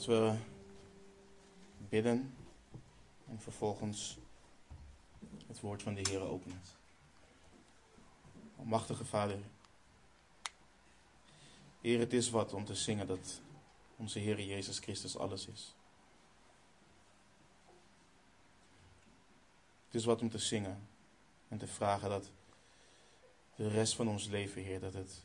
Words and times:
Laten 0.00 0.22
we 0.24 0.38
bidden 1.88 2.34
en 3.28 3.40
vervolgens 3.40 4.18
het 5.46 5.60
woord 5.60 5.82
van 5.82 5.94
de 5.94 6.10
Heer 6.10 6.20
openen. 6.20 6.60
Almachtige 8.56 9.04
Vader, 9.04 9.38
Heer, 11.80 11.98
het 11.98 12.12
is 12.12 12.30
wat 12.30 12.52
om 12.52 12.64
te 12.64 12.74
zingen 12.74 13.06
dat 13.06 13.40
onze 13.96 14.18
Heer 14.18 14.40
Jezus 14.40 14.78
Christus 14.78 15.16
alles 15.16 15.46
is. 15.46 15.74
Het 19.84 19.94
is 19.94 20.04
wat 20.04 20.20
om 20.20 20.30
te 20.30 20.38
zingen 20.38 20.88
en 21.48 21.58
te 21.58 21.66
vragen 21.66 22.08
dat 22.08 22.30
de 23.54 23.68
rest 23.68 23.94
van 23.94 24.08
ons 24.08 24.26
leven, 24.26 24.62
Heer, 24.62 24.80
dat 24.80 24.94
het 24.94 25.24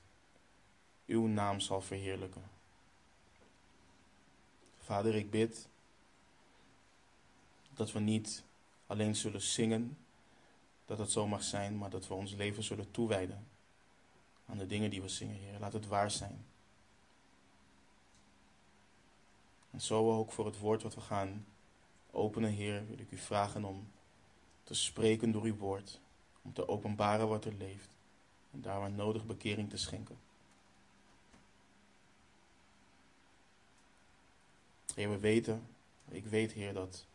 uw 1.05 1.27
naam 1.27 1.59
zal 1.59 1.81
verheerlijken. 1.81 2.43
Vader, 4.85 5.15
ik 5.15 5.29
bid 5.29 5.67
dat 7.73 7.91
we 7.91 7.99
niet 7.99 8.43
alleen 8.87 9.15
zullen 9.15 9.41
zingen, 9.41 9.97
dat 10.85 10.97
het 10.97 11.11
zo 11.11 11.27
mag 11.27 11.43
zijn, 11.43 11.77
maar 11.77 11.89
dat 11.89 12.07
we 12.07 12.13
ons 12.13 12.33
leven 12.33 12.63
zullen 12.63 12.91
toewijden 12.91 13.47
aan 14.45 14.57
de 14.57 14.67
dingen 14.67 14.89
die 14.89 15.01
we 15.01 15.07
zingen, 15.07 15.35
Heer. 15.35 15.59
Laat 15.59 15.73
het 15.73 15.87
waar 15.87 16.11
zijn. 16.11 16.45
En 19.71 19.81
zo 19.81 20.17
ook 20.17 20.31
voor 20.31 20.45
het 20.45 20.59
woord 20.59 20.83
wat 20.83 20.95
we 20.95 21.01
gaan 21.01 21.45
openen, 22.11 22.51
Heer, 22.51 22.87
wil 22.87 22.99
ik 22.99 23.11
u 23.11 23.17
vragen 23.17 23.63
om 23.63 23.91
te 24.63 24.73
spreken 24.73 25.31
door 25.31 25.43
uw 25.43 25.57
woord, 25.57 25.99
om 26.41 26.53
te 26.53 26.67
openbaren 26.67 27.27
wat 27.27 27.45
er 27.45 27.53
leeft 27.53 27.89
en 28.51 28.61
daar 28.61 28.79
waar 28.79 28.91
nodig 28.91 29.25
bekering 29.25 29.69
te 29.69 29.77
schenken. 29.77 30.24
Heer, 34.95 35.09
we 35.09 35.17
weten, 35.17 35.67
ik 36.09 36.25
weet 36.25 36.51
Heer 36.51 36.73
dat 36.73 37.05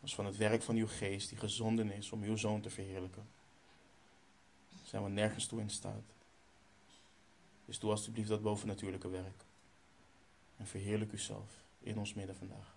als 0.00 0.14
van 0.14 0.26
het 0.26 0.36
werk 0.36 0.62
van 0.62 0.76
uw 0.76 0.86
geest 0.86 1.28
die 1.28 1.38
gezonden 1.38 1.90
is 1.92 2.12
om 2.12 2.22
uw 2.22 2.36
zoon 2.36 2.60
te 2.60 2.70
verheerlijken, 2.70 3.28
zijn 4.84 5.04
we 5.04 5.10
nergens 5.10 5.46
toe 5.46 5.60
in 5.60 5.70
staat. 5.70 6.04
Dus 7.64 7.78
doe 7.78 7.90
alstublieft 7.90 8.28
dat 8.28 8.42
bovennatuurlijke 8.42 9.08
werk. 9.08 9.44
En 10.56 10.66
verheerlijk 10.66 11.12
uzelf 11.12 11.50
in 11.80 11.98
ons 11.98 12.14
midden 12.14 12.36
vandaag. 12.36 12.74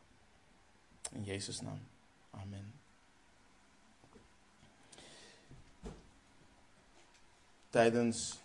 In 1.12 1.24
Jezus' 1.24 1.62
naam. 1.62 1.80
Amen. 2.30 2.74
Tijdens 7.70 8.40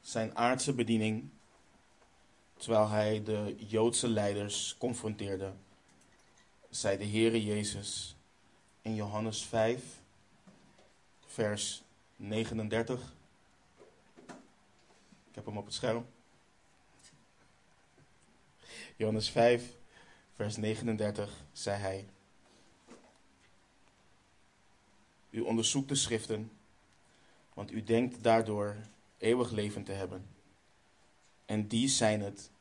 zijn 0.00 0.36
aardse 0.36 0.72
bediening 0.72 1.30
terwijl 2.64 2.88
hij 2.88 3.22
de 3.22 3.54
Joodse 3.58 4.08
leiders 4.08 4.76
confronteerde, 4.78 5.52
zei 6.70 6.98
de 6.98 7.06
Heere 7.06 7.44
Jezus 7.44 8.16
in 8.82 8.94
Johannes 8.94 9.44
5, 9.44 9.82
vers 11.26 11.82
39. 12.16 13.14
Ik 15.28 15.34
heb 15.34 15.46
hem 15.46 15.58
op 15.58 15.64
het 15.64 15.74
scherm. 15.74 16.06
Johannes 18.96 19.30
5, 19.30 19.76
vers 20.34 20.56
39, 20.56 21.44
zei 21.52 21.80
hij. 21.80 22.08
U 25.30 25.40
onderzoekt 25.40 25.88
de 25.88 25.94
schriften, 25.94 26.50
want 27.54 27.72
u 27.72 27.82
denkt 27.82 28.22
daardoor 28.22 28.76
eeuwig 29.18 29.50
leven 29.50 29.84
te 29.84 29.92
hebben. 29.92 30.26
En 31.44 31.68
die 31.68 31.88
zijn 31.88 32.20
het 32.20 32.52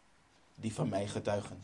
die 0.55 0.73
van 0.73 0.89
mij 0.89 1.07
getuigen. 1.07 1.63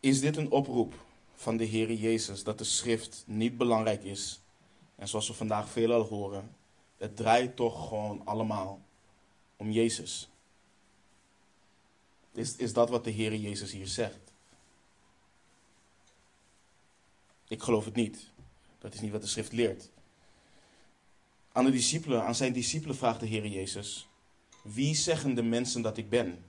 Is 0.00 0.20
dit 0.20 0.36
een 0.36 0.50
oproep 0.50 0.94
van 1.34 1.56
de 1.56 1.64
Heer 1.64 1.92
Jezus 1.92 2.44
dat 2.44 2.58
de 2.58 2.64
schrift 2.64 3.24
niet 3.26 3.56
belangrijk 3.56 4.02
is? 4.02 4.40
En 4.94 5.08
zoals 5.08 5.28
we 5.28 5.34
vandaag 5.34 5.68
veelal 5.68 6.02
horen, 6.02 6.56
het 6.96 7.16
draait 7.16 7.56
toch 7.56 7.88
gewoon 7.88 8.22
allemaal 8.24 8.80
om 9.56 9.70
Jezus. 9.70 10.28
Is, 12.32 12.56
is 12.56 12.72
dat 12.72 12.88
wat 12.88 13.04
de 13.04 13.10
Heer 13.10 13.34
Jezus 13.34 13.72
hier 13.72 13.86
zegt? 13.86 14.32
Ik 17.48 17.62
geloof 17.62 17.84
het 17.84 17.94
niet. 17.94 18.30
Dat 18.78 18.94
is 18.94 19.00
niet 19.00 19.12
wat 19.12 19.22
de 19.22 19.28
schrift 19.28 19.52
leert. 19.52 19.88
Aan 21.52 21.64
de 21.64 21.70
discipelen, 21.70 22.24
aan 22.24 22.34
zijn 22.34 22.52
discipelen 22.52 22.96
vraagt 22.96 23.20
de 23.20 23.26
Heer 23.26 23.46
Jezus: 23.46 24.08
wie 24.74 24.94
zeggen 24.94 25.34
de 25.34 25.42
mensen 25.42 25.82
dat 25.82 25.96
ik 25.96 26.08
ben? 26.08 26.44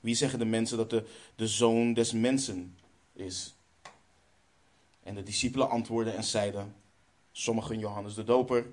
Wie 0.00 0.14
zeggen 0.14 0.38
de 0.38 0.44
mensen 0.44 0.76
dat 0.76 0.90
de, 0.90 1.06
de 1.36 1.48
zoon 1.48 1.92
des 1.94 2.12
mensen 2.12 2.76
is? 3.12 3.54
En 5.02 5.14
de 5.14 5.22
discipelen 5.22 5.70
antwoordden 5.70 6.16
en 6.16 6.24
zeiden: 6.24 6.74
sommigen 7.32 7.78
Johannes 7.78 8.14
de 8.14 8.24
Doper, 8.24 8.66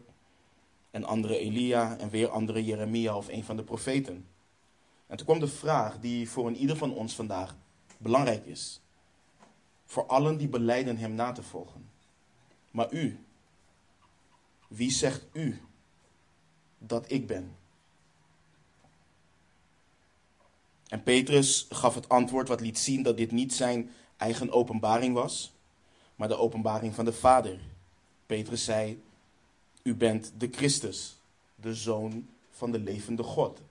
en 0.91 1.03
anderen 1.03 1.37
Elia, 1.37 1.97
en 1.97 2.09
weer 2.09 2.29
anderen 2.29 2.63
Jeremia 2.63 3.17
of 3.17 3.27
een 3.27 3.43
van 3.43 3.55
de 3.55 3.63
profeten. 3.63 4.27
En 5.07 5.17
toen 5.17 5.25
kwam 5.25 5.39
de 5.39 5.47
vraag 5.47 5.99
die 5.99 6.29
voor 6.29 6.47
een 6.47 6.57
ieder 6.57 6.77
van 6.77 6.93
ons 6.93 7.15
vandaag 7.15 7.55
belangrijk 7.97 8.45
is. 8.45 8.81
Voor 9.85 10.05
allen 10.05 10.37
die 10.37 10.47
beleiden 10.47 10.97
hem 10.97 11.13
na 11.13 11.31
te 11.31 11.43
volgen. 11.43 11.89
Maar 12.71 12.93
u, 12.93 13.19
wie 14.67 14.91
zegt 14.91 15.25
u 15.33 15.61
dat 16.77 17.11
ik 17.11 17.27
ben? 17.27 17.56
En 20.87 21.03
Petrus 21.03 21.65
gaf 21.69 21.95
het 21.95 22.09
antwoord 22.09 22.47
wat 22.47 22.61
liet 22.61 22.79
zien 22.79 23.03
dat 23.03 23.17
dit 23.17 23.31
niet 23.31 23.53
zijn 23.53 23.91
eigen 24.17 24.51
openbaring 24.51 25.13
was, 25.13 25.53
maar 26.15 26.27
de 26.27 26.37
openbaring 26.37 26.95
van 26.95 27.05
de 27.05 27.13
Vader. 27.13 27.59
Petrus 28.25 28.63
zei: 28.63 29.01
U 29.83 29.95
bent 29.95 30.31
de 30.37 30.49
Christus, 30.51 31.17
de 31.55 31.75
zoon 31.75 32.27
van 32.51 32.71
de 32.71 32.79
levende 32.79 33.23
God. 33.23 33.61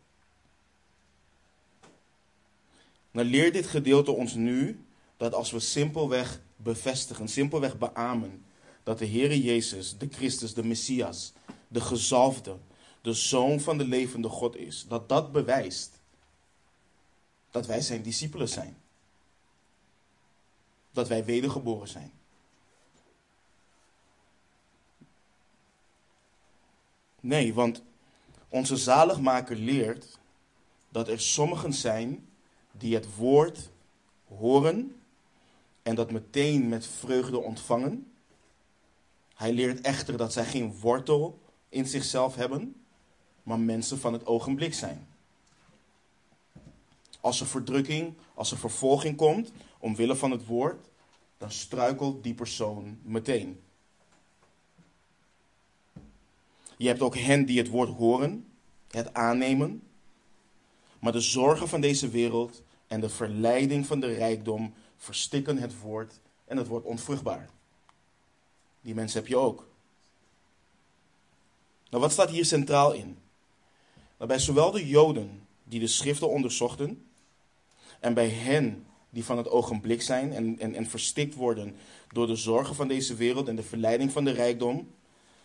Nou 3.11 3.29
leert 3.29 3.53
dit 3.53 3.67
gedeelte 3.67 4.11
ons 4.11 4.35
nu 4.35 4.85
dat 5.17 5.35
als 5.35 5.51
we 5.51 5.61
simpelweg 5.61 6.41
bevestigen, 6.57 7.29
simpelweg 7.29 7.79
beamen 7.79 8.45
dat 8.83 8.99
de 8.99 9.07
Heere 9.07 9.43
Jezus, 9.43 9.99
de 9.99 10.09
Christus, 10.11 10.55
de 10.55 10.65
Messias, 10.65 11.33
de 11.69 11.81
gezalfde, 11.81 12.57
de 13.03 13.13
zoon 13.13 13.61
van 13.61 13.79
de 13.79 13.85
levende 13.85 14.29
God 14.29 14.57
is, 14.57 14.85
dat 14.89 15.09
dat 15.09 15.33
bewijst 15.33 15.96
dat 17.57 17.67
wij 17.67 17.81
zijn 17.81 18.03
discipelen 18.03 18.49
zijn. 18.49 18.77
Dat 20.91 21.09
wij 21.09 21.25
wedergeboren 21.25 21.89
zijn. 21.89 22.13
Nee, 27.21 27.55
want 27.55 27.83
onze 28.49 28.77
zaligmaker 28.77 29.57
leert 29.57 30.19
dat 30.89 31.09
er 31.09 31.21
sommigen 31.21 31.73
zijn 31.73 32.29
die 32.73 32.95
het 32.95 33.17
woord 33.17 33.71
horen 34.27 35.01
en 35.83 35.95
dat 35.95 36.11
meteen 36.11 36.69
met 36.69 36.87
vreugde 36.87 37.39
ontvangen. 37.39 38.13
Hij 39.35 39.53
leert 39.53 39.81
echter 39.81 40.17
dat 40.17 40.33
zij 40.33 40.45
geen 40.45 40.79
wortel 40.81 41.39
in 41.69 41.87
zichzelf 41.87 42.35
hebben, 42.35 42.85
maar 43.43 43.59
mensen 43.59 43.99
van 43.99 44.13
het 44.13 44.27
ogenblik 44.27 44.75
zijn. 44.75 45.16
Als 47.27 47.41
er 47.41 47.47
verdrukking, 47.47 48.15
als 48.35 48.51
er 48.51 48.59
vervolging 48.59 49.17
komt, 49.17 49.53
omwille 49.79 50.17
van 50.17 50.31
het 50.31 50.47
woord, 50.47 50.89
dan 51.39 51.51
struikelt 51.51 52.23
die 52.23 52.35
persoon 52.35 52.99
meteen. 53.03 53.61
Je 56.77 56.87
hebt 56.87 57.01
ook 57.01 57.17
hen 57.17 57.47
die 57.47 57.59
het 57.59 57.69
woord 57.69 57.89
horen, 57.89 58.53
het 58.91 59.15
aannemen, 59.15 59.83
maar 60.99 61.13
de 61.13 61.21
zorgen 61.21 61.69
van 61.69 61.81
deze 61.81 62.09
wereld 62.09 62.63
en 62.87 63.01
de 63.01 63.09
verleiding 63.09 63.87
van 63.87 64.01
de 64.01 64.13
rijkdom 64.15 64.75
verstikken 64.97 65.59
het 65.59 65.81
woord 65.81 66.21
en 66.45 66.57
het 66.57 66.67
wordt 66.67 66.87
onvruchtbaar. 66.87 67.51
Die 68.81 68.95
mensen 68.95 69.21
heb 69.21 69.29
je 69.29 69.37
ook. 69.37 69.69
Nou, 71.91 72.03
wat 72.03 72.13
staat 72.13 72.31
hier 72.31 72.45
centraal 72.45 72.93
in? 72.93 73.19
Nou, 74.17 74.29
bij 74.29 74.39
zowel 74.39 74.71
de 74.71 74.89
Joden 74.89 75.47
die 75.65 75.81
de 75.81 75.87
schriften 75.87 76.31
onderzochten, 76.31 77.01
en 78.07 78.15
bij 78.15 78.29
hen 78.29 78.87
die 79.11 79.25
van 79.25 79.37
het 79.37 79.49
ogenblik 79.49 80.03
zijn 80.03 80.33
en, 80.33 80.59
en, 80.59 80.75
en 80.75 80.87
verstikt 80.87 81.35
worden 81.35 81.77
door 82.09 82.27
de 82.27 82.37
zorgen 82.37 82.75
van 82.75 82.89
deze 82.89 83.15
wereld 83.15 83.49
en 83.49 83.57
de 83.57 83.63
verleiding 83.63 84.13
van 84.13 84.25
de 84.25 84.31
rijkdom, 84.31 84.95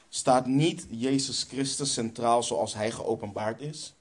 staat 0.10 0.46
niet 0.46 0.88
Jezus 0.90 1.44
Christus 1.44 1.94
centraal 1.94 2.44
zoals 2.44 2.74
hij 2.74 2.92
geopenbaard 2.92 3.62
is, 3.62 3.94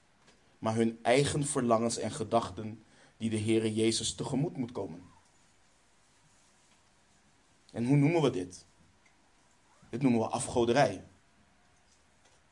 maar 0.58 0.74
hun 0.74 0.98
eigen 1.02 1.46
verlangens 1.46 1.98
en 1.98 2.10
gedachten 2.10 2.82
die 3.16 3.30
de 3.30 3.38
Heere 3.38 3.74
Jezus 3.74 4.14
tegemoet 4.14 4.56
moet 4.56 4.72
komen. 4.72 5.02
En 7.72 7.86
hoe 7.86 7.96
noemen 7.96 8.22
we 8.22 8.30
dit? 8.30 8.64
Dit 9.90 10.02
noemen 10.02 10.20
we 10.20 10.26
afgoderij. 10.26 11.04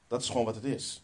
Dat 0.06 0.22
is 0.22 0.28
gewoon 0.28 0.44
wat 0.44 0.54
het 0.54 0.64
is. 0.64 1.02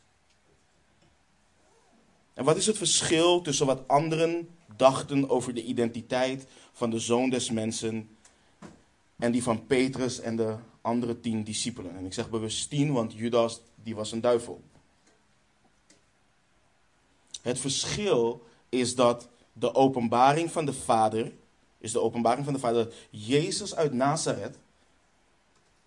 En 2.35 2.45
wat 2.45 2.57
is 2.57 2.67
het 2.67 2.77
verschil 2.77 3.41
tussen 3.41 3.67
wat 3.67 3.89
anderen 3.89 4.49
dachten 4.77 5.31
over 5.31 5.55
de 5.55 5.65
identiteit 5.65 6.47
van 6.73 6.91
de 6.91 6.99
zoon 6.99 7.31
des 7.31 7.51
mensen 7.51 8.09
en 9.17 9.33
die 9.33 9.43
van 9.43 9.67
Petrus 9.67 10.21
en 10.21 10.37
de 10.37 10.57
andere 10.81 11.21
tien 11.21 11.45
discipelen. 11.45 11.97
En 11.97 12.05
ik 12.05 12.13
zeg 12.13 12.31
bewust 12.31 12.71
tien, 12.71 12.93
want 12.93 13.13
Judas 13.13 13.61
die 13.83 13.95
was 13.95 14.13
een 14.13 14.21
duivel. 14.21 14.63
Het 17.43 17.59
verschil 17.59 18.47
is 18.69 18.95
dat 18.95 19.29
de 19.53 19.75
openbaring 19.75 20.53
van 20.53 20.65
de 20.65 20.73
Vader, 20.73 21.33
is 21.79 21.93
de 21.93 22.01
openbaring 22.01 22.45
van 22.45 22.55
de 22.55 22.61
Vader 22.61 22.85
dat 22.85 22.95
Jezus 23.11 23.75
uit 23.75 23.93
Nazareth 23.93 24.59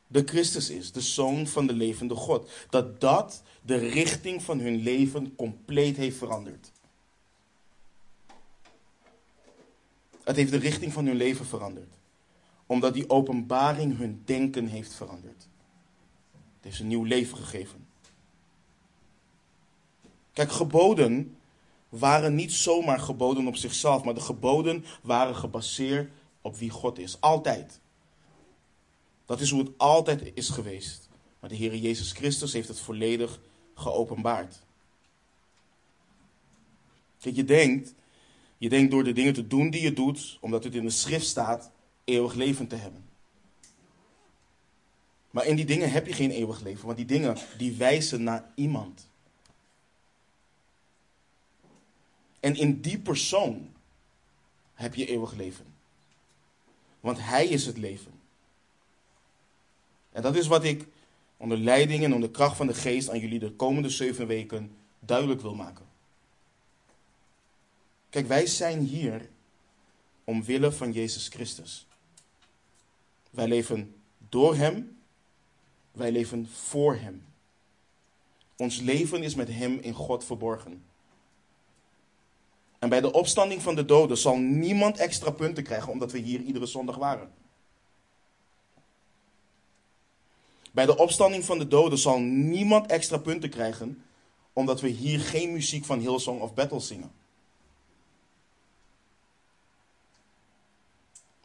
de 0.08 0.24
Christus 0.26 0.70
is, 0.70 0.92
de 0.92 1.02
Zoon 1.02 1.48
van 1.48 1.68
de 1.68 1.74
levende 1.74 2.16
God. 2.16 2.50
Dat 2.70 3.02
dat 3.02 3.44
de 3.62 3.76
richting 3.76 4.44
van 4.44 4.60
hun 4.60 4.76
leven 4.76 5.36
compleet 5.36 5.98
heeft 5.98 6.18
veranderd. 6.18 6.72
Het 10.28 10.36
heeft 10.36 10.52
de 10.52 10.58
richting 10.58 10.94
van 10.94 11.06
hun 11.06 11.16
leven 11.16 11.46
veranderd. 11.46 11.94
Omdat 12.66 12.94
die 12.94 13.10
openbaring 13.10 13.98
hun 13.98 14.22
denken 14.26 14.68
heeft 14.68 14.94
veranderd. 14.94 15.48
Het 16.32 16.64
heeft 16.64 16.80
een 16.80 16.88
nieuw 16.88 17.04
leven 17.04 17.38
gegeven. 17.38 17.88
Kijk, 20.34 20.52
geboden 20.52 21.38
waren 21.90 22.36
niet 22.36 22.54
zomaar 22.54 23.00
geboden 23.00 23.48
op 23.48 23.56
zichzelf, 23.56 24.04
maar 24.04 24.14
de 24.14 24.22
geboden 24.22 24.86
waren 25.02 25.36
gebaseerd 25.36 26.12
op 26.42 26.56
wie 26.58 26.70
God 26.70 27.00
is. 27.00 27.22
Altijd. 27.22 27.80
Dat 29.26 29.40
is 29.40 29.50
hoe 29.50 29.64
het 29.64 29.78
altijd 29.78 30.32
is 30.34 30.50
geweest. 30.50 31.10
Maar 31.40 31.50
de 31.50 31.56
Heer 31.56 31.76
Jezus 31.76 32.12
Christus 32.12 32.54
heeft 32.54 32.68
het 32.68 32.80
volledig 32.80 33.40
geopenbaard. 33.74 34.60
Kijk, 37.20 37.36
je 37.36 37.46
denkt, 37.46 37.94
je 38.58 38.70
denkt 38.70 38.92
door 38.92 39.04
de 39.04 39.14
dingen 39.14 39.34
te 39.34 39.48
doen 39.48 39.70
die 39.70 39.82
je 39.82 39.94
doet, 39.94 40.38
omdat 40.42 40.64
het 40.64 40.76
in 40.76 40.84
de 40.84 40.90
schrift 40.90 41.26
staat, 41.26 41.72
eeuwig 42.04 42.34
leven 42.34 42.68
te 42.68 42.76
hebben. 42.76 43.06
Maar 45.32 45.46
in 45.46 45.56
die 45.56 45.66
dingen 45.66 45.92
heb 45.92 46.08
je 46.08 46.14
geen 46.14 46.32
eeuwig 46.32 46.62
leven, 46.62 46.86
want 46.86 46.98
die 46.98 47.06
dingen 47.06 47.38
die 47.58 47.76
wijzen 47.76 48.24
naar 48.24 48.52
iemand. 48.56 49.10
En 52.40 52.56
in 52.56 52.82
die 52.82 53.00
persoon 53.00 53.70
heb 54.74 54.96
je 54.96 55.06
eeuwig 55.06 55.34
leven. 55.34 55.66
Want 57.00 57.18
Hij 57.20 57.48
is 57.48 57.66
het 57.66 57.78
leven. 57.78 58.12
En 60.12 60.22
dat 60.22 60.36
is 60.36 60.48
wat 60.48 60.64
ik 60.64 60.88
onder 61.38 61.58
leiding 61.58 62.04
en 62.04 62.14
onder 62.14 62.30
kracht 62.30 62.58
van 62.58 62.68
de 62.68 62.74
geest 62.74 63.10
aan 63.10 63.20
jullie 63.20 63.40
de 63.40 63.52
komende 63.52 63.90
zeven 63.90 64.28
weken 64.28 64.76
duidelijk 65.00 65.42
wil 65.42 65.56
maken. 65.56 65.86
Kijk, 68.18 68.30
wij 68.30 68.48
zijn 68.48 68.80
hier 68.80 69.30
omwille 70.24 70.72
van 70.72 70.92
Jezus 70.92 71.28
Christus. 71.28 71.88
Wij 73.30 73.48
leven 73.48 73.96
door 74.30 74.56
Hem, 74.56 74.98
wij 75.92 76.12
leven 76.12 76.48
voor 76.48 76.96
Hem. 76.96 77.26
Ons 78.56 78.80
leven 78.80 79.24
is 79.24 79.36
met 79.36 79.48
Hem 79.48 79.80
in 79.80 79.94
God 79.94 80.24
verborgen. 80.24 80.84
En 82.80 82.90
bij 82.90 83.02
de 83.02 83.12
opstanding 83.12 83.62
van 83.62 83.76
de 83.76 83.86
doden 83.86 84.18
zal 84.18 84.38
niemand 84.38 84.98
extra 84.98 85.32
punten 85.32 85.64
krijgen 85.64 85.92
omdat 85.92 86.12
we 86.12 86.18
hier 86.18 86.40
iedere 86.40 86.66
zondag 86.66 86.96
waren. 86.96 87.32
Bij 90.72 90.86
de 90.86 90.98
opstanding 90.98 91.46
van 91.46 91.58
de 91.58 91.68
doden 91.68 91.98
zal 91.98 92.20
niemand 92.20 92.92
extra 92.92 93.18
punten 93.18 93.50
krijgen 93.50 94.04
omdat 94.54 94.82
we 94.82 94.88
hier 94.88 95.20
geen 95.20 95.52
muziek 95.52 95.86
van 95.86 96.00
Hillsong 96.00 96.42
of 96.42 96.54
Battle 96.54 96.80
zingen. 96.80 97.26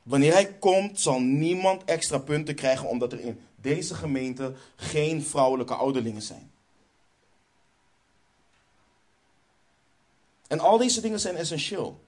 Wanneer 0.03 0.33
hij 0.33 0.55
komt, 0.55 1.01
zal 1.01 1.21
niemand 1.21 1.85
extra 1.85 2.19
punten 2.19 2.55
krijgen 2.55 2.89
omdat 2.89 3.13
er 3.13 3.21
in 3.21 3.41
deze 3.57 3.95
gemeente 3.95 4.55
geen 4.77 5.23
vrouwelijke 5.23 5.75
ouderlingen 5.75 6.23
zijn. 6.23 6.51
En 10.47 10.61
al 10.61 10.79
deze 10.79 11.01
dingen 11.01 11.21
zijn 11.21 11.37
essentieel. 11.37 12.01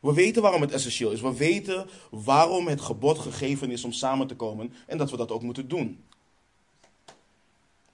We 0.00 0.12
weten 0.12 0.42
waarom 0.42 0.60
het 0.60 0.72
essentieel 0.72 1.10
is. 1.10 1.20
We 1.20 1.36
weten 1.36 1.88
waarom 2.10 2.66
het 2.66 2.80
gebod 2.80 3.18
gegeven 3.18 3.70
is 3.70 3.84
om 3.84 3.92
samen 3.92 4.26
te 4.26 4.36
komen 4.36 4.72
en 4.86 4.98
dat 4.98 5.10
we 5.10 5.16
dat 5.16 5.30
ook 5.30 5.42
moeten 5.42 5.68
doen. 5.68 6.04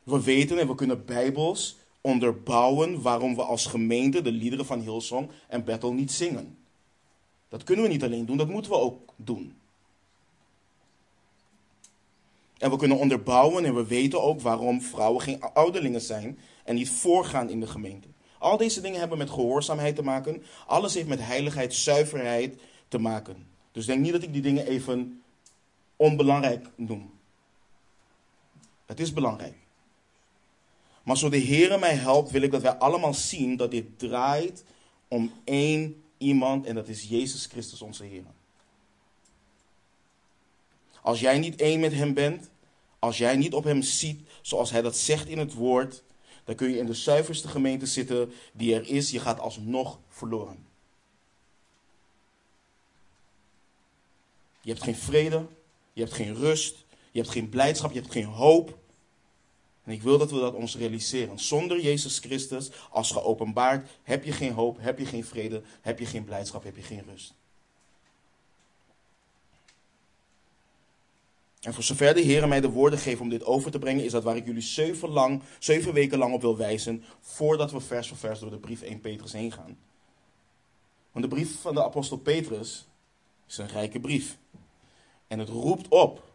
We 0.02 0.22
weten 0.22 0.58
en 0.58 0.66
we 0.66 0.74
kunnen 0.74 1.04
bijbels 1.04 1.76
onderbouwen 2.00 3.02
waarom 3.02 3.34
we 3.34 3.42
als 3.42 3.66
gemeente 3.66 4.22
de 4.22 4.32
liederen 4.32 4.66
van 4.66 4.80
Hillsong 4.80 5.30
en 5.48 5.64
Battle 5.64 5.92
niet 5.92 6.12
zingen. 6.12 6.63
Dat 7.54 7.64
kunnen 7.64 7.84
we 7.84 7.90
niet 7.90 8.02
alleen 8.02 8.26
doen, 8.26 8.36
dat 8.36 8.48
moeten 8.48 8.70
we 8.70 8.76
ook 8.76 9.12
doen. 9.16 9.56
En 12.58 12.70
we 12.70 12.76
kunnen 12.76 12.98
onderbouwen 12.98 13.64
en 13.64 13.74
we 13.74 13.86
weten 13.86 14.22
ook 14.22 14.40
waarom 14.40 14.82
vrouwen 14.82 15.22
geen 15.22 15.40
ouderlingen 15.40 16.00
zijn 16.00 16.38
en 16.64 16.74
niet 16.74 16.90
voorgaan 16.90 17.50
in 17.50 17.60
de 17.60 17.66
gemeente. 17.66 18.08
Al 18.38 18.56
deze 18.56 18.80
dingen 18.80 18.98
hebben 18.98 19.18
met 19.18 19.30
gehoorzaamheid 19.30 19.96
te 19.96 20.02
maken. 20.02 20.42
Alles 20.66 20.94
heeft 20.94 21.08
met 21.08 21.20
heiligheid, 21.20 21.74
zuiverheid 21.74 22.60
te 22.88 22.98
maken. 22.98 23.46
Dus 23.72 23.86
denk 23.86 24.00
niet 24.00 24.12
dat 24.12 24.22
ik 24.22 24.32
die 24.32 24.42
dingen 24.42 24.66
even 24.66 25.22
onbelangrijk 25.96 26.66
noem. 26.76 27.10
Het 28.86 29.00
is 29.00 29.12
belangrijk. 29.12 29.56
Maar 31.02 31.16
zo 31.16 31.28
de 31.28 31.36
Heer 31.36 31.78
mij 31.78 31.94
helpt, 31.94 32.30
wil 32.30 32.42
ik 32.42 32.50
dat 32.50 32.62
wij 32.62 32.74
allemaal 32.74 33.14
zien 33.14 33.56
dat 33.56 33.70
dit 33.70 33.98
draait 33.98 34.64
om 35.08 35.32
één 35.44 36.03
iemand 36.24 36.66
en 36.66 36.74
dat 36.74 36.88
is 36.88 37.08
Jezus 37.08 37.46
Christus 37.46 37.82
onze 37.82 38.04
Heer. 38.04 38.24
Als 41.02 41.20
jij 41.20 41.38
niet 41.38 41.60
één 41.60 41.80
met 41.80 41.92
Hem 41.92 42.14
bent, 42.14 42.50
als 42.98 43.18
jij 43.18 43.36
niet 43.36 43.54
op 43.54 43.64
Hem 43.64 43.82
ziet 43.82 44.28
zoals 44.42 44.70
Hij 44.70 44.82
dat 44.82 44.96
zegt 44.96 45.28
in 45.28 45.38
het 45.38 45.54
woord, 45.54 46.02
dan 46.44 46.54
kun 46.54 46.70
je 46.70 46.78
in 46.78 46.86
de 46.86 46.94
zuiverste 46.94 47.48
gemeente 47.48 47.86
zitten 47.86 48.32
die 48.52 48.74
er 48.74 48.88
is. 48.88 49.10
Je 49.10 49.20
gaat 49.20 49.40
alsnog 49.40 49.98
verloren. 50.08 50.66
Je 54.60 54.70
hebt 54.70 54.82
geen 54.82 54.96
vrede, 54.96 55.46
je 55.92 56.00
hebt 56.00 56.14
geen 56.14 56.34
rust, 56.34 56.84
je 57.10 57.18
hebt 57.18 57.32
geen 57.32 57.48
blijdschap, 57.48 57.92
je 57.92 58.00
hebt 58.00 58.12
geen 58.12 58.24
hoop. 58.24 58.78
En 59.84 59.92
ik 59.92 60.02
wil 60.02 60.18
dat 60.18 60.30
we 60.30 60.38
dat 60.38 60.54
ons 60.54 60.76
realiseren. 60.76 61.38
Zonder 61.38 61.80
Jezus 61.80 62.18
Christus 62.18 62.70
als 62.90 63.10
geopenbaard 63.10 63.90
heb 64.02 64.24
je 64.24 64.32
geen 64.32 64.52
hoop, 64.52 64.78
heb 64.80 64.98
je 64.98 65.06
geen 65.06 65.24
vrede, 65.24 65.62
heb 65.80 65.98
je 65.98 66.06
geen 66.06 66.24
blijdschap, 66.24 66.64
heb 66.64 66.76
je 66.76 66.82
geen 66.82 67.02
rust. 67.10 67.34
En 71.60 71.74
voor 71.74 71.82
zover 71.82 72.14
de 72.14 72.20
Heer 72.20 72.48
mij 72.48 72.60
de 72.60 72.70
woorden 72.70 72.98
geeft 72.98 73.20
om 73.20 73.28
dit 73.28 73.44
over 73.44 73.70
te 73.70 73.78
brengen, 73.78 74.04
is 74.04 74.12
dat 74.12 74.22
waar 74.22 74.36
ik 74.36 74.46
jullie 74.46 74.62
zeven, 74.62 75.08
lang, 75.08 75.42
zeven 75.58 75.92
weken 75.92 76.18
lang 76.18 76.34
op 76.34 76.40
wil 76.40 76.56
wijzen, 76.56 77.04
voordat 77.20 77.70
we 77.70 77.80
vers 77.80 78.08
voor 78.08 78.16
vers 78.16 78.40
door 78.40 78.50
de 78.50 78.58
brief 78.58 78.82
1 78.82 79.00
Petrus 79.00 79.32
heen 79.32 79.52
gaan. 79.52 79.78
Want 81.12 81.24
de 81.24 81.30
brief 81.30 81.60
van 81.60 81.74
de 81.74 81.84
apostel 81.84 82.16
Petrus 82.16 82.86
is 83.48 83.58
een 83.58 83.68
rijke 83.68 84.00
brief. 84.00 84.38
En 85.26 85.38
het 85.38 85.48
roept 85.48 85.88
op 85.88 86.33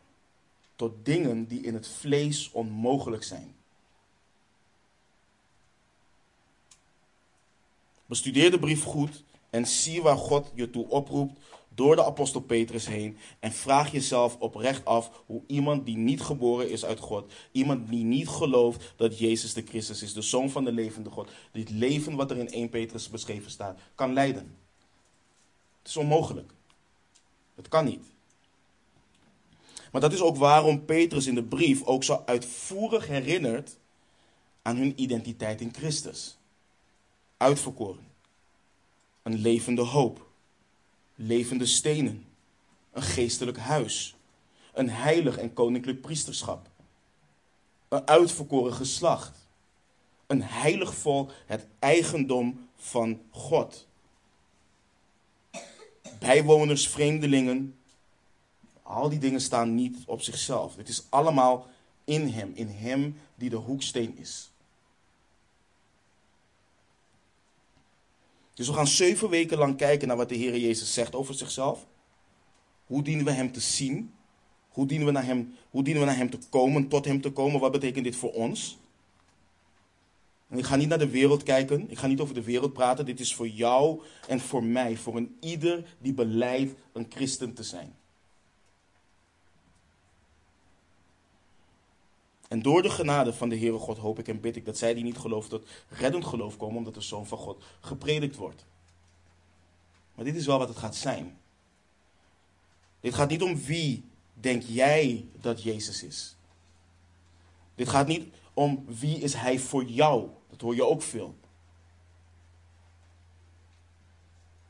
tot 0.79 1.05
dingen 1.05 1.47
die 1.47 1.61
in 1.61 1.73
het 1.73 1.87
vlees 1.87 2.51
onmogelijk 2.51 3.23
zijn. 3.23 3.55
Bestudeer 8.05 8.51
de 8.51 8.59
brief 8.59 8.83
goed 8.83 9.23
en 9.49 9.67
zie 9.67 10.01
waar 10.01 10.17
God 10.17 10.51
je 10.55 10.69
toe 10.69 10.87
oproept 10.87 11.39
door 11.69 11.95
de 11.95 12.05
apostel 12.05 12.41
Petrus 12.41 12.87
heen 12.87 13.17
en 13.39 13.51
vraag 13.51 13.91
jezelf 13.91 14.37
oprecht 14.37 14.85
af 14.85 15.23
hoe 15.25 15.41
iemand 15.47 15.85
die 15.85 15.97
niet 15.97 16.21
geboren 16.21 16.69
is 16.69 16.85
uit 16.85 16.99
God, 16.99 17.33
iemand 17.51 17.89
die 17.89 18.03
niet 18.03 18.27
gelooft 18.27 18.93
dat 18.95 19.19
Jezus 19.19 19.53
de 19.53 19.63
Christus 19.67 20.01
is, 20.01 20.13
de 20.13 20.21
Zoon 20.21 20.49
van 20.49 20.63
de 20.63 20.71
levende 20.71 21.09
God, 21.09 21.29
dit 21.51 21.69
leven 21.69 22.15
wat 22.15 22.31
er 22.31 22.37
in 22.37 22.49
1 22.49 22.69
Petrus 22.69 23.09
beschreven 23.09 23.51
staat, 23.51 23.79
kan 23.95 24.13
leiden. 24.13 24.57
Het 25.79 25.87
is 25.87 25.97
onmogelijk. 25.97 26.51
Het 27.55 27.67
kan 27.67 27.85
niet. 27.85 28.17
Maar 29.91 30.01
dat 30.01 30.13
is 30.13 30.21
ook 30.21 30.37
waarom 30.37 30.85
Petrus 30.85 31.27
in 31.27 31.35
de 31.35 31.43
brief 31.43 31.83
ook 31.83 32.03
zo 32.03 32.23
uitvoerig 32.25 33.07
herinnert 33.07 33.77
aan 34.61 34.75
hun 34.75 34.93
identiteit 34.95 35.61
in 35.61 35.73
Christus. 35.73 36.37
Uitverkoren. 37.37 38.07
Een 39.23 39.35
levende 39.35 39.81
hoop 39.81 40.27
levende 41.21 41.65
stenen, 41.65 42.25
een 42.91 43.01
geestelijk 43.01 43.57
huis, 43.57 44.15
een 44.73 44.89
heilig 44.89 45.37
en 45.37 45.53
koninklijk 45.53 46.01
priesterschap, 46.01 46.69
een 47.87 48.07
uitverkoren 48.07 48.73
geslacht, 48.73 49.47
een 50.27 50.43
heilig 50.43 50.95
volk, 50.95 51.31
het 51.45 51.65
eigendom 51.79 52.69
van 52.75 53.21
God. 53.29 53.87
Bijwoners, 56.19 56.87
vreemdelingen, 56.87 57.78
al 58.89 59.09
die 59.09 59.19
dingen 59.19 59.41
staan 59.41 59.75
niet 59.75 59.97
op 60.05 60.21
zichzelf. 60.21 60.75
Het 60.75 60.89
is 60.89 61.03
allemaal 61.09 61.67
in 62.03 62.29
Hem, 62.29 62.51
in 62.55 62.67
Hem 62.67 63.19
die 63.35 63.49
de 63.49 63.55
hoeksteen 63.55 64.17
is. 64.17 64.51
Dus 68.53 68.67
we 68.67 68.73
gaan 68.73 68.87
zeven 68.87 69.29
weken 69.29 69.57
lang 69.57 69.77
kijken 69.77 70.07
naar 70.07 70.17
wat 70.17 70.29
de 70.29 70.35
Heer 70.35 70.57
Jezus 70.57 70.93
zegt 70.93 71.15
over 71.15 71.33
zichzelf. 71.33 71.87
Hoe 72.85 73.03
dienen 73.03 73.25
we 73.25 73.31
Hem 73.31 73.51
te 73.51 73.59
zien? 73.59 74.13
Hoe 74.69 74.85
dienen 74.85 75.07
we 75.07 75.13
naar 75.13 75.25
Hem, 75.25 75.55
hoe 75.69 75.83
dienen 75.83 76.01
we 76.01 76.07
naar 76.07 76.17
hem 76.17 76.29
te 76.29 76.39
komen, 76.49 76.87
tot 76.87 77.05
Hem 77.05 77.21
te 77.21 77.31
komen? 77.31 77.59
Wat 77.59 77.71
betekent 77.71 78.03
dit 78.03 78.15
voor 78.15 78.31
ons? 78.31 78.77
Ik 80.49 80.65
ga 80.65 80.75
niet 80.75 80.89
naar 80.89 80.99
de 80.99 81.09
wereld 81.09 81.43
kijken. 81.43 81.91
Ik 81.91 81.97
ga 81.97 82.07
niet 82.07 82.19
over 82.19 82.33
de 82.33 82.43
wereld 82.43 82.73
praten. 82.73 83.05
Dit 83.05 83.19
is 83.19 83.35
voor 83.35 83.47
jou 83.47 84.01
en 84.27 84.39
voor 84.39 84.63
mij. 84.63 84.97
Voor 84.97 85.15
een 85.15 85.37
ieder 85.39 85.95
die 85.99 86.13
beleidt 86.13 86.73
een 86.93 87.05
christen 87.09 87.53
te 87.53 87.63
zijn. 87.63 87.98
En 92.49 92.61
door 92.61 92.81
de 92.81 92.89
genade 92.89 93.33
van 93.33 93.49
de 93.49 93.57
Heere 93.57 93.77
God 93.77 93.97
hoop 93.97 94.19
ik 94.19 94.27
en 94.27 94.39
bid 94.39 94.55
ik 94.55 94.65
dat 94.65 94.77
zij 94.77 94.93
die 94.93 95.03
niet 95.03 95.17
geloven 95.17 95.49
tot 95.49 95.67
reddend 95.89 96.25
geloof 96.25 96.57
komen, 96.57 96.77
omdat 96.77 96.93
de 96.93 97.01
Zoon 97.01 97.27
van 97.27 97.37
God 97.37 97.63
gepredikt 97.79 98.35
wordt. 98.35 98.65
Maar 100.15 100.25
dit 100.25 100.35
is 100.35 100.45
wel 100.45 100.57
wat 100.57 100.67
het 100.67 100.77
gaat 100.77 100.95
zijn. 100.95 101.37
Dit 102.99 103.13
gaat 103.13 103.29
niet 103.29 103.41
om 103.41 103.57
wie 103.57 104.03
denk 104.33 104.63
jij 104.63 105.25
dat 105.41 105.63
Jezus 105.63 106.03
is. 106.03 106.35
Dit 107.75 107.89
gaat 107.89 108.07
niet 108.07 108.33
om 108.53 108.85
wie 108.87 109.17
is 109.17 109.33
Hij 109.33 109.59
voor 109.59 109.83
jou. 109.83 110.29
Dat 110.49 110.61
hoor 110.61 110.75
je 110.75 110.85
ook 110.85 111.01
veel. 111.01 111.35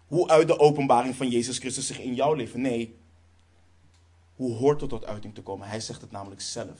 Hoe 0.07 0.29
uit 0.29 0.47
de 0.47 0.59
openbaring 0.59 1.15
van 1.15 1.29
Jezus 1.29 1.57
Christus 1.57 1.87
zich 1.87 1.99
in 1.99 2.15
jouw 2.15 2.33
leven? 2.33 2.61
Nee. 2.61 2.97
Hoe 4.35 4.55
hoort 4.55 4.81
het 4.81 4.89
tot 4.89 5.05
uiting 5.05 5.35
te 5.35 5.41
komen? 5.41 5.67
Hij 5.67 5.79
zegt 5.79 6.01
het 6.01 6.11
namelijk 6.11 6.41
zelf. 6.41 6.79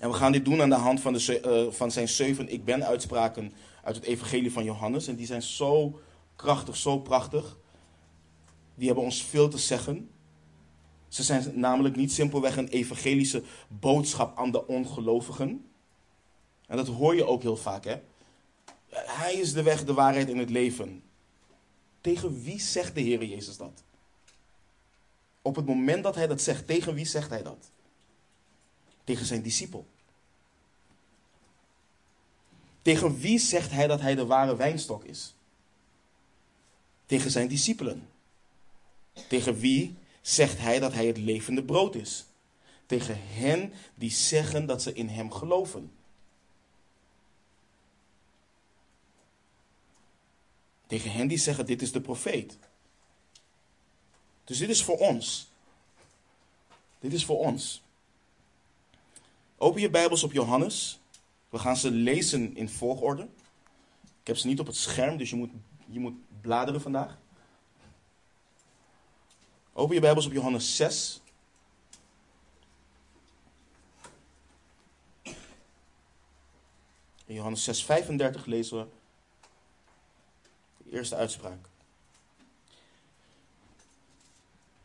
En 0.00 0.10
we 0.10 0.14
gaan 0.14 0.32
dit 0.32 0.44
doen 0.44 0.62
aan 0.62 0.68
de 0.68 0.74
hand 0.74 1.00
van, 1.00 1.12
de, 1.12 1.40
uh, 1.46 1.72
van 1.72 1.90
zijn 1.90 2.08
zeven 2.08 2.52
ik 2.52 2.64
ben 2.64 2.86
uitspraken 2.86 3.52
uit 3.82 3.96
het 3.96 4.04
evangelie 4.04 4.52
van 4.52 4.64
Johannes. 4.64 5.06
En 5.06 5.16
die 5.16 5.26
zijn 5.26 5.42
zo 5.42 6.00
krachtig, 6.36 6.76
zo 6.76 6.98
prachtig. 6.98 7.56
Die 8.74 8.86
hebben 8.86 9.04
ons 9.04 9.22
veel 9.22 9.48
te 9.48 9.58
zeggen. 9.58 10.10
Ze 11.08 11.22
zijn 11.22 11.60
namelijk 11.60 11.96
niet 11.96 12.12
simpelweg 12.12 12.56
een 12.56 12.68
evangelische 12.68 13.42
boodschap 13.68 14.38
aan 14.38 14.50
de 14.50 14.66
ongelovigen. 14.66 15.70
En 16.66 16.76
dat 16.76 16.86
hoor 16.86 17.14
je 17.14 17.26
ook 17.26 17.42
heel 17.42 17.56
vaak, 17.56 17.84
hè. 17.84 18.00
Hij 18.90 19.34
is 19.34 19.52
de 19.52 19.62
weg, 19.62 19.84
de 19.84 19.94
waarheid 19.94 20.30
en 20.30 20.38
het 20.38 20.50
leven. 20.50 21.02
Tegen 22.00 22.42
wie 22.42 22.60
zegt 22.60 22.94
de 22.94 23.00
Heer 23.00 23.24
Jezus 23.24 23.56
dat? 23.56 23.82
Op 25.42 25.56
het 25.56 25.66
moment 25.66 26.02
dat 26.02 26.14
hij 26.14 26.26
dat 26.26 26.40
zegt, 26.40 26.66
tegen 26.66 26.94
wie 26.94 27.04
zegt 27.04 27.30
hij 27.30 27.42
dat? 27.42 27.70
Tegen 29.06 29.26
zijn 29.26 29.42
discipel. 29.42 29.86
Tegen 32.82 33.18
wie 33.18 33.38
zegt 33.38 33.70
hij 33.70 33.86
dat 33.86 34.00
hij 34.00 34.14
de 34.14 34.26
ware 34.26 34.56
wijnstok 34.56 35.04
is? 35.04 35.34
Tegen 37.06 37.30
zijn 37.30 37.48
discipelen. 37.48 38.08
Tegen 39.28 39.58
wie 39.58 39.96
zegt 40.20 40.58
hij 40.58 40.78
dat 40.78 40.92
hij 40.92 41.06
het 41.06 41.16
levende 41.16 41.64
brood 41.64 41.94
is? 41.94 42.24
Tegen 42.86 43.18
hen 43.20 43.72
die 43.94 44.10
zeggen 44.10 44.66
dat 44.66 44.82
ze 44.82 44.92
in 44.92 45.08
hem 45.08 45.32
geloven. 45.32 45.92
Tegen 50.86 51.12
hen 51.12 51.28
die 51.28 51.38
zeggen 51.38 51.66
dit 51.66 51.82
is 51.82 51.92
de 51.92 52.00
profeet. 52.00 52.58
Dus 54.44 54.58
dit 54.58 54.68
is 54.68 54.82
voor 54.82 54.98
ons. 54.98 55.48
Dit 56.98 57.12
is 57.12 57.24
voor 57.24 57.38
ons. 57.38 57.84
Open 59.58 59.80
je 59.80 59.90
Bijbels 59.90 60.22
op 60.22 60.32
Johannes. 60.32 61.00
We 61.48 61.58
gaan 61.58 61.76
ze 61.76 61.90
lezen 61.90 62.56
in 62.56 62.68
volgorde. 62.68 63.28
Ik 64.20 64.26
heb 64.26 64.36
ze 64.36 64.46
niet 64.46 64.60
op 64.60 64.66
het 64.66 64.76
scherm, 64.76 65.16
dus 65.16 65.30
je 65.30 65.36
moet, 65.36 65.50
je 65.86 66.00
moet 66.00 66.14
bladeren 66.40 66.80
vandaag. 66.80 67.18
Open 69.72 69.94
je 69.94 70.00
Bijbels 70.00 70.26
op 70.26 70.32
Johannes 70.32 70.76
6. 70.76 71.20
In 77.24 77.34
Johannes 77.34 77.64
6, 77.64 77.84
35 77.84 78.46
lezen 78.46 78.78
we 78.78 78.86
de 80.84 80.90
eerste 80.90 81.16
uitspraak. 81.16 81.68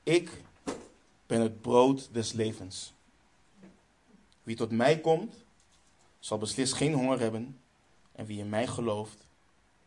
Ik 0.03 0.41
ben 1.25 1.41
het 1.41 1.61
brood 1.61 2.09
des 2.11 2.31
levens. 2.31 2.93
Wie 4.51 4.59
tot 4.59 4.71
mij 4.71 4.99
komt, 4.99 5.35
zal 6.19 6.37
beslist 6.37 6.73
geen 6.73 6.93
honger 6.93 7.19
hebben. 7.19 7.59
En 8.11 8.25
wie 8.25 8.39
in 8.39 8.49
mij 8.49 8.67
gelooft, 8.67 9.27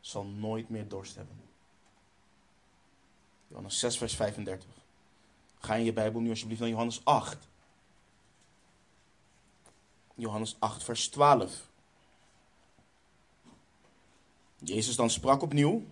zal 0.00 0.25
nooit 0.25 0.68
meer 0.68 0.88
dorst 0.88 1.14
hebben. 1.14 1.40
Johannes 3.49 3.78
6, 3.78 3.99
vers 3.99 4.14
35. 4.14 4.68
Ga 5.59 5.75
in 5.75 5.85
je 5.85 5.92
Bijbel 5.92 6.21
nu 6.21 6.30
alsjeblieft 6.30 6.61
naar 6.61 6.71
Johannes 6.71 7.04
8. 7.04 7.49
Johannes 10.14 10.56
8, 10.59 10.85
vers 10.85 11.09
12. 11.09 11.68
Jezus 14.59 14.97
dan 14.97 15.11
sprak 15.11 15.42
opnieuw 15.42 15.85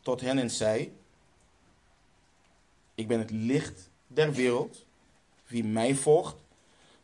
tot 0.00 0.20
hen 0.20 0.38
en 0.38 0.50
zei: 0.50 0.96
Ik 2.94 3.08
ben 3.08 3.18
het 3.18 3.30
licht 3.30 3.90
der 4.06 4.32
wereld. 4.32 4.84
Wie 5.46 5.64
mij 5.64 5.94
volgt, 5.94 6.43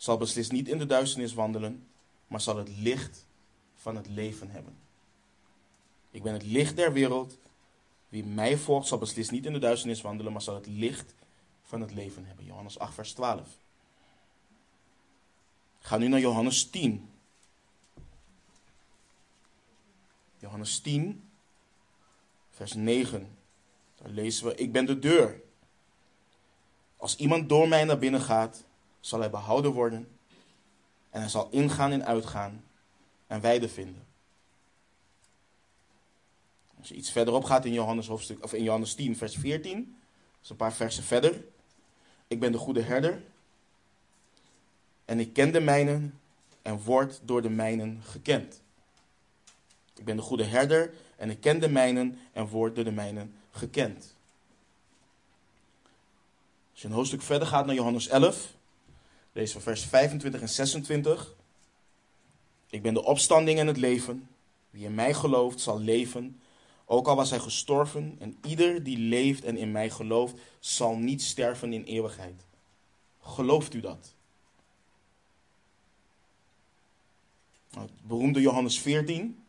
zal 0.00 0.16
beslist 0.16 0.52
niet 0.52 0.69
in 0.69 0.78
de 0.78 0.87
duisternis 0.87 1.35
wandelen, 1.35 1.87
maar 2.26 2.40
zal 2.40 2.57
het 2.57 2.69
licht 2.69 3.26
van 3.75 3.97
het 3.97 4.09
leven 4.09 4.50
hebben. 4.50 4.78
Ik 6.11 6.23
ben 6.23 6.33
het 6.33 6.42
licht 6.42 6.76
der 6.76 6.92
wereld. 6.92 7.38
Wie 8.09 8.25
mij 8.25 8.57
volgt, 8.57 8.87
zal 8.88 8.99
beslist 8.99 9.30
niet 9.30 9.47
in 9.47 9.52
de 9.52 9.59
duisternis 9.59 10.00
wandelen, 10.00 10.33
maar 10.33 10.42
zal 10.42 10.54
het 10.54 10.66
licht 10.66 11.14
van 11.62 11.80
het 11.80 11.95
leven 11.95 12.25
hebben. 12.25 12.45
Johannes 12.45 12.78
8, 12.78 12.95
vers 12.95 13.12
12. 13.12 13.49
Ga 15.78 15.97
nu 15.97 16.09
naar 16.09 16.21
Johannes 16.21 16.71
10. 16.71 17.11
Johannes 20.38 20.78
10, 20.78 21.30
vers 22.50 22.75
9. 22.75 23.37
Daar 23.95 24.11
lezen 24.11 24.47
we: 24.47 24.54
Ik 24.54 24.73
ben 24.73 24.87
de 24.87 24.99
deur. 24.99 25.42
Als 26.97 27.16
iemand 27.16 27.49
door 27.49 27.69
mij 27.69 27.85
naar 27.85 27.99
binnen 27.99 28.21
gaat, 28.21 28.64
zal 29.00 29.21
hij 29.21 29.30
behouden 29.30 29.73
worden. 29.73 30.09
En 31.11 31.21
hij 31.21 31.30
zal 31.30 31.49
ingaan 31.50 31.92
en 31.92 32.07
uitgaan 32.07 32.64
en 33.26 33.40
weide 33.40 33.69
vinden. 33.69 34.07
Als 36.78 36.88
je 36.88 36.95
iets 36.95 37.11
verderop 37.11 37.45
gaat 37.45 37.64
in 37.64 37.73
Johannes, 37.73 38.07
hoofdstuk, 38.07 38.45
of 38.45 38.52
in 38.52 38.62
Johannes 38.62 38.95
10, 38.95 39.16
vers 39.16 39.37
14, 39.37 39.75
dat 39.75 40.42
is 40.42 40.50
een 40.50 40.57
paar 40.57 40.73
versen 40.73 41.02
verder. 41.02 41.45
Ik 42.26 42.40
ben 42.40 42.52
de 42.52 42.59
goede 42.59 42.83
herder. 42.83 43.23
En 45.04 45.21
ik 45.21 45.33
ken 45.33 45.52
de 45.52 45.61
mijnen 45.61 46.21
en 46.62 46.83
word 46.83 47.21
door 47.25 47.42
de 47.42 47.50
mijnen 47.50 48.00
gekend. 48.02 48.62
Ik 49.95 50.04
ben 50.04 50.16
de 50.16 50.23
goede 50.23 50.45
herder 50.45 50.95
en 51.16 51.30
ik 51.30 51.40
ken 51.40 51.61
de 51.61 51.69
mijnen 51.69 52.19
en 52.33 52.47
word 52.47 52.75
door 52.75 52.85
de 52.85 52.92
mijnen 52.92 53.35
gekend. 53.50 54.14
Als 56.73 56.80
je 56.80 56.88
een 56.88 56.95
hoofdstuk 56.95 57.23
verder 57.23 57.49
gaat 57.49 57.66
naar 57.66 57.75
Johannes 57.75 58.09
11, 58.09 58.54
lees 59.32 59.52
van 59.52 59.60
vers 59.60 59.84
25 59.84 60.40
en 60.40 60.49
26. 60.49 61.34
Ik 62.66 62.82
ben 62.82 62.94
de 62.94 63.04
opstanding 63.04 63.58
en 63.58 63.66
het 63.66 63.76
leven. 63.76 64.28
Wie 64.70 64.84
in 64.84 64.94
mij 64.94 65.14
gelooft 65.14 65.60
zal 65.60 65.80
leven, 65.80 66.40
ook 66.84 67.06
al 67.06 67.16
was 67.16 67.30
hij 67.30 67.38
gestorven. 67.38 68.16
En 68.18 68.38
ieder 68.46 68.82
die 68.82 68.99
leeft 68.99 69.44
en 69.44 69.56
in 69.56 69.72
mij 69.72 69.90
gelooft, 69.90 70.37
zal 70.58 70.96
niet 70.96 71.22
sterven 71.22 71.72
in 71.72 71.84
eeuwigheid. 71.84 72.46
Gelooft 73.20 73.75
u 73.75 73.80
dat? 73.80 74.14
Nou, 77.70 77.87
het 77.87 78.02
beroemde 78.02 78.40
Johannes 78.40 78.80
14, 78.80 79.44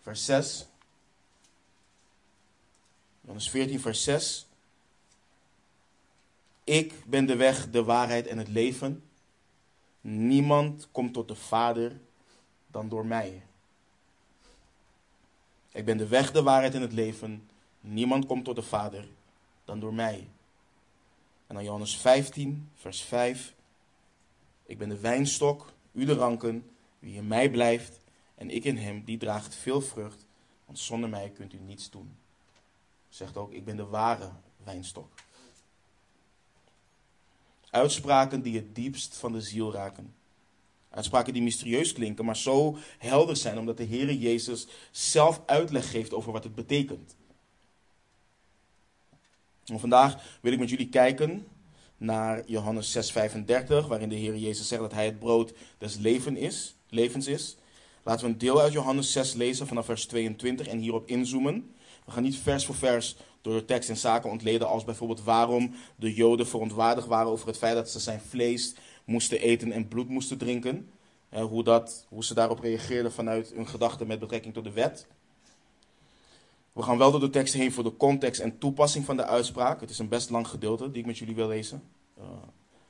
vers 0.00 0.24
6. 0.24 0.66
Johannes 3.20 3.50
14, 3.50 3.80
vers 3.80 4.02
6. 4.02 4.46
Ik 6.66 6.94
ben 7.06 7.26
de 7.26 7.36
weg, 7.36 7.70
de 7.70 7.84
waarheid 7.84 8.26
en 8.26 8.38
het 8.38 8.48
leven. 8.48 9.02
Niemand 10.00 10.88
komt 10.92 11.12
tot 11.12 11.28
de 11.28 11.34
Vader 11.34 12.00
dan 12.66 12.88
door 12.88 13.06
mij. 13.06 13.42
Ik 15.72 15.84
ben 15.84 15.96
de 15.96 16.06
weg, 16.06 16.32
de 16.32 16.42
waarheid 16.42 16.74
en 16.74 16.80
het 16.80 16.92
leven. 16.92 17.48
Niemand 17.80 18.26
komt 18.26 18.44
tot 18.44 18.56
de 18.56 18.62
Vader 18.62 19.08
dan 19.64 19.80
door 19.80 19.94
mij. 19.94 20.28
En 21.46 21.54
dan 21.54 21.64
Johannes 21.64 21.96
15, 21.96 22.68
vers 22.74 23.02
5. 23.02 23.54
Ik 24.64 24.78
ben 24.78 24.88
de 24.88 25.00
wijnstok, 25.00 25.72
u 25.92 26.04
de 26.04 26.14
ranken. 26.14 26.70
Wie 26.98 27.16
in 27.16 27.26
mij 27.26 27.50
blijft 27.50 28.00
en 28.34 28.50
ik 28.50 28.64
in 28.64 28.76
hem, 28.76 29.04
die 29.04 29.18
draagt 29.18 29.54
veel 29.54 29.80
vrucht. 29.80 30.26
Want 30.64 30.78
zonder 30.78 31.08
mij 31.08 31.30
kunt 31.30 31.52
u 31.52 31.58
niets 31.58 31.90
doen. 31.90 32.16
Zegt 33.08 33.36
ook, 33.36 33.52
ik 33.52 33.64
ben 33.64 33.76
de 33.76 33.86
ware 33.86 34.30
wijnstok. 34.64 35.12
Uitspraken 37.70 38.42
die 38.42 38.56
het 38.56 38.74
diepst 38.74 39.16
van 39.16 39.32
de 39.32 39.40
ziel 39.40 39.72
raken. 39.72 40.14
Uitspraken 40.90 41.32
die 41.32 41.42
mysterieus 41.42 41.92
klinken, 41.92 42.24
maar 42.24 42.36
zo 42.36 42.78
helder 42.98 43.36
zijn 43.36 43.58
omdat 43.58 43.76
de 43.76 43.86
Heere 43.86 44.18
Jezus 44.18 44.66
zelf 44.90 45.42
uitleg 45.46 45.90
geeft 45.90 46.14
over 46.14 46.32
wat 46.32 46.44
het 46.44 46.54
betekent. 46.54 47.16
En 49.64 49.80
vandaag 49.80 50.38
wil 50.40 50.52
ik 50.52 50.58
met 50.58 50.70
jullie 50.70 50.88
kijken 50.88 51.46
naar 51.96 52.42
Johannes 52.46 52.92
6:35, 52.92 53.86
waarin 53.86 54.08
de 54.08 54.14
Heer 54.14 54.36
Jezus 54.36 54.68
zegt 54.68 54.80
dat 54.80 54.92
Hij 54.92 55.04
het 55.04 55.18
brood 55.18 55.52
des 55.78 55.96
leven 55.96 56.36
is, 56.36 56.74
levens 56.88 57.26
is. 57.26 57.56
Laten 58.06 58.26
we 58.26 58.32
een 58.32 58.38
deel 58.38 58.60
uit 58.60 58.72
Johannes 58.72 59.12
6 59.12 59.32
lezen 59.32 59.66
vanaf 59.66 59.84
vers 59.84 60.06
22 60.06 60.66
en 60.66 60.78
hierop 60.78 61.08
inzoomen. 61.08 61.74
We 62.04 62.10
gaan 62.10 62.22
niet 62.22 62.36
vers 62.36 62.66
voor 62.66 62.74
vers 62.74 63.16
door 63.46 63.54
de 63.54 63.64
tekst 63.64 63.88
en 63.88 63.96
zaken 63.96 64.30
ontleden 64.30 64.68
als 64.68 64.84
bijvoorbeeld 64.84 65.22
waarom 65.22 65.74
de 65.96 66.14
Joden 66.14 66.46
verontwaardigd 66.46 67.06
waren 67.06 67.30
over 67.32 67.46
het 67.46 67.58
feit 67.58 67.74
dat 67.74 67.90
ze 67.90 68.00
zijn 68.00 68.20
vlees 68.20 68.74
moesten 69.04 69.40
eten 69.40 69.72
en 69.72 69.88
bloed 69.88 70.08
moesten 70.08 70.38
drinken. 70.38 70.90
hoe, 71.30 71.64
dat, 71.64 72.06
hoe 72.08 72.24
ze 72.24 72.34
daarop 72.34 72.58
reageerden 72.58 73.12
vanuit 73.12 73.52
hun 73.54 73.68
gedachten 73.68 74.06
met 74.06 74.18
betrekking 74.18 74.54
tot 74.54 74.64
de 74.64 74.72
wet. 74.72 75.06
We 76.72 76.82
gaan 76.82 76.98
wel 76.98 77.10
door 77.10 77.20
de 77.20 77.30
tekst 77.30 77.54
heen 77.54 77.72
voor 77.72 77.84
de 77.84 77.96
context 77.96 78.40
en 78.40 78.58
toepassing 78.58 79.04
van 79.04 79.16
de 79.16 79.24
uitspraak. 79.24 79.80
Het 79.80 79.90
is 79.90 79.98
een 79.98 80.08
best 80.08 80.30
lang 80.30 80.48
gedeelte 80.48 80.90
die 80.90 81.00
ik 81.00 81.06
met 81.06 81.18
jullie 81.18 81.34
wil 81.34 81.48
lezen. 81.48 81.82
Uh, 82.18 82.24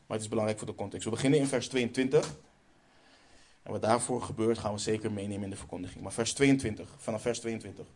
maar 0.06 0.16
het 0.16 0.20
is 0.20 0.28
belangrijk 0.28 0.58
voor 0.58 0.68
de 0.68 0.74
context. 0.74 1.04
We 1.04 1.10
beginnen 1.10 1.38
in 1.38 1.46
vers 1.46 1.68
22. 1.68 2.36
En 3.62 3.72
wat 3.72 3.82
daarvoor 3.82 4.22
gebeurt 4.22 4.58
gaan 4.58 4.72
we 4.72 4.78
zeker 4.78 5.12
meenemen 5.12 5.44
in 5.44 5.50
de 5.50 5.56
verkondiging. 5.56 6.02
Maar 6.02 6.12
vers 6.12 6.32
22, 6.32 6.94
vanaf 6.98 7.22
vers 7.22 7.40
22. 7.40 7.86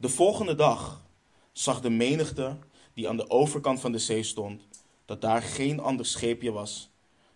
De 0.00 0.08
volgende 0.08 0.54
dag 0.54 1.02
zag 1.52 1.80
de 1.80 1.90
menigte 1.90 2.56
die 2.94 3.08
aan 3.08 3.16
de 3.16 3.30
overkant 3.30 3.80
van 3.80 3.92
de 3.92 3.98
zee 3.98 4.22
stond, 4.22 4.62
dat 5.04 5.20
daar 5.20 5.42
geen 5.42 5.80
ander 5.80 6.06
scheepje 6.06 6.52
was 6.52 6.90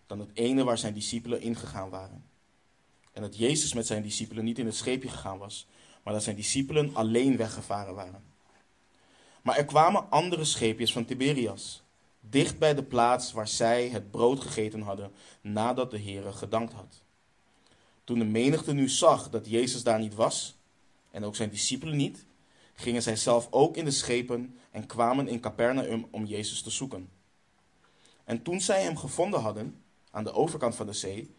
dan 0.07 0.19
het 0.19 0.29
ene 0.33 0.63
waar 0.63 0.77
zijn 0.77 0.93
discipelen 0.93 1.41
ingegaan 1.41 1.89
waren. 1.89 2.25
En 3.11 3.21
dat 3.21 3.37
Jezus 3.37 3.73
met 3.73 3.87
zijn 3.87 4.03
discipelen 4.03 4.43
niet 4.43 4.59
in 4.59 4.65
het 4.65 4.75
scheepje 4.75 5.09
gegaan 5.09 5.37
was, 5.37 5.67
maar 6.03 6.13
dat 6.13 6.23
zijn 6.23 6.35
discipelen 6.35 6.95
alleen 6.95 7.37
weggevaren 7.37 7.95
waren. 7.95 8.23
Maar 9.41 9.57
er 9.57 9.65
kwamen 9.65 10.09
andere 10.09 10.43
scheepjes 10.43 10.93
van 10.93 11.05
Tiberias, 11.05 11.83
dicht 12.19 12.59
bij 12.59 12.73
de 12.73 12.83
plaats 12.83 13.31
waar 13.31 13.47
zij 13.47 13.89
het 13.89 14.11
brood 14.11 14.39
gegeten 14.39 14.81
hadden 14.81 15.11
nadat 15.41 15.91
de 15.91 15.99
Heere 15.99 16.33
gedankt 16.33 16.73
had. 16.73 17.01
Toen 18.03 18.19
de 18.19 18.25
menigte 18.25 18.73
nu 18.73 18.89
zag 18.89 19.29
dat 19.29 19.49
Jezus 19.49 19.83
daar 19.83 19.99
niet 19.99 20.15
was, 20.15 20.55
en 21.11 21.23
ook 21.23 21.35
zijn 21.35 21.49
discipelen 21.49 21.97
niet, 21.97 22.25
gingen 22.73 23.01
zij 23.01 23.15
zelf 23.15 23.47
ook 23.49 23.77
in 23.77 23.85
de 23.85 23.91
schepen 23.91 24.57
en 24.71 24.85
kwamen 24.85 25.27
in 25.27 25.39
Capernaum 25.39 26.07
om 26.11 26.25
Jezus 26.25 26.61
te 26.61 26.69
zoeken. 26.69 27.09
En 28.23 28.41
toen 28.41 28.61
zij 28.61 28.83
hem 28.83 28.97
gevonden 28.97 29.41
hadden, 29.41 29.83
aan 30.11 30.23
de 30.23 30.33
overkant 30.33 30.75
van 30.75 30.85
de 30.85 30.93
zee, 30.93 31.35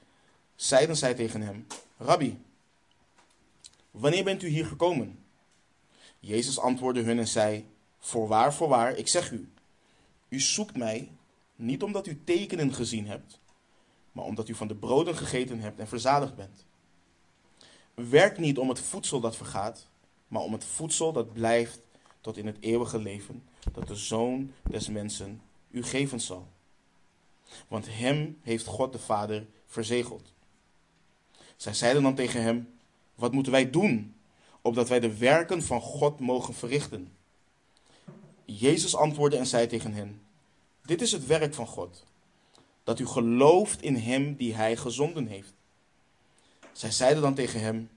zeiden 0.56 0.96
zij 0.96 1.14
tegen 1.14 1.40
hem: 1.40 1.66
Rabbi, 1.98 2.42
wanneer 3.90 4.24
bent 4.24 4.42
u 4.42 4.48
hier 4.48 4.66
gekomen? 4.66 5.18
Jezus 6.18 6.58
antwoordde 6.58 7.02
hun 7.02 7.18
en 7.18 7.28
zei: 7.28 7.66
Voorwaar, 7.98 8.54
voorwaar, 8.54 8.96
ik 8.96 9.08
zeg 9.08 9.30
u, 9.30 9.52
u 10.28 10.40
zoekt 10.40 10.76
mij 10.76 11.10
niet 11.56 11.82
omdat 11.82 12.06
u 12.06 12.20
tekenen 12.24 12.74
gezien 12.74 13.06
hebt, 13.06 13.40
maar 14.12 14.24
omdat 14.24 14.48
u 14.48 14.54
van 14.54 14.68
de 14.68 14.74
broden 14.74 15.16
gegeten 15.16 15.60
hebt 15.60 15.78
en 15.78 15.88
verzadigd 15.88 16.34
bent. 16.34 16.66
Werk 17.94 18.38
niet 18.38 18.58
om 18.58 18.68
het 18.68 18.80
voedsel 18.80 19.20
dat 19.20 19.36
vergaat, 19.36 19.88
maar 20.28 20.42
om 20.42 20.52
het 20.52 20.64
voedsel 20.64 21.12
dat 21.12 21.32
blijft 21.32 21.80
tot 22.20 22.36
in 22.36 22.46
het 22.46 22.56
eeuwige 22.60 22.98
leven, 22.98 23.42
dat 23.72 23.88
de 23.88 23.96
Zoon 23.96 24.52
des 24.62 24.88
Mensen 24.88 25.42
u 25.70 25.82
geven 25.82 26.20
zal. 26.20 26.48
Want 27.68 27.86
hem 27.88 28.38
heeft 28.42 28.66
God 28.66 28.92
de 28.92 28.98
Vader 28.98 29.46
verzegeld. 29.66 30.32
Zij 31.56 31.74
zeiden 31.74 32.02
dan 32.02 32.14
tegen 32.14 32.42
hem: 32.42 32.78
Wat 33.14 33.32
moeten 33.32 33.52
wij 33.52 33.70
doen, 33.70 34.14
opdat 34.60 34.88
wij 34.88 35.00
de 35.00 35.16
werken 35.16 35.62
van 35.62 35.80
God 35.80 36.20
mogen 36.20 36.54
verrichten? 36.54 37.12
Jezus 38.44 38.96
antwoordde 38.96 39.38
en 39.38 39.46
zei 39.46 39.66
tegen 39.66 39.92
hen: 39.92 40.22
Dit 40.82 41.02
is 41.02 41.12
het 41.12 41.26
werk 41.26 41.54
van 41.54 41.66
God, 41.66 42.04
dat 42.84 42.98
u 42.98 43.06
gelooft 43.06 43.82
in 43.82 43.96
hem 43.96 44.36
die 44.36 44.54
hij 44.54 44.76
gezonden 44.76 45.26
heeft. 45.26 45.52
Zij 46.72 46.90
zeiden 46.90 47.22
dan 47.22 47.34
tegen 47.34 47.60
hem: 47.60 47.90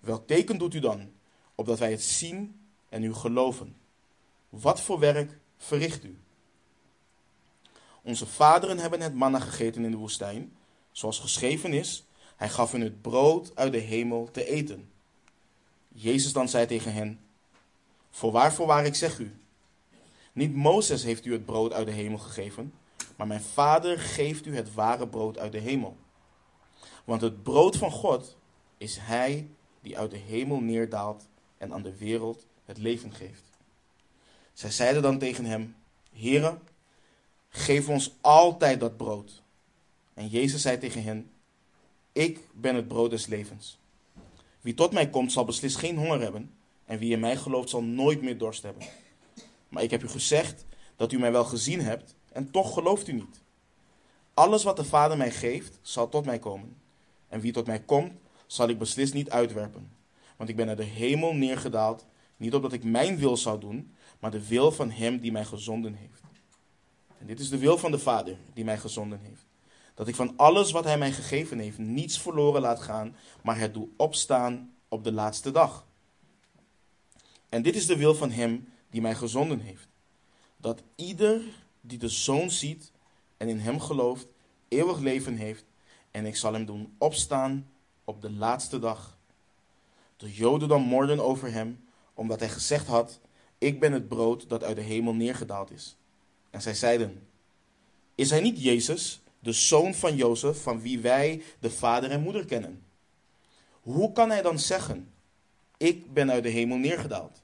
Welk 0.00 0.26
teken 0.26 0.58
doet 0.58 0.74
u 0.74 0.78
dan, 0.78 1.10
opdat 1.60 1.78
wij 1.78 1.90
het 1.90 2.02
zien 2.02 2.60
en 2.88 3.02
u 3.02 3.14
geloven? 3.14 3.76
Wat 4.48 4.80
voor 4.80 4.98
werk 4.98 5.38
verricht 5.56 6.04
u? 6.04 6.18
Onze 8.02 8.26
vaderen 8.26 8.78
hebben 8.78 9.00
het 9.00 9.14
manna 9.14 9.38
gegeten 9.38 9.84
in 9.84 9.90
de 9.90 9.96
woestijn, 9.96 10.56
zoals 10.92 11.18
geschreven 11.18 11.72
is: 11.72 12.04
Hij 12.36 12.48
gaf 12.48 12.72
hun 12.72 12.80
het 12.80 13.02
brood 13.02 13.56
uit 13.56 13.72
de 13.72 13.78
hemel 13.78 14.28
te 14.32 14.44
eten. 14.44 14.90
Jezus 15.88 16.32
dan 16.32 16.48
zei 16.48 16.66
tegen 16.66 16.92
hen: 16.92 17.20
Voorwaar, 18.10 18.52
voorwaar, 18.52 18.84
ik 18.84 18.94
zeg 18.94 19.18
u. 19.18 19.34
Niet 20.32 20.54
Mozes 20.54 21.02
heeft 21.02 21.24
u 21.24 21.32
het 21.32 21.44
brood 21.44 21.72
uit 21.72 21.86
de 21.86 21.92
hemel 21.92 22.18
gegeven, 22.18 22.74
maar 23.16 23.26
mijn 23.26 23.42
Vader 23.42 23.98
geeft 23.98 24.46
u 24.46 24.56
het 24.56 24.74
ware 24.74 25.08
brood 25.08 25.38
uit 25.38 25.52
de 25.52 25.58
hemel. 25.58 25.96
Want 27.04 27.20
het 27.20 27.42
brood 27.42 27.76
van 27.76 27.90
God 27.90 28.36
is 28.78 28.96
Hij 29.00 29.50
die 29.80 29.98
uit 29.98 30.10
de 30.10 30.16
hemel 30.16 30.60
neerdaalt 30.60 31.28
en 31.60 31.72
aan 31.72 31.82
de 31.82 31.96
wereld 31.96 32.46
het 32.64 32.78
leven 32.78 33.14
geeft. 33.14 33.42
Zij 34.52 34.70
zeiden 34.70 35.02
dan 35.02 35.18
tegen 35.18 35.44
hem: 35.44 35.76
Heere, 36.12 36.58
geef 37.48 37.88
ons 37.88 38.12
altijd 38.20 38.80
dat 38.80 38.96
brood. 38.96 39.42
En 40.14 40.28
Jezus 40.28 40.62
zei 40.62 40.78
tegen 40.78 41.02
hen: 41.02 41.30
Ik 42.12 42.40
ben 42.52 42.74
het 42.74 42.88
brood 42.88 43.10
des 43.10 43.26
levens. 43.26 43.78
Wie 44.60 44.74
tot 44.74 44.92
mij 44.92 45.10
komt, 45.10 45.32
zal 45.32 45.44
beslist 45.44 45.76
geen 45.76 45.96
honger 45.96 46.20
hebben, 46.20 46.54
en 46.84 46.98
wie 46.98 47.12
in 47.12 47.20
mij 47.20 47.36
gelooft, 47.36 47.68
zal 47.68 47.82
nooit 47.82 48.22
meer 48.22 48.38
dorst 48.38 48.62
hebben. 48.62 48.86
Maar 49.68 49.82
ik 49.82 49.90
heb 49.90 50.02
u 50.02 50.08
gezegd 50.08 50.64
dat 50.96 51.12
u 51.12 51.18
mij 51.18 51.32
wel 51.32 51.44
gezien 51.44 51.80
hebt, 51.80 52.14
en 52.32 52.50
toch 52.50 52.74
gelooft 52.74 53.08
u 53.08 53.12
niet. 53.12 53.40
Alles 54.34 54.62
wat 54.62 54.76
de 54.76 54.84
Vader 54.84 55.16
mij 55.16 55.30
geeft, 55.30 55.78
zal 55.82 56.08
tot 56.08 56.24
mij 56.24 56.38
komen. 56.38 56.76
En 57.28 57.40
wie 57.40 57.52
tot 57.52 57.66
mij 57.66 57.80
komt, 57.80 58.12
zal 58.46 58.68
ik 58.68 58.78
beslist 58.78 59.14
niet 59.14 59.30
uitwerpen. 59.30 59.99
Want 60.40 60.52
ik 60.52 60.58
ben 60.58 60.66
naar 60.66 60.76
de 60.76 60.82
hemel 60.82 61.34
neergedaald, 61.34 62.06
niet 62.36 62.54
opdat 62.54 62.72
ik 62.72 62.84
mijn 62.84 63.18
wil 63.18 63.36
zou 63.36 63.60
doen, 63.60 63.94
maar 64.18 64.30
de 64.30 64.46
wil 64.46 64.72
van 64.72 64.90
Hem 64.90 65.18
die 65.18 65.32
mij 65.32 65.44
gezonden 65.44 65.94
heeft. 65.94 66.20
En 67.18 67.26
dit 67.26 67.40
is 67.40 67.48
de 67.48 67.58
wil 67.58 67.78
van 67.78 67.90
de 67.90 67.98
Vader 67.98 68.36
die 68.54 68.64
mij 68.64 68.78
gezonden 68.78 69.20
heeft. 69.22 69.46
Dat 69.94 70.08
ik 70.08 70.14
van 70.14 70.36
alles 70.36 70.70
wat 70.70 70.84
Hij 70.84 70.98
mij 70.98 71.12
gegeven 71.12 71.58
heeft 71.58 71.78
niets 71.78 72.18
verloren 72.18 72.60
laat 72.60 72.80
gaan, 72.80 73.16
maar 73.42 73.58
het 73.58 73.74
doe 73.74 73.88
opstaan 73.96 74.74
op 74.88 75.04
de 75.04 75.12
laatste 75.12 75.50
dag. 75.50 75.86
En 77.48 77.62
dit 77.62 77.76
is 77.76 77.86
de 77.86 77.96
wil 77.96 78.14
van 78.14 78.30
Hem 78.30 78.68
die 78.90 79.00
mij 79.00 79.14
gezonden 79.14 79.60
heeft. 79.60 79.88
Dat 80.56 80.82
ieder 80.94 81.40
die 81.80 81.98
de 81.98 82.08
Zoon 82.08 82.50
ziet 82.50 82.92
en 83.36 83.48
in 83.48 83.58
Hem 83.58 83.80
gelooft, 83.80 84.26
eeuwig 84.68 84.98
leven 84.98 85.36
heeft. 85.36 85.64
En 86.10 86.26
ik 86.26 86.36
zal 86.36 86.52
Hem 86.52 86.64
doen 86.64 86.94
opstaan 86.98 87.70
op 88.04 88.22
de 88.22 88.30
laatste 88.30 88.78
dag. 88.78 89.18
De 90.20 90.32
Joden 90.32 90.68
dan 90.68 90.82
morden 90.82 91.20
over 91.20 91.52
Hem, 91.52 91.84
omdat 92.14 92.40
Hij 92.40 92.48
gezegd 92.48 92.86
had, 92.86 93.20
ik 93.58 93.80
ben 93.80 93.92
het 93.92 94.08
brood 94.08 94.48
dat 94.48 94.64
uit 94.64 94.76
de 94.76 94.82
hemel 94.82 95.14
neergedaald 95.14 95.70
is. 95.70 95.96
En 96.50 96.62
zij 96.62 96.74
zeiden, 96.74 97.26
is 98.14 98.30
Hij 98.30 98.40
niet 98.40 98.62
Jezus, 98.62 99.20
de 99.38 99.52
zoon 99.52 99.94
van 99.94 100.16
Jozef, 100.16 100.62
van 100.62 100.80
wie 100.80 100.98
wij 100.98 101.42
de 101.58 101.70
vader 101.70 102.10
en 102.10 102.22
moeder 102.22 102.44
kennen? 102.44 102.82
Hoe 103.80 104.12
kan 104.12 104.30
Hij 104.30 104.42
dan 104.42 104.58
zeggen, 104.58 105.12
ik 105.76 106.12
ben 106.12 106.30
uit 106.30 106.42
de 106.42 106.48
hemel 106.48 106.76
neergedaald? 106.76 107.42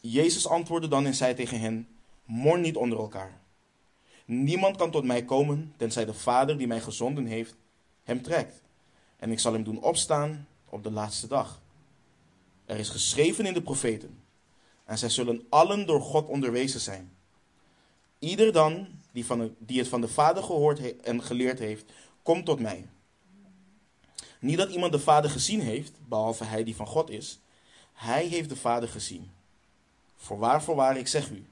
Jezus 0.00 0.46
antwoordde 0.46 0.88
dan 0.88 1.06
en 1.06 1.14
zei 1.14 1.34
tegen 1.34 1.60
hen: 1.60 1.88
Mor 2.24 2.58
niet 2.58 2.76
onder 2.76 2.98
elkaar. 2.98 3.40
Niemand 4.24 4.76
kan 4.76 4.90
tot 4.90 5.04
mij 5.04 5.24
komen, 5.24 5.74
tenzij 5.76 6.04
de 6.04 6.14
Vader 6.14 6.58
die 6.58 6.66
mij 6.66 6.80
gezonden 6.80 7.26
heeft, 7.26 7.54
hem 8.02 8.22
trekt. 8.22 8.62
En 9.16 9.30
ik 9.30 9.38
zal 9.38 9.52
hem 9.52 9.64
doen 9.64 9.82
opstaan 9.82 10.46
op 10.72 10.82
de 10.82 10.90
laatste 10.90 11.26
dag. 11.26 11.60
Er 12.64 12.78
is 12.78 12.88
geschreven 12.88 13.46
in 13.46 13.54
de 13.54 13.62
profeten, 13.62 14.22
en 14.84 14.98
zij 14.98 15.08
zullen 15.08 15.46
allen 15.48 15.86
door 15.86 16.00
God 16.00 16.26
onderwezen 16.26 16.80
zijn. 16.80 17.12
Ieder 18.18 18.52
dan 18.52 18.86
die, 19.10 19.26
van 19.26 19.54
die 19.58 19.78
het 19.78 19.88
van 19.88 20.00
de 20.00 20.08
Vader 20.08 20.42
gehoord 20.42 21.00
en 21.00 21.22
geleerd 21.22 21.58
heeft, 21.58 21.92
komt 22.22 22.44
tot 22.44 22.60
mij. 22.60 22.88
Niet 24.40 24.56
dat 24.56 24.70
iemand 24.70 24.92
de 24.92 24.98
Vader 24.98 25.30
gezien 25.30 25.60
heeft, 25.60 25.92
behalve 26.08 26.44
hij 26.44 26.64
die 26.64 26.76
van 26.76 26.86
God 26.86 27.10
is. 27.10 27.38
Hij 27.92 28.26
heeft 28.26 28.48
de 28.48 28.56
Vader 28.56 28.88
gezien. 28.88 29.30
Voorwaar, 30.16 30.62
voorwaar, 30.62 30.96
ik 30.96 31.08
zeg 31.08 31.30
u, 31.30 31.46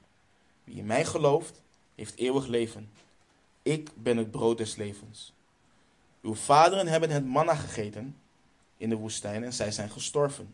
wie 0.63 0.75
in 0.75 0.85
mij 0.85 1.05
gelooft, 1.05 1.61
heeft 1.95 2.15
eeuwig 2.15 2.47
leven. 2.47 2.91
Ik 3.61 3.89
ben 3.95 4.17
het 4.17 4.31
brood 4.31 4.57
des 4.57 4.75
levens. 4.75 5.33
Uw 6.21 6.35
vaderen 6.35 6.87
hebben 6.87 7.09
het 7.09 7.25
manna 7.25 7.55
gegeten 7.55 8.15
in 8.81 8.89
de 8.89 8.95
woestijn 8.95 9.43
en 9.43 9.53
zij 9.53 9.71
zijn 9.71 9.89
gestorven. 9.89 10.53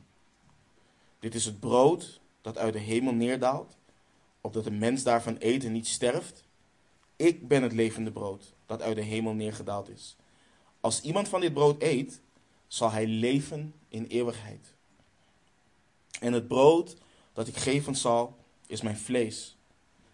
Dit 1.20 1.36
is 1.36 1.46
het 1.46 1.60
brood 1.60 2.20
dat 2.42 2.58
uit 2.58 2.74
de 2.74 2.80
hemel 2.80 3.14
neerdaalt, 3.14 3.78
opdat 4.42 4.64
de 4.64 4.72
mens 4.72 5.04
daarvan 5.04 5.38
eten 5.38 5.72
niet 5.72 5.88
sterft. 5.88 6.44
Ik 7.16 7.48
ben 7.48 7.64
het 7.64 7.72
levende 7.72 8.12
brood 8.12 8.54
dat 8.66 8.82
uit 8.82 8.96
de 8.96 9.02
hemel 9.02 9.34
neergedaald 9.34 9.90
is. 9.90 10.16
Als 10.80 11.02
iemand 11.02 11.28
van 11.28 11.42
dit 11.42 11.54
brood 11.54 11.82
eet, 11.82 12.22
zal 12.68 12.92
hij 12.92 13.08
leven 13.08 13.74
in 13.90 14.06
eeuwigheid. 14.06 14.74
En 16.20 16.34
het 16.34 16.48
brood 16.48 16.96
dat 17.34 17.48
ik 17.48 17.58
geven 17.58 17.96
zal, 17.96 18.38
is 18.66 18.82
mijn 18.82 18.98
vlees, 18.98 19.58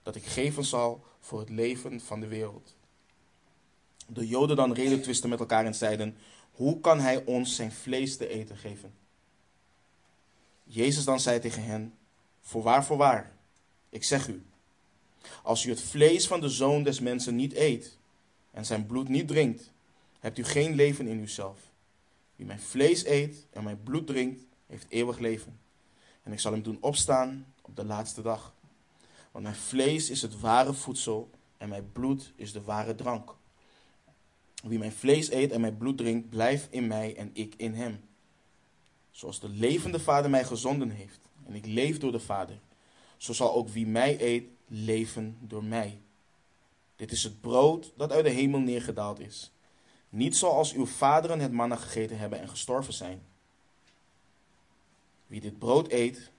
dat 0.04 0.16
ik 0.16 0.26
geven 0.26 0.66
zal 0.66 1.04
voor 1.20 1.40
het 1.40 1.50
leven 1.50 2.02
van 2.02 2.20
de 2.20 2.28
wereld. 2.28 2.76
De 4.08 4.28
Joden 4.28 4.56
dan 4.56 4.74
reden 4.74 5.02
twisten 5.02 5.30
met 5.30 5.40
elkaar 5.40 5.66
en 5.66 5.76
zeiden: 5.76 6.18
Hoe 6.54 6.80
kan 6.80 7.00
hij 7.00 7.26
ons 7.26 7.56
zijn 7.56 7.72
vlees 7.72 8.18
te 8.18 8.28
eten 8.28 8.58
geven? 8.58 8.94
Jezus 10.64 11.04
dan 11.04 11.20
zei 11.20 11.40
tegen 11.40 11.64
hen: 11.64 11.98
Voorwaar, 12.42 12.86
voorwaar, 12.86 13.36
ik 13.90 14.04
zeg 14.04 14.28
u, 14.28 14.46
als 15.44 15.66
u 15.66 15.70
het 15.70 15.82
vlees 15.82 16.28
van 16.28 16.42
de 16.42 16.50
zoon 16.50 16.84
des 16.84 17.00
mensen 17.00 17.36
niet 17.36 17.54
eet 17.54 17.98
en 18.52 18.66
zijn 18.66 18.86
bloed 18.86 19.10
niet 19.10 19.28
drinkt, 19.28 19.72
hebt 20.20 20.38
u 20.38 20.44
geen 20.44 20.76
leven 20.76 21.08
in 21.08 21.20
uzelf. 21.20 21.60
Wie 22.36 22.46
mijn 22.46 22.60
vlees 22.60 23.06
eet 23.06 23.46
en 23.52 23.64
mijn 23.64 23.84
bloed 23.84 24.08
drinkt, 24.08 24.42
heeft 24.68 24.86
eeuwig 24.90 25.20
leven. 25.20 25.60
En 26.24 26.32
ik 26.32 26.40
zal 26.40 26.52
hem 26.52 26.64
doen 26.64 26.78
opstaan 26.82 27.54
op 27.62 27.76
de 27.76 27.86
laatste 27.86 28.22
dag. 28.22 28.54
Want 29.32 29.44
mijn 29.44 29.56
vlees 29.56 30.10
is 30.10 30.22
het 30.22 30.40
ware 30.40 30.74
voedsel 30.74 31.30
en 31.58 31.70
mijn 31.70 31.92
bloed 31.92 32.34
is 32.36 32.52
de 32.52 32.62
ware 32.62 32.96
drank. 32.96 33.36
Wie 34.64 34.80
mijn 34.80 34.92
vlees 34.92 35.32
eet 35.32 35.52
en 35.52 35.62
mijn 35.62 35.78
bloed 35.78 35.98
drinkt, 35.98 36.30
blijft 36.30 36.68
in 36.72 36.88
mij 36.88 37.16
en 37.16 37.30
ik 37.34 37.54
in 37.58 37.74
hem. 37.74 38.04
Zoals 39.12 39.40
de 39.40 39.50
levende 39.50 40.00
Vader 40.00 40.30
mij 40.30 40.44
gezonden 40.44 40.90
heeft 40.90 41.20
en 41.46 41.56
ik 41.56 41.66
leef 41.66 41.98
door 41.98 42.12
de 42.12 42.20
Vader, 42.20 42.60
zo 43.18 43.34
zal 43.34 43.54
ook 43.54 43.70
wie 43.70 43.88
mij 43.88 44.22
eet 44.22 44.48
leven 44.68 45.38
door 45.42 45.64
mij. 45.64 46.02
Dit 46.96 47.12
is 47.12 47.24
het 47.24 47.42
brood 47.42 47.94
dat 47.98 48.12
uit 48.12 48.24
de 48.24 48.30
hemel 48.30 48.60
neergedaald 48.60 49.20
is. 49.20 49.52
Niet 50.10 50.38
zoals 50.38 50.74
uw 50.74 50.86
vaderen 50.86 51.40
het 51.40 51.52
manna 51.52 51.76
gegeten 51.76 52.18
hebben 52.18 52.40
en 52.40 52.50
gestorven 52.50 52.94
zijn. 52.94 53.22
Wie 55.28 55.42
dit 55.42 55.60
brood 55.60 55.92
eet, 55.92 56.32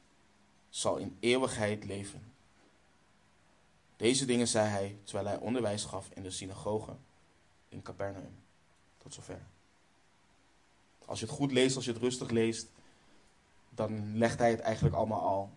zal 0.68 0.96
in 0.96 1.16
eeuwigheid 1.20 1.84
leven. 1.84 2.32
Deze 3.96 4.24
dingen 4.24 4.48
zei 4.48 4.68
hij 4.68 4.96
terwijl 5.02 5.26
hij 5.26 5.38
onderwijs 5.38 5.84
gaf 5.84 6.08
in 6.14 6.22
de 6.22 6.30
synagoge 6.30 6.96
in 7.74 7.82
Capernaum. 7.82 8.36
Tot 8.98 9.14
zover. 9.14 9.40
Als 11.04 11.20
je 11.20 11.26
het 11.26 11.34
goed 11.34 11.52
leest, 11.52 11.76
als 11.76 11.84
je 11.84 11.92
het 11.92 12.00
rustig 12.00 12.30
leest, 12.30 12.68
dan 13.70 14.18
legt 14.18 14.38
hij 14.38 14.50
het 14.50 14.60
eigenlijk 14.60 14.94
allemaal 14.94 15.20
al, 15.20 15.50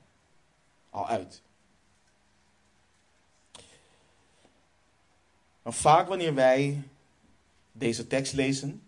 al 0.89 1.07
uit. 1.07 1.41
Maar 5.61 5.73
vaak 5.73 6.07
wanneer 6.07 6.33
wij 6.33 6.81
deze 7.71 8.07
tekst 8.07 8.33
lezen, 8.33 8.81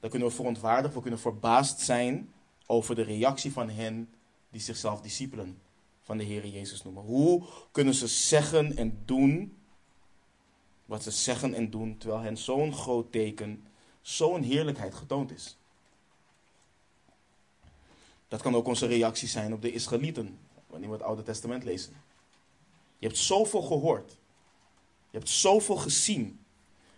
dan 0.00 0.10
kunnen 0.10 0.28
we 0.28 0.34
verontwaardigd, 0.34 0.94
we 0.94 1.00
kunnen 1.00 1.20
verbaasd 1.20 1.80
zijn 1.80 2.32
over 2.66 2.94
de 2.94 3.02
reactie 3.02 3.52
van 3.52 3.70
hen 3.70 4.14
die 4.50 4.60
zichzelf 4.60 5.00
discipelen 5.00 5.60
van 6.02 6.16
de 6.16 6.24
Heer 6.24 6.46
Jezus 6.46 6.82
noemen. 6.82 7.02
Hoe 7.02 7.46
kunnen 7.70 7.94
ze 7.94 8.06
zeggen 8.06 8.76
en 8.76 9.02
doen 9.04 9.56
wat 10.84 11.02
ze 11.02 11.10
zeggen 11.10 11.54
en 11.54 11.70
doen, 11.70 11.98
terwijl 11.98 12.20
hen 12.20 12.36
zo'n 12.36 12.74
groot 12.74 13.12
teken, 13.12 13.66
zo'n 14.00 14.42
heerlijkheid 14.42 14.94
getoond 14.94 15.32
is? 15.32 15.56
Dat 18.28 18.42
kan 18.42 18.54
ook 18.54 18.66
onze 18.66 18.86
reactie 18.86 19.28
zijn 19.28 19.52
op 19.52 19.62
de 19.62 19.72
Israëlieten, 19.72 20.38
wanneer 20.66 20.88
we 20.88 20.94
het 20.94 21.04
Oude 21.04 21.22
Testament 21.22 21.64
lezen. 21.64 21.92
Je 22.98 23.06
hebt 23.06 23.18
zoveel 23.18 23.62
gehoord. 23.62 24.10
Je 25.10 25.18
hebt 25.18 25.30
zoveel 25.30 25.76
gezien. 25.76 26.44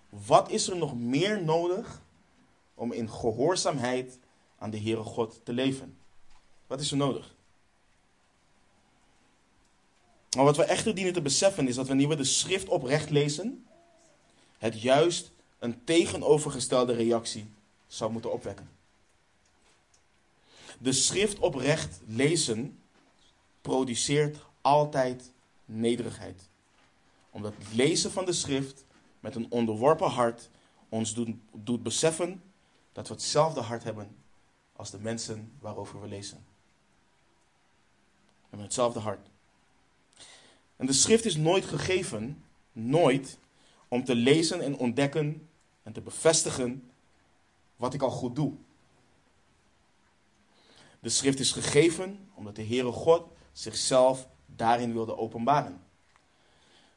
Wat 0.08 0.50
is 0.50 0.68
er 0.68 0.76
nog 0.76 0.96
meer 0.96 1.44
nodig 1.44 2.02
om 2.74 2.92
in 2.92 3.10
gehoorzaamheid 3.10 4.18
aan 4.58 4.70
de 4.70 4.80
Heere 4.80 5.02
God 5.02 5.40
te 5.44 5.52
leven? 5.52 5.98
Wat 6.66 6.80
is 6.80 6.90
er 6.90 6.96
nodig? 6.96 7.34
Maar 10.36 10.44
wat 10.44 10.56
we 10.56 10.64
echter 10.64 10.94
dienen 10.94 11.12
te 11.12 11.22
beseffen 11.22 11.68
is 11.68 11.74
dat 11.74 11.88
wanneer 11.88 12.08
we 12.08 12.16
de 12.16 12.24
schrift 12.24 12.68
oprecht 12.68 13.10
lezen, 13.10 13.65
het 14.58 14.80
juist 14.80 15.30
een 15.58 15.84
tegenovergestelde 15.84 16.92
reactie 16.92 17.50
zou 17.86 18.12
moeten 18.12 18.32
opwekken. 18.32 18.70
De 20.78 20.92
schrift 20.92 21.38
oprecht 21.38 22.00
lezen 22.06 22.78
produceert 23.60 24.38
altijd 24.60 25.32
nederigheid. 25.64 26.48
Omdat 27.30 27.52
het 27.58 27.74
lezen 27.74 28.10
van 28.10 28.24
de 28.24 28.32
schrift 28.32 28.84
met 29.20 29.34
een 29.34 29.50
onderworpen 29.50 30.10
hart 30.10 30.50
ons 30.88 31.14
doet, 31.14 31.28
doet 31.52 31.82
beseffen 31.82 32.42
dat 32.92 33.08
we 33.08 33.14
hetzelfde 33.14 33.60
hart 33.60 33.84
hebben 33.84 34.16
als 34.72 34.90
de 34.90 34.98
mensen 34.98 35.52
waarover 35.60 36.00
we 36.00 36.08
lezen. 36.08 36.44
We 38.16 38.42
hebben 38.48 38.66
hetzelfde 38.66 39.00
hart. 39.00 39.28
En 40.76 40.86
de 40.86 40.92
schrift 40.92 41.24
is 41.24 41.36
nooit 41.36 41.64
gegeven, 41.64 42.44
nooit, 42.72 43.38
om 43.88 44.04
te 44.04 44.14
lezen 44.14 44.60
en 44.60 44.76
ontdekken 44.76 45.48
en 45.82 45.92
te 45.92 46.00
bevestigen 46.00 46.90
wat 47.76 47.94
ik 47.94 48.02
al 48.02 48.10
goed 48.10 48.36
doe. 48.36 48.52
De 51.00 51.08
schrift 51.08 51.40
is 51.40 51.52
gegeven 51.52 52.28
omdat 52.34 52.56
de 52.56 52.64
Heere 52.64 52.92
God 52.92 53.26
zichzelf 53.52 54.28
daarin 54.46 54.92
wilde 54.92 55.16
openbaren. 55.16 55.80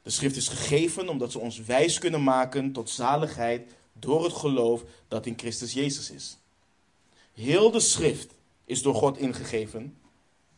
De 0.02 0.10
schrift 0.10 0.36
is 0.36 0.48
gegeven 0.48 1.08
omdat 1.08 1.32
ze 1.32 1.38
ons 1.38 1.58
wijs 1.58 1.98
kunnen 1.98 2.22
maken 2.22 2.72
tot 2.72 2.90
zaligheid 2.90 3.72
door 3.92 4.24
het 4.24 4.32
geloof 4.32 4.84
dat 5.08 5.26
in 5.26 5.38
Christus 5.38 5.72
Jezus 5.72 6.10
is. 6.10 6.38
Heel 7.32 7.70
de 7.70 7.80
schrift 7.80 8.34
is 8.64 8.82
door 8.82 8.94
God 8.94 9.18
ingegeven. 9.18 9.98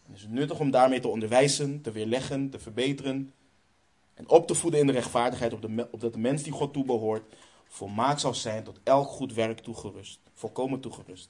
Het 0.06 0.16
is 0.16 0.26
nuttig 0.28 0.58
om 0.58 0.70
daarmee 0.70 1.00
te 1.00 1.08
onderwijzen, 1.08 1.80
te 1.80 1.92
weerleggen, 1.92 2.50
te 2.50 2.58
verbeteren 2.58 3.32
en 4.22 4.28
op 4.28 4.46
te 4.46 4.54
voeden 4.54 4.80
in 4.80 4.87
de 4.87 4.92
rechtvaardigheid, 4.92 5.52
opdat 5.90 6.12
de 6.12 6.18
mens 6.18 6.42
die 6.42 6.52
God 6.52 6.72
toebehoort 6.72 7.35
volmaakt 7.68 8.20
zal 8.20 8.35
zijn 8.35 8.64
tot 8.64 8.80
elk 8.82 9.08
goed 9.08 9.32
werk 9.32 9.61
toegerust, 9.61 10.20
volkomen 10.35 10.80
toegerust. 10.80 11.28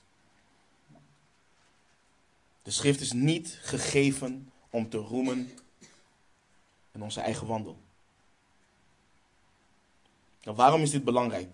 De 2.62 2.70
schrift 2.70 3.00
is 3.00 3.12
niet 3.12 3.58
gegeven 3.62 4.52
om 4.70 4.88
te 4.88 4.96
roemen 4.96 5.50
in 6.92 7.02
onze 7.02 7.20
eigen 7.20 7.46
wandel. 7.46 7.76
Nou, 10.42 10.56
waarom 10.56 10.80
is 10.80 10.90
dit 10.90 11.04
belangrijk? 11.04 11.48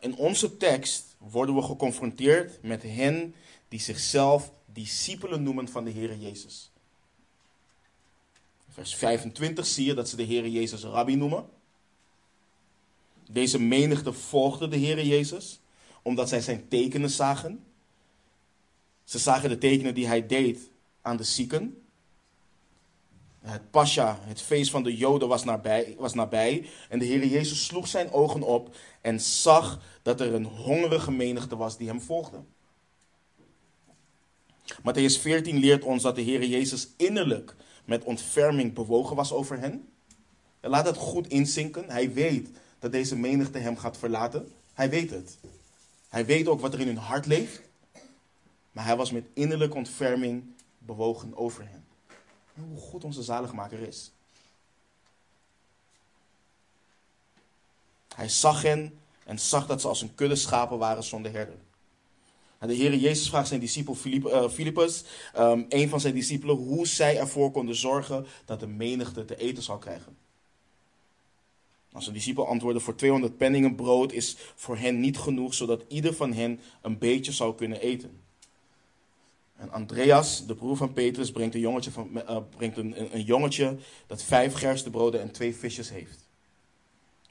In 0.00 0.16
onze 0.16 0.56
tekst 0.56 1.16
worden 1.18 1.54
we 1.54 1.62
geconfronteerd 1.62 2.62
met 2.62 2.82
hen 2.82 3.34
die 3.68 3.80
zichzelf 3.80 4.52
discipelen 4.64 5.42
noemen 5.42 5.68
van 5.68 5.84
de 5.84 5.90
Heer 5.90 6.16
Jezus. 6.16 6.70
Vers 8.76 8.94
25 8.94 9.66
zie 9.66 9.86
je 9.86 9.94
dat 9.94 10.08
ze 10.08 10.16
de 10.16 10.22
Heer 10.22 10.48
Jezus 10.48 10.82
rabbi 10.82 11.16
noemen. 11.16 11.48
Deze 13.30 13.60
menigte 13.60 14.12
volgde 14.12 14.68
de 14.68 14.76
Heer 14.76 15.06
Jezus 15.06 15.60
omdat 16.02 16.28
zij 16.28 16.40
zijn 16.40 16.68
tekenen 16.68 17.10
zagen. 17.10 17.64
Ze 19.04 19.18
zagen 19.18 19.48
de 19.48 19.58
tekenen 19.58 19.94
die 19.94 20.06
hij 20.06 20.26
deed 20.26 20.70
aan 21.02 21.16
de 21.16 21.22
zieken. 21.22 21.82
Het 23.40 23.70
Pascha, 23.70 24.18
het 24.22 24.40
feest 24.40 24.70
van 24.70 24.82
de 24.82 24.96
Joden, 24.96 25.28
was 25.28 25.44
nabij, 25.44 25.94
was 25.98 26.14
nabij. 26.14 26.68
En 26.88 26.98
de 26.98 27.04
Heer 27.04 27.26
Jezus 27.26 27.66
sloeg 27.66 27.88
zijn 27.88 28.10
ogen 28.10 28.42
op 28.42 28.76
en 29.00 29.20
zag 29.20 29.80
dat 30.02 30.20
er 30.20 30.34
een 30.34 30.46
hongerige 30.46 31.12
menigte 31.12 31.56
was 31.56 31.76
die 31.76 31.88
hem 31.88 32.00
volgde. 32.00 32.38
Matthäus 34.66 35.20
14 35.20 35.58
leert 35.58 35.84
ons 35.84 36.02
dat 36.02 36.14
de 36.14 36.22
Heer 36.22 36.44
Jezus 36.44 36.88
innerlijk 36.96 37.56
met 37.86 38.04
ontferming 38.04 38.74
bewogen 38.74 39.16
was 39.16 39.32
over 39.32 39.58
hen. 39.58 39.88
En 40.60 40.70
laat 40.70 40.86
het 40.86 40.96
goed 40.96 41.28
inzinken. 41.28 41.90
Hij 41.90 42.12
weet 42.12 42.48
dat 42.78 42.92
deze 42.92 43.16
menigte 43.16 43.58
hem 43.58 43.76
gaat 43.76 43.96
verlaten. 43.96 44.52
Hij 44.74 44.90
weet 44.90 45.10
het. 45.10 45.38
Hij 46.08 46.26
weet 46.26 46.48
ook 46.48 46.60
wat 46.60 46.74
er 46.74 46.80
in 46.80 46.86
hun 46.86 46.96
hart 46.96 47.26
leeft. 47.26 47.60
Maar 48.72 48.84
hij 48.84 48.96
was 48.96 49.10
met 49.10 49.24
innerlijke 49.32 49.76
ontferming 49.76 50.44
bewogen 50.78 51.36
over 51.36 51.68
hen. 51.68 51.84
hoe 52.54 52.78
goed 52.78 53.04
onze 53.04 53.22
zaligmaker 53.22 53.78
is. 53.78 54.12
Hij 58.14 58.28
zag 58.28 58.62
hen 58.62 58.98
en 59.24 59.38
zag 59.38 59.66
dat 59.66 59.80
ze 59.80 59.88
als 59.88 60.02
een 60.02 60.14
kudde 60.14 60.36
schapen 60.36 60.78
waren 60.78 61.04
zonder 61.04 61.32
herder. 61.32 61.58
De 62.66 62.74
Heer 62.74 62.94
Jezus 62.94 63.28
vraagt 63.28 63.48
zijn 63.48 63.60
discipel 63.60 63.94
Filippus, 64.50 65.04
uh, 65.36 65.50
um, 65.50 65.66
een 65.68 65.88
van 65.88 66.00
zijn 66.00 66.14
discipelen, 66.14 66.56
hoe 66.56 66.86
zij 66.86 67.18
ervoor 67.18 67.50
konden 67.50 67.76
zorgen 67.76 68.26
dat 68.44 68.60
de 68.60 68.66
menigte 68.66 69.24
te 69.24 69.36
eten 69.36 69.62
zou 69.62 69.78
krijgen. 69.78 70.16
Als 71.92 72.06
een 72.06 72.12
discipel 72.12 72.46
antwoordde, 72.46 72.80
voor 72.80 72.94
200 72.94 73.36
penningen 73.36 73.74
brood 73.74 74.12
is 74.12 74.36
voor 74.54 74.76
hen 74.76 75.00
niet 75.00 75.18
genoeg, 75.18 75.54
zodat 75.54 75.84
ieder 75.88 76.14
van 76.14 76.32
hen 76.32 76.60
een 76.82 76.98
beetje 76.98 77.32
zou 77.32 77.54
kunnen 77.54 77.80
eten. 77.80 78.20
En 79.56 79.70
Andreas, 79.70 80.46
de 80.46 80.54
broer 80.54 80.76
van 80.76 80.92
Petrus, 80.92 81.30
brengt 81.30 81.54
een 81.54 81.60
jongetje, 81.60 81.90
van, 81.90 82.10
uh, 82.14 82.38
brengt 82.56 82.76
een, 82.76 83.14
een, 83.14 83.22
jongetje 83.22 83.76
dat 84.06 84.22
vijf 84.22 84.54
gerstebroden 84.54 85.20
en 85.20 85.30
twee 85.30 85.54
visjes 85.54 85.90
heeft. 85.90 86.28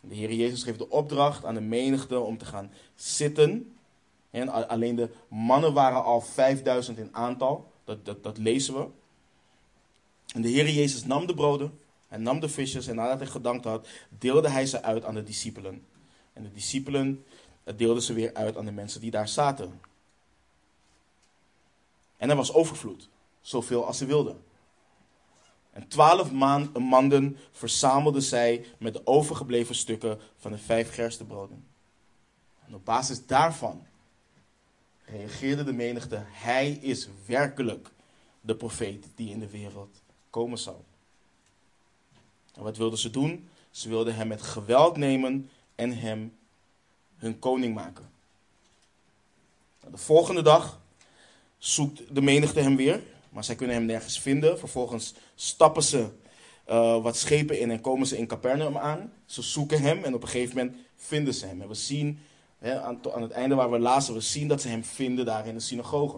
De 0.02 0.16
Heer 0.16 0.34
Jezus 0.34 0.64
geeft 0.64 0.78
de 0.78 0.90
opdracht 0.90 1.46
aan 1.46 1.54
de 1.54 1.62
menigte 1.62 2.20
om 2.20 2.38
te 2.38 2.46
gaan 2.46 2.72
zitten. 2.96 3.75
En 4.36 4.70
alleen 4.70 4.96
de 4.96 5.10
mannen 5.28 5.74
waren 5.74 6.04
al 6.04 6.22
5000 6.22 6.98
in 6.98 7.16
aantal. 7.16 7.72
Dat, 7.84 8.06
dat, 8.06 8.24
dat 8.24 8.38
lezen 8.38 8.74
we. 8.74 8.88
En 10.34 10.42
de 10.42 10.48
Heer 10.48 10.70
Jezus 10.70 11.06
nam 11.06 11.28
de 11.28 11.34
broden, 11.34 11.80
hij 12.08 12.18
nam 12.18 12.40
de 12.40 12.50
visjes 12.50 12.88
en 12.88 12.96
nadat 12.96 13.20
hij 13.20 13.28
gedankt 13.28 13.66
had, 13.66 13.88
deelde 14.10 14.50
hij 14.50 14.66
ze 14.66 14.82
uit 14.82 15.06
aan 15.06 15.14
de 15.14 15.24
discipelen. 15.24 15.86
En 16.34 16.44
de 16.44 16.52
discipelen 16.52 17.26
deelden 17.76 18.04
ze 18.04 18.14
weer 18.14 18.34
uit 18.34 18.58
aan 18.58 18.66
de 18.66 18.72
mensen 18.72 19.02
die 19.02 19.12
daar 19.12 19.28
zaten. 19.28 19.82
En 22.18 22.30
er 22.30 22.36
was 22.36 22.54
overvloed, 22.54 23.10
zoveel 23.42 23.86
als 23.86 23.98
ze 23.98 24.06
wilden. 24.06 24.44
En 25.72 25.88
twaalf 25.88 26.32
maanden 26.74 27.38
verzamelden 27.52 28.22
zij 28.22 28.66
met 28.80 28.94
de 28.94 29.08
overgebleven 29.08 29.76
stukken 29.76 30.20
van 30.38 30.52
de 30.52 30.58
vijf 30.58 30.94
gerstebroden. 30.94 31.66
En 32.68 32.76
op 32.76 32.86
basis 32.86 33.26
daarvan 33.26 33.86
reageerde 35.06 35.64
de 35.64 35.74
menigte: 35.74 36.24
Hij 36.26 36.72
is 36.72 37.08
werkelijk 37.26 37.90
de 38.42 38.56
profeet 38.56 39.06
die 39.16 39.30
in 39.30 39.40
de 39.40 39.50
wereld 39.50 40.02
komen 40.30 40.58
zal. 40.58 40.86
En 42.54 42.64
wat 42.64 42.78
wilden 42.78 43.00
ze 43.00 43.10
doen? 43.10 43.50
Ze 43.72 43.90
wilden 43.90 44.16
hem 44.16 44.28
met 44.28 44.42
geweld 44.42 44.98
nemen 44.98 45.50
en 45.76 45.98
hem 45.98 46.38
hun 47.18 47.40
koning 47.40 47.76
maken. 47.76 48.10
Nou, 49.82 49.92
de 49.92 49.98
volgende 49.98 50.42
dag 50.42 50.80
zoekt 51.58 52.16
de 52.16 52.22
menigte 52.22 52.60
hem 52.60 52.76
weer, 52.76 53.02
maar 53.30 53.44
zij 53.44 53.56
kunnen 53.56 53.76
hem 53.76 53.86
nergens 53.86 54.20
vinden. 54.20 54.60
Vervolgens 54.60 55.14
stappen 55.36 55.84
ze 55.84 56.10
uh, 56.70 57.02
wat 57.02 57.18
schepen 57.18 57.60
in 57.60 57.72
en 57.72 57.82
komen 57.82 58.08
ze 58.08 58.18
in 58.18 58.28
Capernaum 58.28 58.78
aan. 58.78 59.14
Ze 59.26 59.42
zoeken 59.42 59.82
hem 59.82 60.04
en 60.04 60.14
op 60.14 60.22
een 60.22 60.28
gegeven 60.28 60.58
moment 60.58 60.76
vinden 60.96 61.34
ze 61.34 61.46
hem. 61.46 61.62
En 61.62 61.68
we 61.68 61.74
zien 61.74 62.20
aan, 62.74 63.22
het 63.22 63.32
einde 63.32 63.56
waar 63.56 63.72
we 63.72 64.04
we 64.14 64.22
zien 64.22 64.48
dat 64.48 64.62
ze 64.62 64.68
hem 64.68 64.84
vinden 64.84 65.26
daar 65.26 65.48
in 65.48 65.54
de 65.54 65.60
synagoge. 65.60 66.18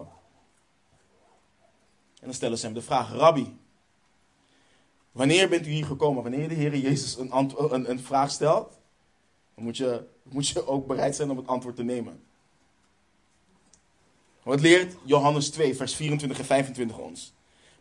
En 2.20 2.24
dan 2.24 2.34
stellen 2.34 2.58
ze 2.58 2.64
hem 2.64 2.74
de 2.74 2.82
vraag: 2.82 3.12
Rabbi, 3.12 3.58
wanneer 5.12 5.48
bent 5.48 5.66
u 5.66 5.70
hier 5.70 5.86
gekomen? 5.86 6.22
Wanneer 6.22 6.48
de 6.48 6.54
Heer 6.54 6.76
Jezus 6.76 7.16
een, 7.16 7.32
een, 7.56 7.90
een 7.90 8.00
vraag 8.00 8.30
stelt, 8.30 8.78
dan 9.54 9.64
moet 9.64 9.76
je, 9.76 10.04
moet 10.22 10.48
je 10.48 10.66
ook 10.66 10.86
bereid 10.86 11.16
zijn 11.16 11.30
om 11.30 11.36
het 11.36 11.46
antwoord 11.46 11.76
te 11.76 11.82
nemen. 11.82 12.22
Wat 14.42 14.60
leert 14.60 14.96
Johannes 15.04 15.50
2, 15.50 15.76
vers 15.76 15.94
24 15.94 16.38
en 16.38 16.44
25 16.44 16.98
ons? 16.98 17.32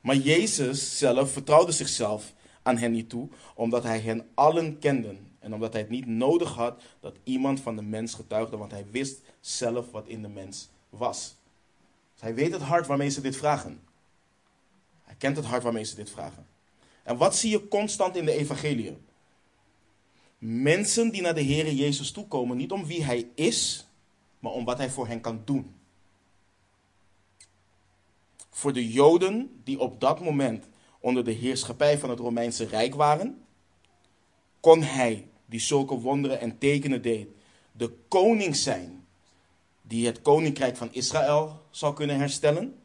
Maar 0.01 0.15
Jezus 0.15 0.97
zelf 0.97 1.31
vertrouwde 1.31 1.71
zichzelf 1.71 2.33
aan 2.61 2.77
hen 2.77 2.91
niet 2.91 3.09
toe, 3.09 3.29
omdat 3.55 3.83
hij 3.83 3.99
hen 3.99 4.27
allen 4.33 4.79
kende. 4.79 5.15
En 5.47 5.53
omdat 5.53 5.73
hij 5.73 5.81
het 5.81 5.89
niet 5.89 6.05
nodig 6.05 6.53
had 6.53 6.81
dat 6.99 7.15
iemand 7.23 7.61
van 7.61 7.75
de 7.75 7.81
mens 7.81 8.13
getuigde, 8.13 8.57
want 8.57 8.71
hij 8.71 8.85
wist 8.91 9.21
zelf 9.39 9.91
wat 9.91 10.07
in 10.07 10.21
de 10.21 10.27
mens 10.27 10.69
was. 10.89 11.35
Dus 12.13 12.21
hij 12.21 12.35
weet 12.35 12.51
het 12.51 12.61
hart 12.61 12.87
waarmee 12.87 13.09
ze 13.09 13.21
dit 13.21 13.37
vragen. 13.37 13.81
Hij 15.03 15.15
kent 15.17 15.35
het 15.37 15.45
hart 15.45 15.63
waarmee 15.63 15.83
ze 15.83 15.95
dit 15.95 16.09
vragen. 16.09 16.47
En 17.03 17.17
wat 17.17 17.35
zie 17.35 17.49
je 17.49 17.67
constant 17.67 18.15
in 18.15 18.25
de 18.25 18.31
evangelie? 18.31 18.97
Mensen 20.37 21.11
die 21.11 21.21
naar 21.21 21.35
de 21.35 21.41
Heer 21.41 21.73
Jezus 21.73 22.11
toekomen, 22.11 22.57
niet 22.57 22.71
om 22.71 22.85
wie 22.85 23.03
hij 23.03 23.29
is, 23.35 23.87
maar 24.39 24.51
om 24.51 24.65
wat 24.65 24.77
hij 24.77 24.89
voor 24.89 25.07
hen 25.07 25.21
kan 25.21 25.41
doen. 25.45 25.75
Voor 28.49 28.73
de 28.73 28.91
Joden 28.91 29.61
die 29.63 29.79
op 29.79 29.99
dat 29.99 30.19
moment 30.19 30.67
onder 30.99 31.23
de 31.23 31.31
heerschappij 31.31 31.97
van 31.97 32.09
het 32.09 32.19
Romeinse 32.19 32.65
Rijk 32.65 32.95
waren, 32.95 33.41
kon 34.59 34.81
hij, 34.81 35.26
die 35.47 35.59
zulke 35.59 35.99
wonderen 35.99 36.39
en 36.39 36.57
tekenen 36.57 37.01
deed, 37.01 37.27
de 37.71 37.91
koning 38.07 38.55
zijn 38.55 39.05
die 39.81 40.05
het 40.05 40.21
koninkrijk 40.21 40.77
van 40.77 40.89
Israël 40.91 41.61
zou 41.69 41.93
kunnen 41.93 42.17
herstellen. 42.17 42.75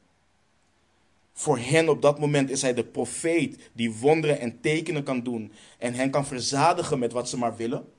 Voor 1.32 1.58
hen 1.58 1.88
op 1.88 2.02
dat 2.02 2.18
moment 2.18 2.50
is 2.50 2.62
hij 2.62 2.74
de 2.74 2.84
profeet 2.84 3.70
die 3.72 3.94
wonderen 3.94 4.40
en 4.40 4.60
tekenen 4.60 5.02
kan 5.02 5.22
doen 5.22 5.52
en 5.78 5.94
hen 5.94 6.10
kan 6.10 6.26
verzadigen 6.26 6.98
met 6.98 7.12
wat 7.12 7.28
ze 7.28 7.38
maar 7.38 7.56
willen. 7.56 7.92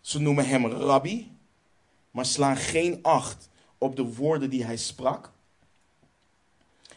Ze 0.00 0.20
noemen 0.20 0.48
hem 0.48 0.66
rabbi, 0.66 1.32
maar 2.10 2.26
slaan 2.26 2.56
geen 2.56 2.98
acht 3.02 3.48
op 3.78 3.96
de 3.96 4.14
woorden 4.14 4.50
die 4.50 4.64
hij 4.64 4.76
sprak. 4.76 5.32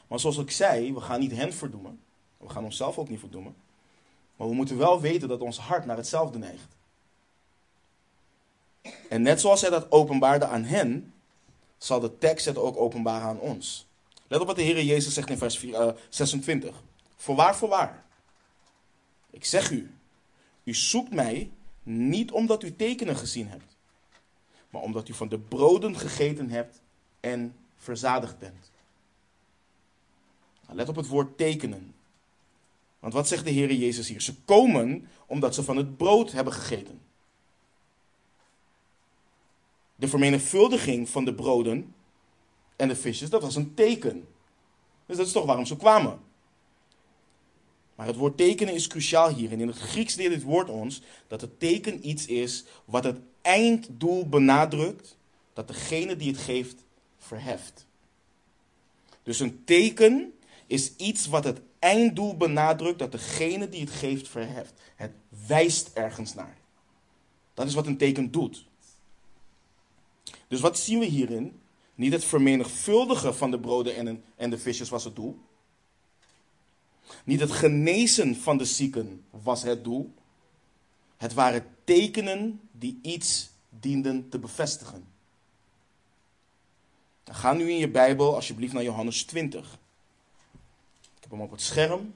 Maar 0.07 0.19
zoals 0.19 0.37
ik 0.37 0.51
zei, 0.51 0.93
we 0.93 1.01
gaan 1.01 1.19
niet 1.19 1.31
hen 1.31 1.53
verdoemen. 1.53 1.99
We 2.37 2.49
gaan 2.49 2.63
onszelf 2.63 2.97
ook 2.97 3.09
niet 3.09 3.19
verdoemen. 3.19 3.55
Maar 4.37 4.47
we 4.47 4.53
moeten 4.53 4.77
wel 4.77 5.01
weten 5.01 5.27
dat 5.27 5.41
ons 5.41 5.57
hart 5.57 5.85
naar 5.85 5.97
hetzelfde 5.97 6.37
neigt. 6.37 6.75
En 9.09 9.21
net 9.21 9.41
zoals 9.41 9.61
hij 9.61 9.69
dat 9.69 9.91
openbaarde 9.91 10.45
aan 10.45 10.63
hen, 10.63 11.13
zal 11.77 11.99
de 11.99 12.17
tekst 12.17 12.45
het 12.45 12.57
ook 12.57 12.77
openbaren 12.77 13.27
aan 13.27 13.39
ons. 13.39 13.87
Let 14.27 14.41
op 14.41 14.47
wat 14.47 14.55
de 14.55 14.61
Heer 14.61 14.83
Jezus 14.83 15.13
zegt 15.13 15.29
in 15.29 15.37
vers 15.37 15.65
26. 16.09 16.69
Eh, 16.69 16.75
voorwaar, 17.15 17.55
voorwaar. 17.55 18.05
Ik 19.29 19.45
zeg 19.45 19.71
u, 19.71 19.91
u 20.63 20.73
zoekt 20.73 21.13
mij 21.13 21.51
niet 21.83 22.31
omdat 22.31 22.63
u 22.63 22.75
tekenen 22.75 23.15
gezien 23.15 23.47
hebt, 23.47 23.75
maar 24.69 24.81
omdat 24.81 25.09
u 25.09 25.13
van 25.13 25.29
de 25.29 25.39
broden 25.39 25.97
gegeten 25.97 26.49
hebt 26.49 26.81
en 27.19 27.55
verzadigd 27.75 28.39
bent. 28.39 28.71
Nou, 30.65 30.77
let 30.77 30.89
op 30.89 30.95
het 30.95 31.07
woord 31.07 31.37
tekenen. 31.37 31.95
Want 32.99 33.13
wat 33.13 33.27
zegt 33.27 33.45
de 33.45 33.51
Heer 33.51 33.73
Jezus 33.73 34.07
hier? 34.07 34.21
Ze 34.21 34.35
komen 34.45 35.07
omdat 35.25 35.55
ze 35.55 35.63
van 35.63 35.77
het 35.77 35.97
brood 35.97 36.31
hebben 36.31 36.53
gegeten. 36.53 37.01
De 39.95 40.07
vermenigvuldiging 40.07 41.09
van 41.09 41.25
de 41.25 41.33
broden 41.33 41.95
en 42.75 42.87
de 42.87 42.95
visjes, 42.95 43.29
dat 43.29 43.41
was 43.41 43.55
een 43.55 43.73
teken. 43.73 44.27
Dus 45.05 45.17
dat 45.17 45.25
is 45.25 45.31
toch 45.31 45.45
waarom 45.45 45.65
ze 45.65 45.77
kwamen. 45.77 46.19
Maar 47.95 48.07
het 48.07 48.15
woord 48.15 48.37
tekenen 48.37 48.73
is 48.73 48.87
cruciaal 48.87 49.29
hier. 49.29 49.51
En 49.51 49.59
in 49.59 49.67
het 49.67 49.77
Grieks 49.77 50.15
leert 50.15 50.33
dit 50.33 50.43
woord 50.43 50.69
ons 50.69 51.01
dat 51.27 51.41
het 51.41 51.59
teken 51.59 52.07
iets 52.07 52.25
is 52.25 52.65
wat 52.85 53.03
het 53.03 53.19
einddoel 53.41 54.29
benadrukt, 54.29 55.17
dat 55.53 55.67
degene 55.67 56.15
die 56.15 56.31
het 56.31 56.41
geeft 56.41 56.83
verheft. 57.17 57.85
Dus 59.23 59.39
een 59.39 59.63
teken 59.63 60.33
is 60.67 60.95
iets 60.95 61.27
wat 61.27 61.43
het 61.43 61.61
einddoel 61.79 62.37
benadrukt, 62.37 62.99
dat 62.99 63.11
degene 63.11 63.69
die 63.69 63.81
het 63.81 63.89
geeft 63.89 64.27
verheft. 64.27 64.73
Het 64.95 65.11
wijst 65.47 65.91
ergens 65.93 66.33
naar. 66.33 66.57
Dat 67.53 67.67
is 67.67 67.73
wat 67.73 67.87
een 67.87 67.97
teken 67.97 68.31
doet. 68.31 68.65
Dus 70.47 70.59
wat 70.59 70.79
zien 70.79 70.99
we 70.99 71.05
hierin? 71.05 71.61
Niet 71.95 72.11
het 72.11 72.25
vermenigvuldigen 72.25 73.35
van 73.35 73.51
de 73.51 73.59
broden 73.59 74.23
en, 74.35 74.49
de 74.49 74.57
visjes 74.57 74.89
was 74.89 75.03
het 75.03 75.15
doel. 75.15 75.39
Niet 77.23 77.39
het 77.39 77.51
genezen 77.51 78.35
van 78.35 78.57
de 78.57 78.65
zieken 78.65 79.25
was 79.29 79.63
het 79.63 79.83
doel. 79.83 80.13
Het 81.17 81.33
waren 81.33 81.65
tekenen 81.83 82.59
die 82.71 82.99
iets 83.01 83.49
dienden 83.69 84.29
te 84.29 84.39
bevestigen. 84.39 85.07
ga 87.23 87.53
nu 87.53 87.69
in 87.69 87.77
je 87.77 87.89
Bijbel 87.89 88.35
alsjeblieft 88.35 88.73
naar 88.73 88.83
Johannes 88.83 89.23
20. 89.23 89.79
Heb 91.27 91.37
hem 91.37 91.45
op 91.45 91.51
het 91.51 91.61
scherm. 91.61 92.13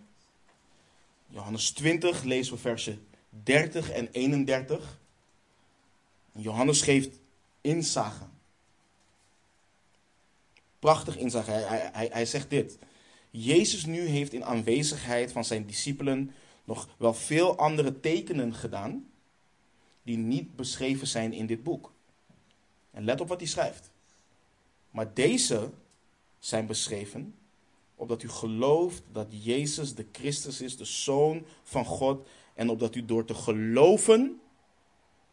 Johannes 1.28 1.71
20 1.71 2.24
lezen 2.24 2.54
we 2.54 2.60
versen 2.60 3.08
30 3.30 3.89
en 3.89 4.08
31. 4.12 5.00
Johannes 6.32 6.82
geeft 6.82 7.19
inzage 7.62 8.26
prachtig 10.82 11.17
inzage. 11.17 11.52
Hij, 11.52 11.89
hij, 11.93 12.10
hij 12.12 12.26
zegt 12.26 12.50
dit. 12.50 12.78
Jezus 13.30 13.86
nu 13.86 14.06
heeft 14.06 14.34
in 14.34 14.45
aanwezigheid 14.45 15.32
van 15.32 15.45
zijn 15.45 15.65
discipelen 15.65 16.32
nog 16.63 16.89
wel 16.97 17.13
veel 17.13 17.58
andere 17.58 18.00
tekenen 18.00 18.54
gedaan 18.54 19.12
die 20.04 20.17
niet 20.17 20.56
beschreven 20.56 21.08
zijn 21.08 21.34
in 21.34 21.45
dit 21.45 21.63
boek. 21.63 21.93
En 22.91 23.04
let 23.04 23.21
op 23.21 23.28
wat 23.28 23.39
hij 23.39 23.50
schrijft. 23.50 23.91
Maar 24.91 25.13
deze 25.13 25.71
zijn 26.39 26.65
beschreven 26.65 27.36
opdat 28.01 28.23
u 28.23 28.29
gelooft 28.29 29.03
dat 29.11 29.27
Jezus 29.29 29.95
de 29.95 30.05
Christus 30.11 30.61
is, 30.61 30.77
de 30.77 30.85
Zoon 30.85 31.45
van 31.63 31.85
God, 31.85 32.27
en 32.53 32.69
opdat 32.69 32.95
u 32.95 33.05
door 33.05 33.25
te 33.25 33.33
geloven 33.33 34.41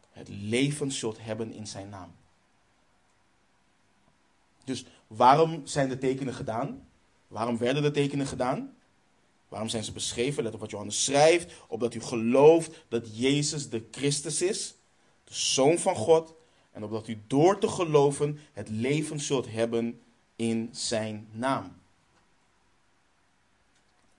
het 0.09 0.27
leven 0.29 0.91
zult 0.91 1.17
hebben 1.21 1.51
in 1.51 1.67
zijn 1.67 1.89
naam. 1.89 2.11
Dus 4.63 4.85
waarom 5.07 5.67
zijn 5.67 5.89
de 5.89 5.97
tekenen 5.97 6.33
gedaan? 6.33 6.87
Waarom 7.27 7.57
werden 7.57 7.83
de 7.83 7.91
tekenen 7.91 8.27
gedaan? 8.27 8.75
Waarom 9.47 9.69
zijn 9.69 9.83
ze 9.83 9.91
beschreven? 9.91 10.43
Let 10.43 10.53
op 10.53 10.59
wat 10.59 10.69
Johannes 10.69 11.03
schrijft. 11.03 11.53
Opdat 11.67 11.93
u 11.93 12.01
gelooft 12.01 12.85
dat 12.87 13.17
Jezus 13.17 13.69
de 13.69 13.87
Christus 13.91 14.41
is, 14.41 14.75
de 15.23 15.33
Zoon 15.33 15.77
van 15.77 15.95
God. 15.95 16.33
En 16.71 16.83
opdat 16.83 17.07
u 17.07 17.21
door 17.27 17.59
te 17.59 17.67
geloven 17.67 18.39
het 18.53 18.69
leven 18.69 19.19
zult 19.19 19.51
hebben 19.51 20.01
in 20.35 20.69
zijn 20.71 21.27
naam. 21.31 21.77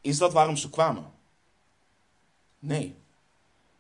Is 0.01 0.19
dat 0.19 0.33
waarom 0.33 0.57
ze 0.57 0.71
kwamen? 0.71 1.13
Nee. 2.59 2.95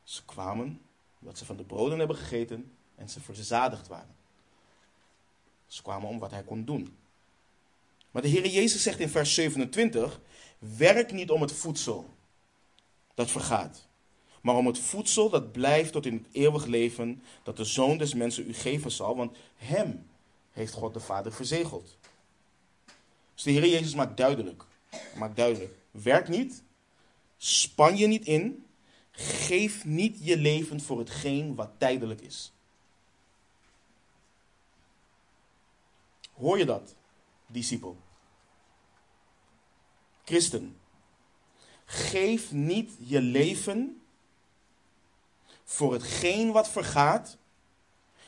Ze 0.02 0.24
kwamen 0.24 0.80
Omdat 1.20 1.38
ze 1.38 1.44
van 1.44 1.56
de 1.56 1.64
broden 1.64 1.98
hebben 1.98 2.16
gegeten 2.16 2.72
en 2.94 3.08
ze 3.08 3.20
verzadigd 3.20 3.88
waren. 3.88 4.14
Ze 5.66 5.82
kwamen 5.82 6.08
om 6.08 6.18
wat 6.18 6.30
hij 6.30 6.42
kon 6.42 6.64
doen. 6.64 6.96
Maar 8.10 8.22
de 8.22 8.28
Heer 8.28 8.46
Jezus 8.46 8.82
zegt 8.82 8.98
in 8.98 9.08
vers 9.08 9.34
27: 9.34 10.20
Werk 10.58 11.12
niet 11.12 11.30
om 11.30 11.40
het 11.40 11.52
voedsel 11.52 12.10
dat 13.14 13.30
vergaat, 13.30 13.86
maar 14.40 14.54
om 14.56 14.66
het 14.66 14.78
voedsel 14.78 15.30
dat 15.30 15.52
blijft 15.52 15.92
tot 15.92 16.06
in 16.06 16.12
het 16.12 16.26
eeuwig 16.32 16.64
leven, 16.64 17.22
dat 17.42 17.56
de 17.56 17.64
Zoon 17.64 17.98
des 17.98 18.14
Mensen 18.14 18.48
u 18.48 18.54
geven 18.54 18.90
zal, 18.90 19.16
want 19.16 19.36
Hem 19.56 20.06
heeft 20.52 20.72
God 20.72 20.94
de 20.94 21.00
Vader 21.00 21.32
verzegeld. 21.32 21.96
Dus 23.34 23.42
de 23.42 23.50
Heer 23.50 23.66
Jezus 23.66 23.94
maakt 23.94 24.16
duidelijk, 24.16 24.64
maakt 25.16 25.36
duidelijk, 25.36 25.74
werk 25.90 26.28
niet, 26.28 26.62
span 27.36 27.96
je 27.96 28.06
niet 28.06 28.24
in, 28.24 28.66
geef 29.10 29.84
niet 29.84 30.18
je 30.20 30.36
leven 30.36 30.80
voor 30.80 30.98
hetgeen 30.98 31.54
wat 31.54 31.70
tijdelijk 31.78 32.20
is. 32.20 32.52
Hoor 36.32 36.58
je 36.58 36.64
dat, 36.64 36.94
discipel? 37.46 37.96
Christen, 40.24 40.76
geef 41.84 42.52
niet 42.52 42.92
je 42.98 43.20
leven 43.20 44.02
voor 45.64 45.92
hetgeen 45.92 46.52
wat 46.52 46.68
vergaat, 46.68 47.36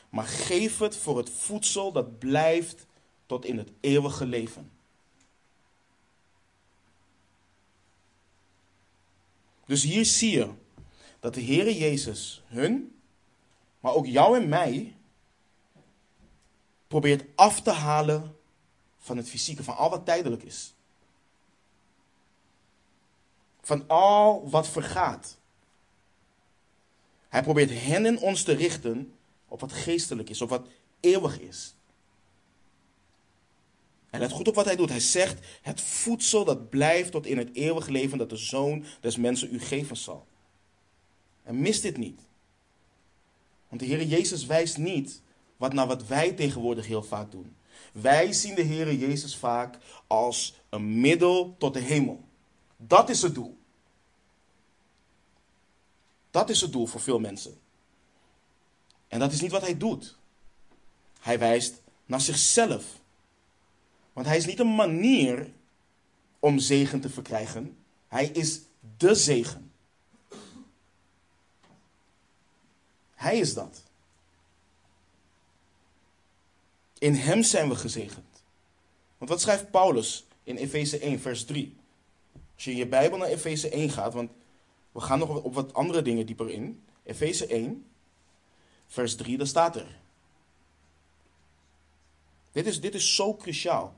maar 0.09 0.27
geef 0.27 0.79
het 0.79 0.96
voor 0.96 1.16
het 1.16 1.31
voedsel 1.31 1.92
dat 1.92 2.18
blijft 2.18 2.87
tot 3.27 3.44
in 3.44 3.59
het 3.59 3.70
eeuwige 3.81 4.27
leven. 4.27 4.70
Dus 9.66 9.83
hier 9.83 10.05
zie 10.05 10.31
je 10.31 10.51
dat 11.20 11.35
de 11.35 11.44
Heere 11.44 11.79
Jezus 11.79 12.42
hun, 12.46 13.01
maar 13.81 13.94
ook 13.94 14.07
jou 14.07 14.37
en 14.40 14.48
mij, 14.48 14.96
probeert 16.87 17.25
af 17.35 17.62
te 17.62 17.70
halen 17.70 18.37
van 18.98 19.16
het 19.16 19.29
fysieke, 19.29 19.64
van 19.64 19.77
al 19.77 19.90
wat 19.90 20.05
tijdelijk 20.05 20.42
is. 20.42 20.75
Van 23.61 23.88
al 23.88 24.51
wat 24.51 24.68
vergaat. 24.68 25.37
Hij 27.29 27.42
probeert 27.42 27.70
hen 27.70 28.07
en 28.07 28.18
ons 28.18 28.42
te 28.42 28.53
richten 28.53 29.14
op 29.48 29.61
wat 29.61 29.72
geestelijk 29.72 30.31
is, 30.31 30.42
op 30.42 30.48
wat 30.48 30.66
eeuwig 31.01 31.40
is. 31.40 31.75
En 34.12 34.20
let 34.20 34.33
goed 34.33 34.48
op 34.48 34.55
wat 34.55 34.64
hij 34.64 34.77
doet. 34.77 34.88
Hij 34.88 35.01
zegt: 35.01 35.46
Het 35.62 35.81
voedsel 35.81 36.44
dat 36.44 36.70
blijft 36.70 37.11
tot 37.11 37.27
in 37.27 37.38
het 37.38 37.55
eeuwige 37.55 37.90
leven 37.90 38.18
dat 38.18 38.31
de 38.31 38.37
zoon 38.37 38.85
des 39.01 39.16
mensen 39.16 39.55
u 39.55 39.61
geven 39.61 39.96
zal. 39.96 40.27
En 41.42 41.61
mis 41.61 41.81
dit 41.81 41.96
niet. 41.96 42.20
Want 43.68 43.81
de 43.81 43.87
Heer 43.87 44.05
Jezus 44.05 44.46
wijst 44.46 44.79
niet 44.79 45.20
wat 45.57 45.72
naar 45.72 45.87
wat 45.87 46.07
wij 46.07 46.33
tegenwoordig 46.33 46.87
heel 46.87 47.03
vaak 47.03 47.31
doen. 47.31 47.57
Wij 47.92 48.33
zien 48.33 48.55
de 48.55 48.62
Heer 48.62 48.94
Jezus 48.94 49.37
vaak 49.37 49.79
als 50.07 50.55
een 50.68 51.01
middel 51.01 51.55
tot 51.59 51.75
de 51.75 51.81
hemel. 51.81 52.25
Dat 52.77 53.09
is 53.09 53.22
het 53.22 53.35
doel. 53.35 53.59
Dat 56.31 56.51
is 56.51 56.61
het 56.61 56.72
doel 56.72 56.87
voor 56.87 57.01
veel 57.01 57.18
mensen. 57.18 57.61
En 59.09 59.18
dat 59.18 59.33
is 59.33 59.40
niet 59.40 59.51
wat 59.51 59.62
hij 59.62 59.77
doet. 59.77 60.16
Hij 61.20 61.38
wijst 61.38 61.83
naar 62.07 62.20
zichzelf. 62.20 63.01
Want 64.12 64.27
hij 64.27 64.37
is 64.37 64.46
niet 64.46 64.59
een 64.59 64.75
manier 64.75 65.53
om 66.38 66.59
zegen 66.59 67.01
te 67.01 67.09
verkrijgen. 67.09 67.77
Hij 68.09 68.27
is 68.27 68.61
de 68.96 69.14
zegen. 69.14 69.72
Hij 73.14 73.38
is 73.38 73.55
dat. 73.55 73.83
In 76.98 77.14
hem 77.14 77.42
zijn 77.42 77.68
we 77.68 77.75
gezegend. 77.75 78.42
Want 79.18 79.31
wat 79.31 79.40
schrijft 79.40 79.70
Paulus 79.70 80.27
in 80.42 80.57
Efeze 80.57 80.98
1, 80.98 81.20
vers 81.20 81.44
3? 81.44 81.77
Als 82.55 82.64
je 82.64 82.70
in 82.70 82.77
je 82.77 82.87
Bijbel 82.87 83.18
naar 83.18 83.29
Efeze 83.29 83.68
1 83.68 83.90
gaat, 83.90 84.12
want 84.12 84.31
we 84.92 85.01
gaan 85.01 85.18
nog 85.18 85.42
op 85.42 85.55
wat 85.55 85.75
andere 85.75 86.03
dingen 86.03 86.27
dieper 86.27 86.51
in. 86.51 86.85
Efeze 87.03 87.46
1, 87.46 87.87
vers 88.87 89.16
3, 89.16 89.37
daar 89.37 89.46
staat 89.46 89.77
er. 89.77 89.98
Dit 92.53 92.66
is, 92.66 92.81
dit 92.81 92.94
is 92.94 93.14
zo 93.14 93.37
cruciaal. 93.37 93.94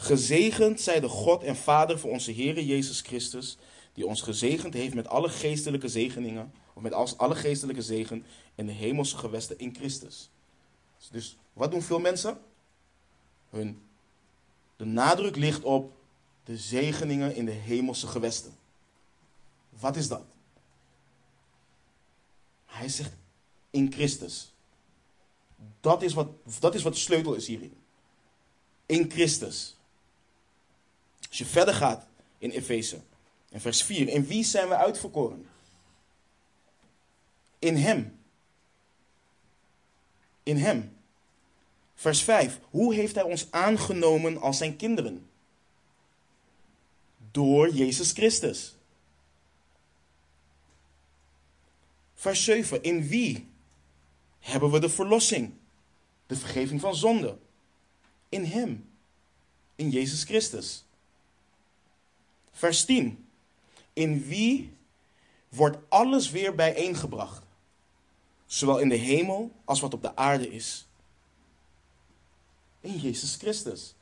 Gezegend 0.00 0.80
zij 0.80 1.00
de 1.00 1.08
God 1.08 1.42
en 1.42 1.56
Vader 1.56 1.98
voor 1.98 2.10
onze 2.10 2.30
Heer 2.30 2.60
Jezus 2.62 3.00
Christus, 3.00 3.56
die 3.92 4.06
ons 4.06 4.22
gezegend 4.22 4.74
heeft 4.74 4.94
met 4.94 5.08
alle 5.08 5.28
geestelijke 5.28 5.88
zegeningen, 5.88 6.52
of 6.74 6.82
met 6.82 6.92
alle 7.16 7.34
geestelijke 7.34 7.82
zegen 7.82 8.24
in 8.54 8.66
de 8.66 8.72
hemelse 8.72 9.16
gewesten 9.16 9.58
in 9.58 9.74
Christus. 9.74 10.30
Dus 11.10 11.36
wat 11.52 11.70
doen 11.70 11.82
veel 11.82 11.98
mensen? 11.98 12.40
Hun, 13.50 13.82
de 14.76 14.84
nadruk 14.84 15.36
ligt 15.36 15.62
op 15.62 15.92
de 16.44 16.56
zegeningen 16.56 17.34
in 17.34 17.44
de 17.44 17.50
hemelse 17.50 18.06
gewesten. 18.06 18.56
Wat 19.68 19.96
is 19.96 20.08
dat? 20.08 20.24
Hij 22.66 22.88
zegt 22.88 23.12
in 23.70 23.92
Christus. 23.92 24.52
Dat 25.80 26.02
is 26.02 26.14
wat, 26.14 26.28
dat 26.60 26.74
is 26.74 26.82
wat 26.82 26.92
de 26.92 26.98
sleutel 26.98 27.34
is 27.34 27.46
hierin. 27.46 27.76
In 28.86 29.10
Christus. 29.10 29.78
Als 31.30 31.38
je 31.38 31.46
verder 31.46 31.74
gaat 31.74 32.06
in 32.38 32.50
Efeze, 32.50 33.00
in 33.48 33.60
vers 33.60 33.82
4, 33.82 34.08
in 34.08 34.26
wie 34.26 34.44
zijn 34.44 34.68
we 34.68 34.76
uitverkoren? 34.76 35.48
In 37.58 37.76
Hem. 37.76 38.18
In 40.42 40.56
Hem. 40.56 40.96
Vers 41.94 42.22
5, 42.22 42.60
hoe 42.70 42.94
heeft 42.94 43.14
Hij 43.14 43.24
ons 43.24 43.46
aangenomen 43.50 44.40
als 44.40 44.56
Zijn 44.58 44.76
kinderen? 44.76 45.28
Door 47.30 47.74
Jezus 47.74 48.12
Christus. 48.12 48.76
Vers 52.14 52.44
7, 52.44 52.82
in 52.82 53.08
wie 53.08 53.48
hebben 54.38 54.70
we 54.70 54.78
de 54.78 54.88
verlossing? 54.88 55.52
De 56.26 56.36
vergeving 56.36 56.80
van 56.80 56.96
zonde. 56.96 57.38
In 58.28 58.44
Hem. 58.44 58.90
In 59.74 59.90
Jezus 59.90 60.24
Christus. 60.24 60.84
Vers 62.60 62.84
10. 62.84 63.28
In 63.92 64.24
wie 64.26 64.76
wordt 65.48 65.78
alles 65.88 66.30
weer 66.30 66.54
bijeengebracht, 66.54 67.42
zowel 68.46 68.78
in 68.78 68.88
de 68.88 68.96
hemel 68.96 69.52
als 69.64 69.80
wat 69.80 69.94
op 69.94 70.02
de 70.02 70.16
aarde 70.16 70.50
is. 70.50 70.86
In 72.80 72.98
Jezus 72.98 73.36
Christus. 73.36 73.94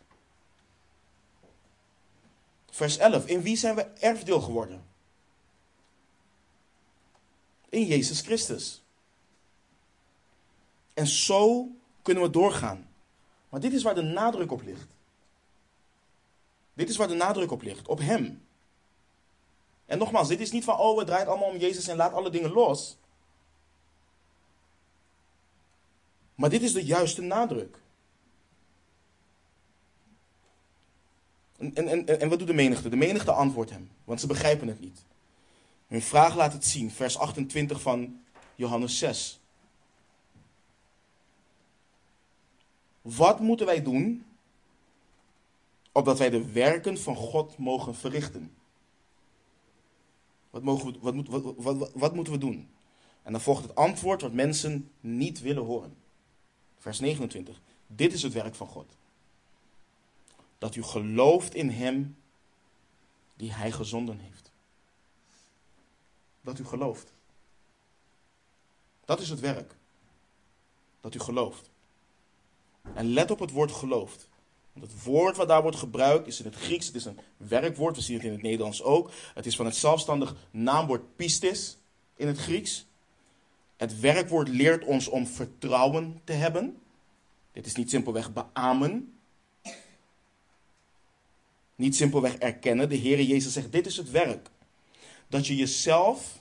Vers 2.70 2.96
11. 2.96 3.26
In 3.26 3.42
wie 3.42 3.56
zijn 3.56 3.74
we 3.74 3.82
erfdeel 3.82 4.40
geworden? 4.40 4.84
In 7.68 7.86
Jezus 7.86 8.20
Christus. 8.20 8.82
En 10.94 11.06
zo 11.06 11.70
kunnen 12.02 12.22
we 12.22 12.30
doorgaan. 12.30 12.88
Maar 13.48 13.60
dit 13.60 13.72
is 13.72 13.82
waar 13.82 13.94
de 13.94 14.02
nadruk 14.02 14.52
op 14.52 14.62
ligt. 14.62 14.90
Dit 16.74 16.88
is 16.88 16.96
waar 16.96 17.08
de 17.08 17.14
nadruk 17.14 17.50
op 17.50 17.62
ligt. 17.62 17.88
Op 17.88 17.98
Hem. 17.98 18.46
En 19.88 19.98
nogmaals, 19.98 20.28
dit 20.28 20.40
is 20.40 20.50
niet 20.50 20.64
van, 20.64 20.78
oh, 20.78 20.98
het 20.98 21.06
draait 21.06 21.26
allemaal 21.26 21.48
om 21.48 21.56
Jezus 21.56 21.88
en 21.88 21.96
laat 21.96 22.12
alle 22.12 22.30
dingen 22.30 22.50
los. 22.50 22.96
Maar 26.34 26.50
dit 26.50 26.62
is 26.62 26.72
de 26.72 26.84
juiste 26.84 27.22
nadruk. 27.22 27.78
En, 31.56 31.74
en, 31.74 32.20
en, 32.20 32.28
wat 32.28 32.38
doet 32.38 32.48
de 32.48 32.54
menigte? 32.54 32.88
De 32.88 32.96
menigte 32.96 33.32
antwoordt 33.32 33.70
hem, 33.70 33.90
want 34.04 34.20
ze 34.20 34.26
begrijpen 34.26 34.68
het 34.68 34.80
niet. 34.80 35.04
Hun 35.86 36.02
vraag 36.02 36.36
laat 36.36 36.52
het 36.52 36.64
zien, 36.64 36.90
vers 36.90 37.18
28 37.18 37.80
van 37.80 38.22
Johannes 38.54 38.98
6. 38.98 39.40
Wat 43.02 43.40
moeten 43.40 43.66
wij 43.66 43.82
doen 43.82 44.26
opdat 45.92 46.18
wij 46.18 46.30
de 46.30 46.52
werken 46.52 46.98
van 46.98 47.16
God 47.16 47.58
mogen 47.58 47.94
verrichten? 47.94 48.57
Wat, 50.50 50.62
mogen 50.62 50.92
we, 50.92 50.98
wat, 51.00 51.14
moet, 51.14 51.28
wat, 51.28 51.54
wat, 51.56 51.92
wat 51.94 52.14
moeten 52.14 52.32
we 52.32 52.38
doen? 52.38 52.70
En 53.22 53.32
dan 53.32 53.40
volgt 53.40 53.62
het 53.62 53.74
antwoord 53.74 54.20
wat 54.20 54.32
mensen 54.32 54.90
niet 55.00 55.40
willen 55.40 55.64
horen. 55.64 55.96
Vers 56.78 57.00
29. 57.00 57.60
Dit 57.86 58.12
is 58.12 58.22
het 58.22 58.32
werk 58.32 58.54
van 58.54 58.66
God. 58.66 58.96
Dat 60.58 60.74
u 60.74 60.82
gelooft 60.82 61.54
in 61.54 61.70
Hem 61.70 62.16
die 63.36 63.52
Hij 63.52 63.72
gezonden 63.72 64.18
heeft. 64.18 64.50
Dat 66.40 66.58
u 66.58 66.64
gelooft. 66.64 67.12
Dat 69.04 69.20
is 69.20 69.28
het 69.28 69.40
werk. 69.40 69.76
Dat 71.00 71.14
u 71.14 71.18
gelooft. 71.18 71.70
En 72.94 73.06
let 73.06 73.30
op 73.30 73.38
het 73.38 73.50
woord 73.50 73.72
gelooft. 73.72 74.27
Het 74.80 75.02
woord 75.04 75.36
wat 75.36 75.48
daar 75.48 75.62
wordt 75.62 75.76
gebruikt 75.76 76.26
is 76.26 76.38
in 76.38 76.44
het 76.44 76.54
Grieks. 76.54 76.86
Het 76.86 76.94
is 76.94 77.04
een 77.04 77.18
werkwoord. 77.36 77.96
We 77.96 78.02
zien 78.02 78.16
het 78.16 78.24
in 78.24 78.32
het 78.32 78.42
Nederlands 78.42 78.82
ook. 78.82 79.10
Het 79.34 79.46
is 79.46 79.56
van 79.56 79.66
het 79.66 79.76
zelfstandig 79.76 80.34
naamwoord 80.50 81.16
pistis. 81.16 81.76
in 82.16 82.26
het 82.26 82.38
Grieks. 82.38 82.86
Het 83.76 84.00
werkwoord 84.00 84.48
leert 84.48 84.84
ons 84.84 85.08
om 85.08 85.26
vertrouwen 85.26 86.20
te 86.24 86.32
hebben. 86.32 86.78
Dit 87.52 87.66
is 87.66 87.74
niet 87.74 87.90
simpelweg 87.90 88.32
beamen. 88.32 89.18
Niet 91.74 91.96
simpelweg 91.96 92.36
erkennen. 92.36 92.88
De 92.88 92.94
Heer 92.94 93.22
Jezus 93.22 93.52
zegt: 93.52 93.72
Dit 93.72 93.86
is 93.86 93.96
het 93.96 94.10
werk. 94.10 94.50
Dat 95.28 95.46
je 95.46 95.56
jezelf 95.56 96.40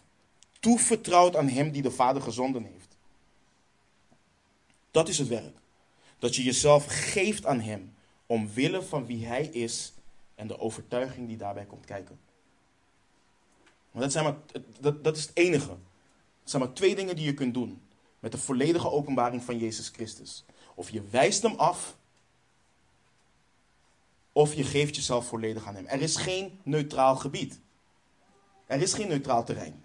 toevertrouwt 0.60 1.36
aan 1.36 1.48
Hem 1.48 1.72
die 1.72 1.82
de 1.82 1.92
Vader 1.92 2.22
gezonden 2.22 2.64
heeft. 2.64 2.98
Dat 4.92 5.10
is 5.10 5.18
het 5.18 5.28
werk. 5.28 5.58
Dat 6.20 6.36
je 6.36 6.44
jezelf 6.44 6.86
geeft 6.86 7.46
aan 7.46 7.60
Hem 7.60 7.96
omwille 8.28 8.82
van 8.82 9.06
wie 9.06 9.26
Hij 9.26 9.46
is 9.46 9.94
en 10.36 10.48
de 10.48 10.60
overtuiging 10.60 11.28
die 11.28 11.38
daarbij 11.38 11.66
komt 11.66 11.86
kijken. 11.86 12.20
Want 13.92 14.04
dat, 14.04 14.12
zijn 14.12 14.24
maar, 14.24 14.64
dat, 14.80 15.04
dat 15.04 15.18
is 15.18 15.22
het 15.22 15.38
enige. 15.38 15.70
Het 16.42 16.50
zijn 16.50 16.62
maar 16.62 16.74
twee 16.74 16.96
dingen 16.96 17.16
die 17.16 17.26
je 17.26 17.34
kunt 17.34 17.54
doen 17.54 17.82
met 18.20 18.32
de 18.32 18.38
volledige 18.38 18.92
openbaring 18.92 19.44
van 19.44 19.58
Jezus 19.58 19.90
Christus. 19.90 20.46
Of 20.76 20.90
je 20.90 21.04
wijst 21.10 21.42
hem 21.42 21.56
af, 21.56 21.98
of 24.32 24.54
je 24.54 24.64
geeft 24.64 24.96
jezelf 24.96 25.28
volledig 25.28 25.66
aan 25.66 25.76
hem. 25.76 25.86
Er 25.86 26.02
is 26.02 26.16
geen 26.16 26.60
neutraal 26.64 27.16
gebied. 27.16 27.60
Er 28.66 28.82
is 28.82 28.94
geen 28.94 29.08
neutraal 29.08 29.44
terrein. 29.44 29.84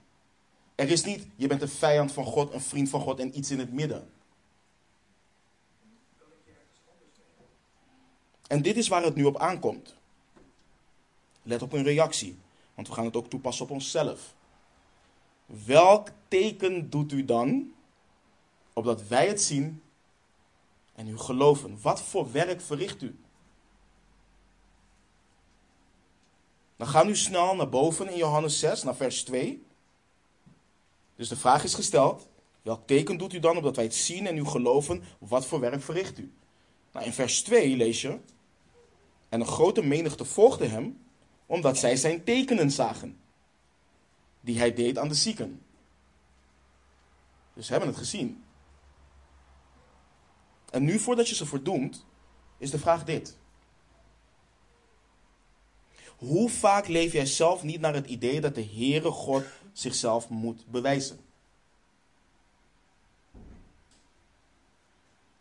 Er 0.74 0.90
is 0.90 1.04
niet, 1.04 1.26
je 1.36 1.46
bent 1.46 1.62
een 1.62 1.68
vijand 1.68 2.12
van 2.12 2.24
God, 2.24 2.52
een 2.52 2.60
vriend 2.60 2.88
van 2.88 3.00
God 3.00 3.20
en 3.20 3.38
iets 3.38 3.50
in 3.50 3.58
het 3.58 3.72
midden. 3.72 4.10
En 8.52 8.62
dit 8.62 8.76
is 8.76 8.88
waar 8.88 9.02
het 9.02 9.14
nu 9.14 9.24
op 9.24 9.38
aankomt. 9.38 9.94
Let 11.42 11.62
op 11.62 11.72
een 11.72 11.82
reactie, 11.82 12.38
want 12.74 12.88
we 12.88 12.94
gaan 12.94 13.04
het 13.04 13.16
ook 13.16 13.30
toepassen 13.30 13.64
op 13.64 13.70
onszelf. 13.70 14.34
Welk 15.46 16.08
teken 16.28 16.90
doet 16.90 17.12
u 17.12 17.24
dan, 17.24 17.72
opdat 18.72 19.08
wij 19.08 19.28
het 19.28 19.42
zien 19.42 19.82
en 20.94 21.08
u 21.08 21.18
geloven? 21.18 21.78
Wat 21.82 22.02
voor 22.02 22.32
werk 22.32 22.60
verricht 22.60 23.02
u? 23.02 23.18
Dan 26.76 26.86
gaan 26.86 27.06
nu 27.06 27.16
snel 27.16 27.54
naar 27.54 27.68
boven 27.68 28.08
in 28.08 28.16
Johannes 28.16 28.58
6, 28.58 28.82
naar 28.82 28.96
vers 28.96 29.22
2. 29.22 29.62
Dus 31.16 31.28
de 31.28 31.36
vraag 31.36 31.64
is 31.64 31.74
gesteld: 31.74 32.28
welk 32.62 32.86
teken 32.86 33.16
doet 33.18 33.32
u 33.32 33.38
dan 33.38 33.56
opdat 33.56 33.76
wij 33.76 33.84
het 33.84 33.94
zien 33.94 34.26
en 34.26 34.36
u 34.36 34.44
geloven? 34.44 35.02
Wat 35.18 35.46
voor 35.46 35.60
werk 35.60 35.82
verricht 35.82 36.18
u? 36.18 36.32
Nou, 36.92 37.06
in 37.06 37.12
vers 37.12 37.42
2 37.42 37.76
lees 37.76 38.00
je: 38.00 38.18
En 39.32 39.40
een 39.40 39.46
grote 39.46 39.82
menigte 39.82 40.24
volgde 40.24 40.66
hem, 40.66 41.04
omdat 41.46 41.78
zij 41.78 41.96
zijn 41.96 42.24
tekenen 42.24 42.70
zagen, 42.70 43.20
die 44.40 44.58
hij 44.58 44.74
deed 44.74 44.98
aan 44.98 45.08
de 45.08 45.14
zieken. 45.14 45.62
Dus 47.54 47.66
ze 47.66 47.72
hebben 47.72 47.90
het 47.90 47.98
gezien. 47.98 48.44
En 50.70 50.84
nu, 50.84 50.98
voordat 50.98 51.28
je 51.28 51.34
ze 51.34 51.46
verdoemt, 51.46 52.04
is 52.58 52.70
de 52.70 52.78
vraag 52.78 53.04
dit. 53.04 53.36
Hoe 56.16 56.50
vaak 56.50 56.88
leef 56.88 57.12
jij 57.12 57.26
zelf 57.26 57.62
niet 57.62 57.80
naar 57.80 57.94
het 57.94 58.06
idee 58.06 58.40
dat 58.40 58.54
de 58.54 58.64
Heere 58.64 59.10
God 59.10 59.44
zichzelf 59.72 60.28
moet 60.28 60.66
bewijzen? 60.66 61.18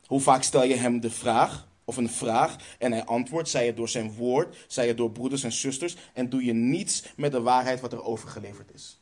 Hoe 0.05 0.21
vaak 0.21 0.43
stel 0.43 0.63
je 0.63 0.75
hem 0.75 0.99
de 0.99 1.11
vraag 1.11 1.69
of 1.86 1.97
een 1.97 2.09
vraag 2.09 2.55
en 2.77 2.91
hij 2.91 3.05
antwoordt, 3.05 3.49
zij 3.49 3.65
het 3.65 3.75
door 3.75 3.89
zijn 3.89 4.13
woord, 4.13 4.65
zij 4.67 4.88
het 4.88 4.97
door 4.97 5.11
broeders 5.11 5.43
en 5.43 5.51
zusters 5.51 5.95
en 6.13 6.29
doe 6.29 6.45
je 6.45 6.53
niets 6.53 7.03
met 7.15 7.32
de 7.32 7.41
waarheid 7.41 7.79
wat 7.79 7.93
er 7.93 8.03
overgeleverd 8.03 8.73
is? 8.73 8.99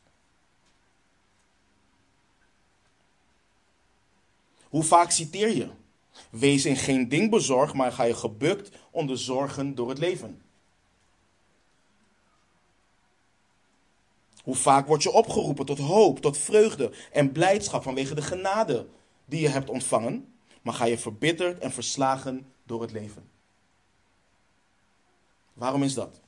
Hoe 4.68 4.82
vaak 4.82 5.10
citeer 5.10 5.56
je? 5.56 5.68
Wees 6.30 6.64
in 6.64 6.76
geen 6.76 7.08
ding 7.08 7.30
bezorgd, 7.30 7.74
maar 7.74 7.92
ga 7.92 8.04
je 8.04 8.14
gebukt 8.14 8.70
onder 8.90 9.18
zorgen 9.18 9.74
door 9.74 9.88
het 9.88 9.98
leven. 9.98 10.42
Hoe 14.42 14.54
vaak 14.54 14.86
word 14.86 15.02
je 15.02 15.10
opgeroepen 15.12 15.66
tot 15.66 15.78
hoop, 15.78 16.20
tot 16.20 16.38
vreugde 16.38 16.92
en 17.12 17.32
blijdschap 17.32 17.82
vanwege 17.82 18.14
de 18.14 18.22
genade 18.22 18.86
die 19.24 19.40
je 19.40 19.48
hebt 19.48 19.70
ontvangen, 19.70 20.32
maar 20.62 20.74
ga 20.74 20.84
je 20.84 20.98
verbitterd 20.98 21.58
en 21.58 21.72
verslagen 21.72 22.52
door 22.70 22.82
het 22.82 22.92
leven. 22.92 23.30
Waarom 25.52 25.82
is 25.82 25.94
dat? 25.94 26.20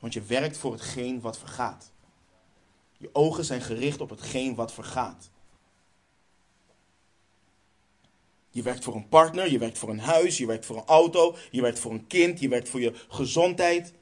Want 0.00 0.12
je 0.12 0.22
werkt 0.22 0.56
voor 0.58 0.72
hetgeen 0.72 1.20
wat 1.20 1.38
vergaat. 1.38 1.92
Je 2.98 3.10
ogen 3.12 3.44
zijn 3.44 3.60
gericht 3.60 4.00
op 4.00 4.10
hetgeen 4.10 4.54
wat 4.54 4.72
vergaat. 4.72 5.30
Je 8.50 8.62
werkt 8.62 8.84
voor 8.84 8.94
een 8.94 9.08
partner, 9.08 9.50
je 9.50 9.58
werkt 9.58 9.78
voor 9.78 9.88
een 9.88 10.00
huis, 10.00 10.38
je 10.38 10.46
werkt 10.46 10.66
voor 10.66 10.76
een 10.76 10.86
auto, 10.86 11.36
je 11.50 11.62
werkt 11.62 11.78
voor 11.78 11.92
een 11.92 12.06
kind, 12.06 12.40
je 12.40 12.48
werkt 12.48 12.68
voor 12.68 12.80
je 12.80 13.04
gezondheid. 13.08 13.94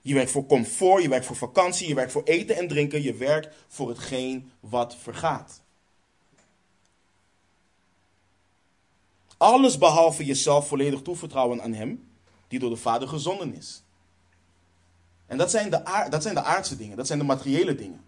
Je 0.00 0.14
werkt 0.14 0.30
voor 0.30 0.46
comfort, 0.46 1.02
je 1.02 1.08
werkt 1.08 1.26
voor 1.26 1.36
vakantie, 1.36 1.88
je 1.88 1.94
werkt 1.94 2.12
voor 2.12 2.24
eten 2.24 2.56
en 2.56 2.68
drinken, 2.68 3.02
je 3.02 3.14
werkt 3.14 3.56
voor 3.68 3.88
hetgeen 3.88 4.52
wat 4.60 4.96
vergaat. 4.96 5.63
Alles 9.44 9.78
behalve 9.78 10.24
jezelf 10.24 10.68
volledig 10.68 11.02
toevertrouwen 11.02 11.62
aan 11.62 11.72
Hem, 11.72 12.08
die 12.48 12.58
door 12.58 12.70
de 12.70 12.76
Vader 12.76 13.08
gezonden 13.08 13.54
is. 13.54 13.82
En 15.26 15.38
dat 15.38 15.50
zijn, 15.50 15.70
de 15.70 16.06
dat 16.10 16.22
zijn 16.22 16.34
de 16.34 16.42
aardse 16.42 16.76
dingen, 16.76 16.96
dat 16.96 17.06
zijn 17.06 17.18
de 17.18 17.24
materiële 17.24 17.74
dingen. 17.74 18.04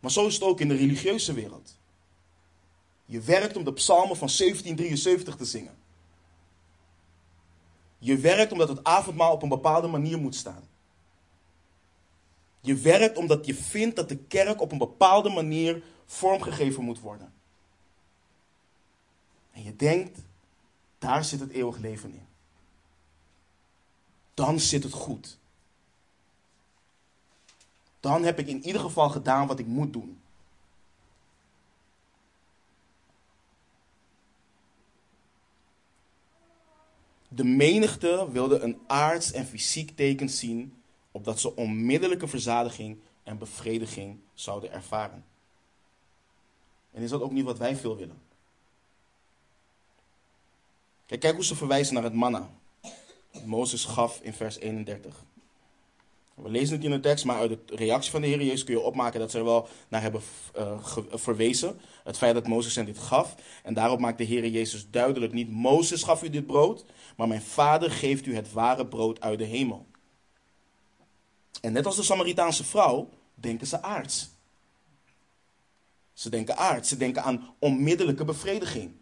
Maar 0.00 0.10
zo 0.10 0.26
is 0.26 0.34
het 0.34 0.42
ook 0.42 0.60
in 0.60 0.68
de 0.68 0.74
religieuze 0.74 1.32
wereld. 1.32 1.78
Je 3.04 3.20
werkt 3.20 3.56
om 3.56 3.64
de 3.64 3.72
psalmen 3.72 4.16
van 4.16 4.28
1773 4.36 5.36
te 5.36 5.44
zingen. 5.44 5.76
Je 7.98 8.16
werkt 8.16 8.52
omdat 8.52 8.68
het 8.68 8.84
avondmaal 8.84 9.32
op 9.32 9.42
een 9.42 9.48
bepaalde 9.48 9.88
manier 9.88 10.18
moet 10.18 10.34
staan. 10.34 10.68
Je 12.60 12.74
werkt 12.74 13.16
omdat 13.16 13.46
je 13.46 13.54
vindt 13.54 13.96
dat 13.96 14.08
de 14.08 14.16
kerk 14.16 14.60
op 14.60 14.72
een 14.72 14.78
bepaalde 14.78 15.28
manier 15.28 15.82
vormgegeven 16.06 16.84
moet 16.84 17.00
worden. 17.00 17.32
En 19.52 19.62
je 19.62 19.76
denkt, 19.76 20.18
daar 20.98 21.24
zit 21.24 21.40
het 21.40 21.50
eeuwig 21.50 21.78
leven 21.78 22.12
in. 22.12 22.26
Dan 24.34 24.60
zit 24.60 24.82
het 24.82 24.92
goed. 24.92 25.38
Dan 28.00 28.24
heb 28.24 28.38
ik 28.38 28.46
in 28.46 28.64
ieder 28.64 28.80
geval 28.80 29.10
gedaan 29.10 29.46
wat 29.46 29.58
ik 29.58 29.66
moet 29.66 29.92
doen. 29.92 30.20
De 37.28 37.44
menigte 37.44 38.28
wilde 38.32 38.58
een 38.58 38.78
aards 38.86 39.32
en 39.32 39.46
fysiek 39.46 39.96
teken 39.96 40.28
zien, 40.28 40.82
opdat 41.10 41.40
ze 41.40 41.56
onmiddellijke 41.56 42.28
verzadiging 42.28 42.98
en 43.22 43.38
bevrediging 43.38 44.18
zouden 44.34 44.72
ervaren. 44.72 45.24
En 46.90 47.02
is 47.02 47.10
dat 47.10 47.20
ook 47.20 47.32
niet 47.32 47.44
wat 47.44 47.58
wij 47.58 47.76
veel 47.76 47.96
willen? 47.96 48.31
Kijk, 51.18 51.34
hoe 51.34 51.44
ze 51.44 51.56
verwijzen 51.56 51.94
naar 51.94 52.02
het 52.02 52.14
manna. 52.14 52.50
Mozes 53.44 53.84
gaf 53.84 54.20
in 54.22 54.32
vers 54.32 54.58
31. 54.58 55.24
We 56.34 56.50
lezen 56.50 56.74
het 56.74 56.84
in 56.84 56.90
de 56.90 57.00
tekst, 57.00 57.24
maar 57.24 57.36
uit 57.36 57.50
de 57.50 57.76
reactie 57.76 58.10
van 58.10 58.20
de 58.20 58.26
Heer 58.26 58.42
Jezus 58.42 58.64
kun 58.64 58.74
je 58.74 58.80
opmaken 58.80 59.20
dat 59.20 59.30
ze 59.30 59.38
er 59.38 59.44
wel 59.44 59.68
naar 59.88 60.02
hebben 60.02 60.20
uh, 60.58 60.78
verwezen. 61.12 61.80
Het 62.04 62.18
feit 62.18 62.34
dat 62.34 62.46
Mozes 62.46 62.74
hen 62.74 62.84
dit 62.84 62.98
gaf. 62.98 63.34
En 63.62 63.74
daarop 63.74 64.00
maakt 64.00 64.18
de 64.18 64.24
Heer 64.24 64.46
Jezus 64.46 64.90
duidelijk: 64.90 65.32
niet 65.32 65.50
Mozes 65.50 66.02
gaf 66.02 66.22
u 66.22 66.30
dit 66.30 66.46
brood, 66.46 66.84
maar 67.16 67.28
mijn 67.28 67.42
vader 67.42 67.90
geeft 67.90 68.26
u 68.26 68.34
het 68.34 68.52
ware 68.52 68.86
brood 68.86 69.20
uit 69.20 69.38
de 69.38 69.44
hemel. 69.44 69.86
En 71.60 71.72
net 71.72 71.86
als 71.86 71.96
de 71.96 72.02
Samaritaanse 72.02 72.64
vrouw, 72.64 73.08
denken 73.34 73.66
ze 73.66 73.82
aards. 73.82 74.30
Ze 76.12 76.30
denken 76.30 76.56
aards, 76.56 76.88
ze 76.88 76.96
denken 76.96 77.22
aan 77.22 77.54
onmiddellijke 77.58 78.24
bevrediging. 78.24 79.00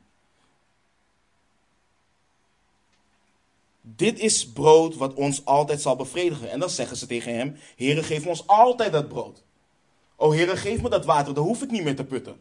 Dit 3.80 4.18
is 4.18 4.52
brood 4.52 4.96
wat 4.96 5.14
ons 5.14 5.44
altijd 5.44 5.80
zal 5.80 5.96
bevredigen. 5.96 6.50
En 6.50 6.60
dan 6.60 6.70
zeggen 6.70 6.96
ze 6.96 7.06
tegen 7.06 7.34
hem: 7.34 7.56
Heere, 7.76 8.02
geef 8.02 8.26
ons 8.26 8.46
altijd 8.46 8.92
dat 8.92 9.08
brood. 9.08 9.42
O 10.16 10.32
Heere, 10.32 10.56
geef 10.56 10.82
me 10.82 10.88
dat 10.88 11.04
water, 11.04 11.34
dan 11.34 11.44
hoef 11.44 11.62
ik 11.62 11.70
niet 11.70 11.84
meer 11.84 11.96
te 11.96 12.04
putten. 12.04 12.40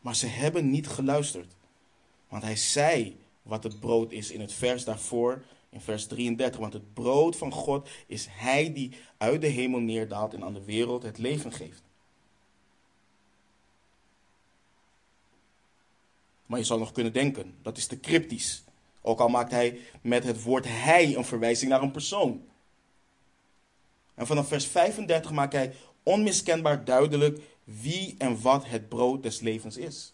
Maar 0.00 0.16
ze 0.16 0.26
hebben 0.26 0.70
niet 0.70 0.88
geluisterd. 0.88 1.52
Want 2.28 2.42
hij 2.42 2.56
zei 2.56 3.18
wat 3.42 3.62
het 3.62 3.80
brood 3.80 4.12
is 4.12 4.30
in 4.30 4.40
het 4.40 4.52
vers 4.52 4.84
daarvoor, 4.84 5.42
in 5.70 5.80
vers 5.80 6.06
33. 6.06 6.60
Want 6.60 6.72
het 6.72 6.94
brood 6.94 7.36
van 7.36 7.52
God 7.52 7.88
is 8.06 8.26
hij 8.30 8.72
die 8.72 8.96
uit 9.16 9.40
de 9.40 9.46
hemel 9.46 9.80
neerdaalt 9.80 10.34
en 10.34 10.44
aan 10.44 10.54
de 10.54 10.64
wereld 10.64 11.02
het 11.02 11.18
leven 11.18 11.52
geeft. 11.52 11.83
Maar 16.46 16.58
je 16.58 16.64
zou 16.64 16.80
nog 16.80 16.92
kunnen 16.92 17.12
denken, 17.12 17.54
dat 17.62 17.76
is 17.76 17.86
te 17.86 18.00
cryptisch. 18.00 18.64
Ook 19.00 19.20
al 19.20 19.28
maakt 19.28 19.50
hij 19.50 19.80
met 20.00 20.24
het 20.24 20.42
woord 20.42 20.64
hij 20.68 21.16
een 21.16 21.24
verwijzing 21.24 21.70
naar 21.70 21.82
een 21.82 21.90
persoon. 21.90 22.44
En 24.14 24.26
vanaf 24.26 24.48
vers 24.48 24.66
35 24.66 25.30
maakt 25.30 25.52
hij 25.52 25.74
onmiskenbaar 26.02 26.84
duidelijk 26.84 27.40
wie 27.64 28.14
en 28.18 28.40
wat 28.40 28.66
het 28.66 28.88
brood 28.88 29.22
des 29.22 29.40
levens 29.40 29.76
is. 29.76 30.12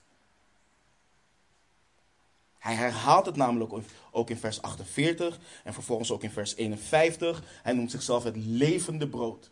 Hij 2.59 2.75
herhaalt 2.75 3.27
het 3.27 3.37
namelijk 3.37 3.73
ook 4.11 4.31
in 4.31 4.37
vers 4.37 4.63
48 4.63 5.39
en 5.65 5.75
vervolgens 5.75 6.11
ook 6.11 6.23
in 6.23 6.31
vers 6.31 6.55
51. 6.55 7.43
Hij 7.63 7.73
noemt 7.73 7.91
zichzelf 7.91 8.25
het 8.25 8.37
levende 8.37 9.09
brood. 9.09 9.51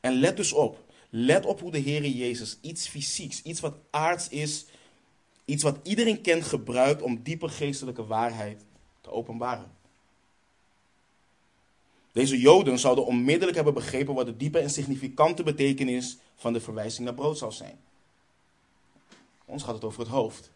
En 0.00 0.12
let 0.12 0.36
dus 0.36 0.52
op. 0.52 0.85
Let 1.18 1.46
op 1.46 1.60
hoe 1.60 1.70
de 1.70 1.78
Heer 1.78 2.06
Jezus 2.06 2.58
iets 2.60 2.88
fysieks, 2.88 3.42
iets 3.42 3.60
wat 3.60 3.74
aards 3.90 4.28
is, 4.28 4.66
iets 5.44 5.62
wat 5.62 5.78
iedereen 5.82 6.20
kent, 6.20 6.44
gebruikt 6.44 7.02
om 7.02 7.22
diepe 7.22 7.48
geestelijke 7.48 8.06
waarheid 8.06 8.64
te 9.00 9.10
openbaren. 9.10 9.70
Deze 12.12 12.40
Joden 12.40 12.78
zouden 12.78 13.06
onmiddellijk 13.06 13.56
hebben 13.56 13.74
begrepen 13.74 14.14
wat 14.14 14.26
de 14.26 14.36
diepe 14.36 14.58
en 14.58 14.70
significante 14.70 15.42
betekenis 15.42 16.18
van 16.34 16.52
de 16.52 16.60
verwijzing 16.60 17.04
naar 17.04 17.14
brood 17.14 17.38
zou 17.38 17.52
zijn. 17.52 17.78
Ons 19.44 19.62
gaat 19.62 19.74
het 19.74 19.84
over 19.84 20.00
het 20.00 20.08
hoofd. 20.08 20.50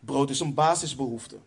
Brood 0.00 0.30
is 0.30 0.40
een 0.40 0.54
basisbehoefte. 0.54 1.38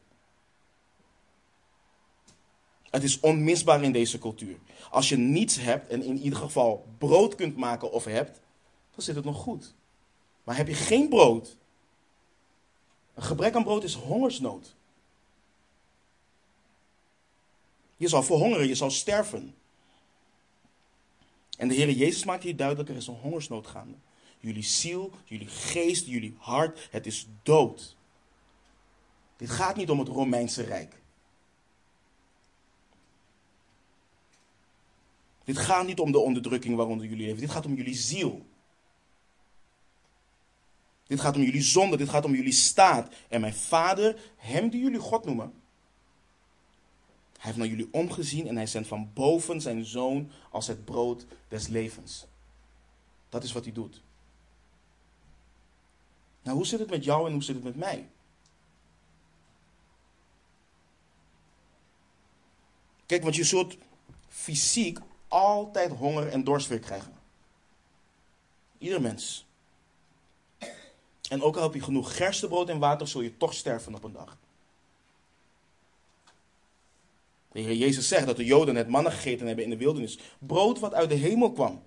Het 2.90 3.04
is 3.04 3.20
onmisbaar 3.20 3.84
in 3.84 3.92
deze 3.92 4.20
cultuur. 4.20 4.58
Als 4.90 5.10
je 5.10 5.18
niets 5.18 5.56
hebt 5.56 5.88
en 5.88 6.04
in 6.04 6.20
ieder 6.20 6.40
geval 6.40 6.86
brood 6.98 7.36
kunt 7.36 7.58
maken 7.58 7.92
of 7.92 8.06
hebt, 8.06 8.42
dan 8.96 9.04
zit 9.04 9.16
het 9.16 9.26
nog 9.26 9.38
goed. 9.38 9.74
Maar 10.44 10.58
heb 10.58 10.68
je 10.68 10.74
geen 10.74 11.10
brood, 11.10 11.58
een 13.14 13.24
gebrek 13.24 13.56
aan 13.56 13.64
brood 13.64 13.84
is 13.84 13.94
hongersnood. 13.94 14.76
Je 17.96 18.08
zal 18.08 18.24
verhongeren, 18.24 18.68
je 18.68 18.76
zal 18.76 18.92
sterven. 18.92 19.56
En 21.58 21.68
de 21.68 21.74
Heer 21.74 21.90
Jezus 21.90 22.24
maakt 22.24 22.44
hier 22.44 22.56
duidelijk, 22.56 22.90
er 22.90 22.96
is 22.96 23.08
een 23.08 23.20
hongersnood 23.22 23.68
gaande. 23.68 23.98
Jullie 24.40 24.64
ziel, 24.64 25.12
jullie 25.26 25.48
geest, 25.48 26.06
jullie 26.06 26.36
hart, 26.38 26.88
het 26.92 27.06
is 27.06 27.28
dood. 27.44 27.96
Dit 29.38 29.50
gaat 29.50 29.76
niet 29.76 29.90
om 29.90 30.00
het 30.00 30.08
Romeinse 30.08 30.64
Rijk. 30.64 31.02
Dit 35.48 35.58
gaat 35.58 35.86
niet 35.86 36.00
om 36.00 36.12
de 36.12 36.20
onderdrukking 36.20 36.76
waaronder 36.76 37.08
jullie 37.08 37.26
leven. 37.26 37.42
Dit 37.42 37.50
gaat 37.50 37.66
om 37.66 37.76
jullie 37.76 37.96
ziel. 37.96 38.46
Dit 41.06 41.20
gaat 41.20 41.36
om 41.36 41.42
jullie 41.42 41.62
zonde. 41.62 41.98
Dit 41.98 42.10
gaat 42.10 42.26
om 42.26 42.36
jullie 42.36 42.52
staat. 42.52 43.14
En 43.30 43.42
mijn 43.42 43.54
vader, 43.54 44.32
hem 44.36 44.70
die 44.70 44.82
jullie 44.82 45.00
God 45.00 45.26
noemen, 45.26 45.54
hij 47.34 47.46
heeft 47.46 47.58
naar 47.58 47.68
jullie 47.68 47.88
omgezien 47.92 48.48
en 48.48 48.56
hij 48.56 48.66
zendt 48.66 48.88
van 48.88 49.10
boven 49.14 49.62
zijn 49.62 49.86
zoon 49.86 50.32
als 50.52 50.68
het 50.68 50.86
brood 50.86 51.26
des 51.48 51.68
levens. 51.68 52.26
Dat 53.30 53.44
is 53.44 53.52
wat 53.52 53.64
hij 53.64 53.74
doet. 53.74 54.02
Nou, 56.42 56.58
hoe 56.58 56.66
zit 56.66 56.80
het 56.80 56.90
met 56.90 57.04
jou 57.04 57.28
en 57.28 57.34
hoe 57.34 57.44
zit 57.44 57.56
het 57.56 57.64
met 57.64 57.76
mij? 57.76 58.10
Kijk, 63.06 63.24
want 63.24 63.36
je 63.36 63.44
zult 63.44 63.78
fysiek 64.28 65.00
altijd 65.28 65.92
honger 65.92 66.28
en 66.28 66.44
dorst 66.44 66.68
weer 66.68 66.80
krijgen. 66.80 67.14
Ieder 68.78 69.02
mens. 69.02 69.46
En 71.30 71.42
ook 71.42 71.56
al 71.56 71.64
heb 71.64 71.74
je 71.74 71.82
genoeg 71.82 72.16
gerstebrood 72.16 72.70
en 72.70 72.80
water, 72.80 73.08
zul 73.08 73.22
je 73.22 73.38
toch 73.38 73.54
sterven 73.54 73.96
op 73.96 74.04
een 74.04 74.12
dag. 74.12 74.38
De 77.52 77.60
Heer 77.60 77.76
Jezus 77.76 78.08
zegt 78.08 78.26
dat 78.26 78.36
de 78.36 78.46
Joden 78.46 78.76
het 78.76 78.88
mannen 78.88 79.12
gegeten 79.12 79.48
hebben 79.48 79.64
in 79.64 79.70
de 79.70 79.78
wildernis. 79.78 80.20
Brood 80.40 80.80
wat 80.80 80.94
uit 80.94 81.10
de 81.10 81.16
hemel 81.16 81.52
kwam. 81.52 81.84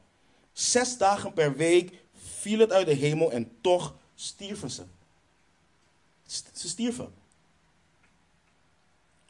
Zes 0.52 0.98
dagen 0.98 1.32
per 1.32 1.56
week 1.56 1.92
viel 2.14 2.58
het 2.58 2.72
uit 2.72 2.86
de 2.86 2.94
hemel 2.94 3.32
en 3.32 3.52
toch 3.60 3.94
stierven 4.14 4.70
ze. 4.70 4.84
Ze 6.52 6.68
stierven. 6.68 7.14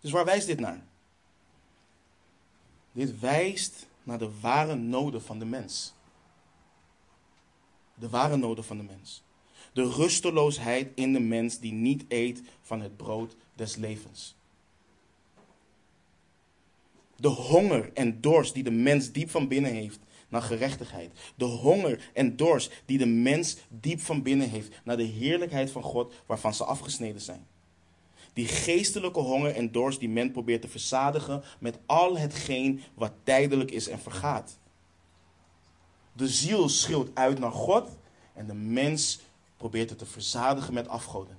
Dus 0.01 0.11
waar 0.11 0.25
wijst 0.25 0.47
dit 0.47 0.61
naar? 0.61 0.83
Dit 2.93 3.21
wijst 3.21 3.87
naar 4.11 4.19
de 4.19 4.41
ware 4.41 4.75
noden 4.75 5.23
van 5.23 5.39
de 5.39 5.45
mens. 5.45 5.95
De 7.95 8.09
ware 8.09 8.37
noden 8.37 8.65
van 8.65 8.77
de 8.77 8.83
mens. 8.83 9.23
De 9.73 9.91
rusteloosheid 9.91 10.89
in 10.95 11.13
de 11.13 11.21
mens 11.21 11.59
die 11.59 11.73
niet 11.73 12.05
eet 12.09 12.43
van 12.63 12.81
het 12.81 12.97
brood 12.97 13.37
des 13.55 13.77
levens. 13.77 14.35
De 17.17 17.29
honger 17.29 17.93
en 17.93 18.21
dorst 18.21 18.55
die 18.55 18.63
de 18.63 18.71
mens 18.71 19.13
diep 19.13 19.31
van 19.31 19.49
binnen 19.49 19.73
heeft 19.73 19.99
naar 20.29 20.43
gerechtigheid. 20.43 21.33
De 21.37 21.45
honger 21.45 22.11
en 22.15 22.37
dorst 22.37 22.83
die 22.85 22.99
de 22.99 23.07
mens 23.07 23.57
diep 23.69 24.01
van 24.01 24.23
binnen 24.23 24.51
heeft 24.51 24.81
naar 24.85 24.97
de 24.97 25.03
heerlijkheid 25.03 25.71
van 25.71 25.83
God 25.83 26.15
waarvan 26.27 26.55
ze 26.55 26.65
afgesneden 26.65 27.21
zijn. 27.21 27.47
Die 28.33 28.47
geestelijke 28.47 29.21
honger 29.21 29.55
en 29.55 29.73
dorst 29.73 30.01
die 30.01 30.09
men 30.09 30.33
probeert 30.33 30.63
te 30.63 30.69
verzadigen 30.69 31.43
met 31.59 31.79
al 31.87 32.19
hetgeen 32.19 32.81
wat 32.95 33.13
tijdelijk 33.23 33.71
is 33.71 33.89
en 33.89 33.99
vergaat. 33.99 34.59
De 36.13 36.29
ziel 36.29 36.69
schreeuwt 36.69 37.11
uit 37.15 37.39
naar 37.39 37.53
God 37.53 37.89
en 38.35 38.47
de 38.47 38.55
mens 38.55 39.21
probeert 39.57 39.91
het 39.91 39.99
te 39.99 40.07
verzadigen 40.07 40.75
met 40.75 40.89
afgoden. 40.89 41.39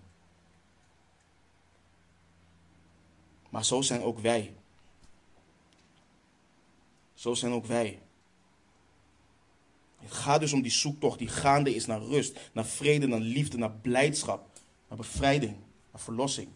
Maar 3.50 3.66
zo 3.66 3.82
zijn 3.82 4.02
ook 4.02 4.20
wij. 4.20 4.54
Zo 7.14 7.34
zijn 7.34 7.52
ook 7.52 7.66
wij. 7.66 8.02
Het 9.98 10.12
gaat 10.12 10.40
dus 10.40 10.54
om 10.54 10.62
die 10.62 10.72
zoektocht 10.72 11.20
die 11.20 11.28
gaande 11.28 11.76
is 11.76 11.86
naar 11.86 12.02
rust, 12.02 12.40
naar 12.54 12.66
vrede, 12.66 13.08
naar 13.08 13.20
liefde, 13.20 13.58
naar 13.58 13.72
blijdschap, 13.72 14.48
naar 14.88 14.98
bevrijding, 14.98 15.56
naar 15.92 16.02
verlossing. 16.02 16.48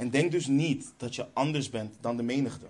En 0.00 0.10
denk 0.10 0.30
dus 0.30 0.46
niet 0.46 0.92
dat 0.96 1.14
je 1.14 1.26
anders 1.32 1.70
bent 1.70 1.96
dan 2.00 2.16
de 2.16 2.22
menigte. 2.22 2.66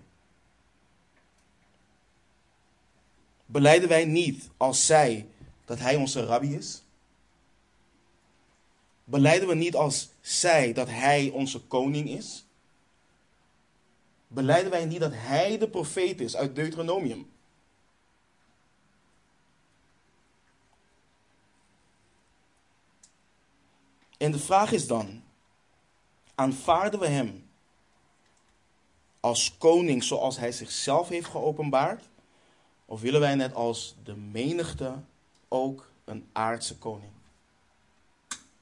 Beleiden 3.47 3.89
wij 3.89 4.05
niet 4.05 4.49
als 4.57 4.87
zij 4.87 5.29
dat 5.65 5.79
Hij 5.79 5.97
onze 5.97 6.25
rabbi 6.25 6.55
is? 6.55 6.83
Beleiden 9.05 9.49
we 9.49 9.55
niet 9.55 9.75
als 9.75 10.11
zij 10.21 10.73
dat 10.73 10.89
Hij 10.89 11.31
onze 11.31 11.61
koning 11.61 12.09
is? 12.09 12.45
Beleiden 14.27 14.71
wij 14.71 14.85
niet 14.85 15.01
dat 15.01 15.13
Hij 15.15 15.59
de 15.59 15.69
profeet 15.69 16.21
is 16.21 16.37
uit 16.37 16.55
Deuteronomium? 16.55 17.31
En 24.17 24.33
de 24.33 24.39
vraag 24.39 24.73
is 24.73 24.87
dan, 24.87 25.20
aanvaarden 26.41 27.01
we 27.01 27.07
Hem 27.07 27.49
als 29.21 29.59
koning 29.59 30.05
zoals 30.05 30.37
Hij 30.37 30.53
zichzelf 30.53 31.09
heeft 31.09 31.27
geopenbaard? 31.27 32.09
Of 32.85 33.01
willen 33.01 33.21
wij 33.21 33.35
net 33.35 33.55
als 33.55 33.97
de 34.05 34.17
menigte 34.17 34.95
ook 35.49 35.91
een 36.05 36.29
aardse 36.33 36.79
koning? 36.79 37.13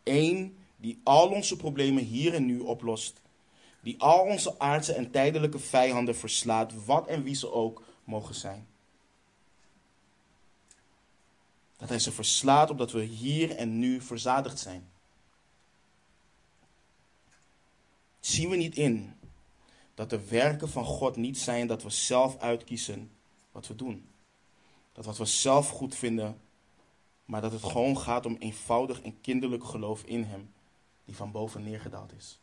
Eén 0.02 0.58
die 0.76 1.00
al 1.02 1.28
onze 1.28 1.56
problemen 1.56 2.04
hier 2.04 2.34
en 2.34 2.46
nu 2.46 2.58
oplost. 2.58 3.20
Die 3.80 4.00
al 4.00 4.20
onze 4.20 4.58
aardse 4.58 4.92
en 4.92 5.10
tijdelijke 5.10 5.58
vijanden 5.58 6.16
verslaat, 6.16 6.84
wat 6.84 7.06
en 7.06 7.22
wie 7.22 7.34
ze 7.34 7.52
ook 7.52 7.82
mogen 8.04 8.34
zijn. 8.34 8.66
Dat 11.76 11.88
hij 11.88 11.98
ze 11.98 12.12
verslaat 12.12 12.70
opdat 12.70 12.92
we 12.92 13.02
hier 13.02 13.56
en 13.56 13.78
nu 13.78 14.00
verzadigd 14.00 14.58
zijn. 14.58 14.88
Zien 18.38 18.50
we 18.50 18.56
niet 18.56 18.76
in 18.76 19.14
dat 19.94 20.10
de 20.10 20.28
werken 20.28 20.68
van 20.68 20.84
God 20.84 21.16
niet 21.16 21.38
zijn 21.38 21.66
dat 21.66 21.82
we 21.82 21.90
zelf 21.90 22.38
uitkiezen 22.38 23.10
wat 23.52 23.66
we 23.66 23.74
doen? 23.74 24.08
Dat 24.92 25.04
wat 25.04 25.18
we 25.18 25.24
zelf 25.24 25.68
goed 25.68 25.94
vinden, 25.94 26.40
maar 27.24 27.40
dat 27.40 27.52
het 27.52 27.62
gewoon 27.62 27.98
gaat 27.98 28.26
om 28.26 28.36
eenvoudig 28.38 29.02
en 29.02 29.20
kinderlijk 29.20 29.64
geloof 29.64 30.02
in 30.02 30.24
Hem, 30.24 30.50
die 31.04 31.16
van 31.16 31.30
boven 31.30 31.62
neergedaald 31.62 32.12
is. 32.12 32.38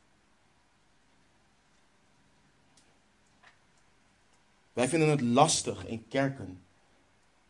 Wij 4.73 4.89
vinden 4.89 5.09
het 5.09 5.21
lastig 5.21 5.85
in 5.85 6.07
kerken. 6.07 6.63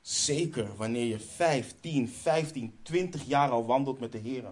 Zeker 0.01 0.75
wanneer 0.75 1.05
je 1.05 1.19
5, 1.19 1.75
10, 1.79 2.09
15, 2.09 2.77
20 2.81 3.23
jaar 3.23 3.49
al 3.49 3.65
wandelt 3.65 3.99
met 3.99 4.11
de 4.11 4.17
Heer 4.17 4.45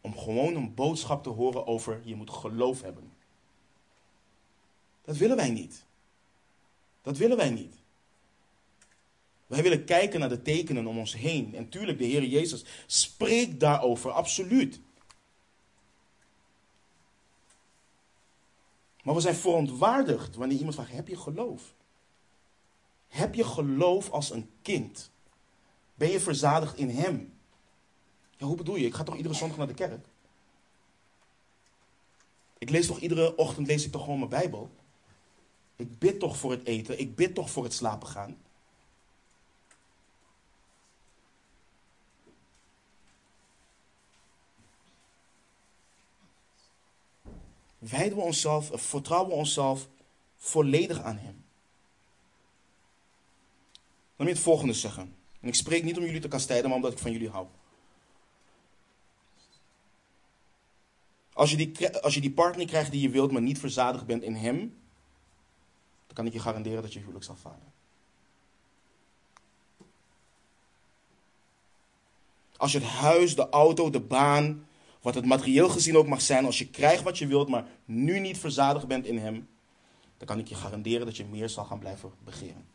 om 0.00 0.18
gewoon 0.18 0.54
een 0.54 0.74
boodschap 0.74 1.22
te 1.22 1.28
horen 1.28 1.66
over 1.66 2.00
je 2.04 2.14
moet 2.14 2.30
geloof 2.30 2.82
hebben. 2.82 3.12
Dat 5.04 5.16
willen 5.16 5.36
wij 5.36 5.50
niet. 5.50 5.84
Dat 7.02 7.16
willen 7.16 7.36
wij 7.36 7.50
niet. 7.50 7.74
Wij 9.46 9.62
willen 9.62 9.84
kijken 9.84 10.20
naar 10.20 10.28
de 10.28 10.42
tekenen 10.42 10.86
om 10.86 10.98
ons 10.98 11.14
heen. 11.14 11.54
En 11.54 11.68
tuurlijk, 11.68 11.98
de 11.98 12.04
Heer 12.04 12.24
Jezus 12.24 12.64
spreekt 12.86 13.60
daarover, 13.60 14.10
absoluut. 14.10 14.80
Maar 19.02 19.14
we 19.14 19.20
zijn 19.20 19.34
verontwaardigd 19.34 20.36
wanneer 20.36 20.56
iemand 20.56 20.74
vraagt: 20.74 20.92
heb 20.92 21.08
je 21.08 21.16
geloof? 21.16 21.74
Heb 23.08 23.34
je 23.34 23.44
geloof 23.44 24.10
als 24.10 24.30
een 24.30 24.50
kind? 24.62 25.10
Ben 25.94 26.10
je 26.10 26.20
verzadigd 26.20 26.76
in 26.76 26.90
Hem? 26.90 27.37
Ja, 28.38 28.46
hoe 28.46 28.56
bedoel 28.56 28.76
je? 28.76 28.86
Ik 28.86 28.94
ga 28.94 29.02
toch 29.02 29.16
iedere 29.16 29.34
zondag 29.34 29.56
naar 29.56 29.66
de 29.66 29.74
kerk? 29.74 30.06
Ik 32.58 32.70
lees 32.70 32.86
toch 32.86 32.98
iedere 32.98 33.36
ochtend 33.36 33.66
lees 33.66 33.84
ik 33.84 33.92
toch 33.92 34.02
gewoon 34.02 34.18
mijn 34.18 34.30
Bijbel? 34.30 34.70
Ik 35.76 35.98
bid 35.98 36.20
toch 36.20 36.36
voor 36.36 36.50
het 36.50 36.64
eten? 36.64 37.00
Ik 37.00 37.14
bid 37.14 37.34
toch 37.34 37.50
voor 37.50 37.64
het 37.64 37.72
slapen 37.72 38.08
gaan? 38.08 38.38
Wijden 47.78 48.16
we 48.16 48.24
onszelf, 48.24 48.70
vertrouwen 48.74 49.30
we 49.30 49.36
onszelf 49.36 49.88
volledig 50.36 51.02
aan 51.02 51.16
Hem? 51.16 51.44
Moet 54.16 54.26
je 54.26 54.32
het 54.32 54.42
volgende 54.42 54.72
zeggen. 54.72 55.14
En 55.40 55.48
ik 55.48 55.54
spreek 55.54 55.84
niet 55.84 55.96
om 55.96 56.04
jullie 56.04 56.20
te 56.20 56.28
kastijden, 56.28 56.66
maar 56.66 56.76
omdat 56.76 56.92
ik 56.92 56.98
van 56.98 57.12
jullie 57.12 57.30
hou. 57.30 57.46
Als 61.38 61.50
je, 61.50 61.56
die, 61.56 61.88
als 61.88 62.14
je 62.14 62.20
die 62.20 62.30
partner 62.30 62.66
krijgt 62.66 62.90
die 62.90 63.00
je 63.00 63.08
wilt, 63.08 63.32
maar 63.32 63.42
niet 63.42 63.58
verzadigd 63.58 64.06
bent 64.06 64.22
in 64.22 64.34
hem, 64.34 64.58
dan 66.06 66.14
kan 66.14 66.26
ik 66.26 66.32
je 66.32 66.38
garanderen 66.38 66.82
dat 66.82 66.92
je 66.92 66.98
huwelijk 66.98 67.24
zal 67.24 67.34
falen. 67.34 67.72
Als 72.56 72.72
je 72.72 72.78
het 72.78 72.88
huis, 72.88 73.34
de 73.34 73.48
auto, 73.48 73.90
de 73.90 74.00
baan, 74.00 74.66
wat 75.00 75.14
het 75.14 75.24
materieel 75.24 75.68
gezien 75.68 75.96
ook 75.96 76.06
mag 76.06 76.20
zijn, 76.20 76.44
als 76.44 76.58
je 76.58 76.68
krijgt 76.68 77.02
wat 77.02 77.18
je 77.18 77.26
wilt, 77.26 77.48
maar 77.48 77.66
nu 77.84 78.18
niet 78.18 78.38
verzadigd 78.38 78.86
bent 78.86 79.06
in 79.06 79.18
hem, 79.18 79.48
dan 80.16 80.26
kan 80.26 80.38
ik 80.38 80.48
je 80.48 80.54
garanderen 80.54 81.06
dat 81.06 81.16
je 81.16 81.24
meer 81.24 81.48
zal 81.48 81.64
gaan 81.64 81.78
blijven 81.78 82.12
begeren. 82.24 82.66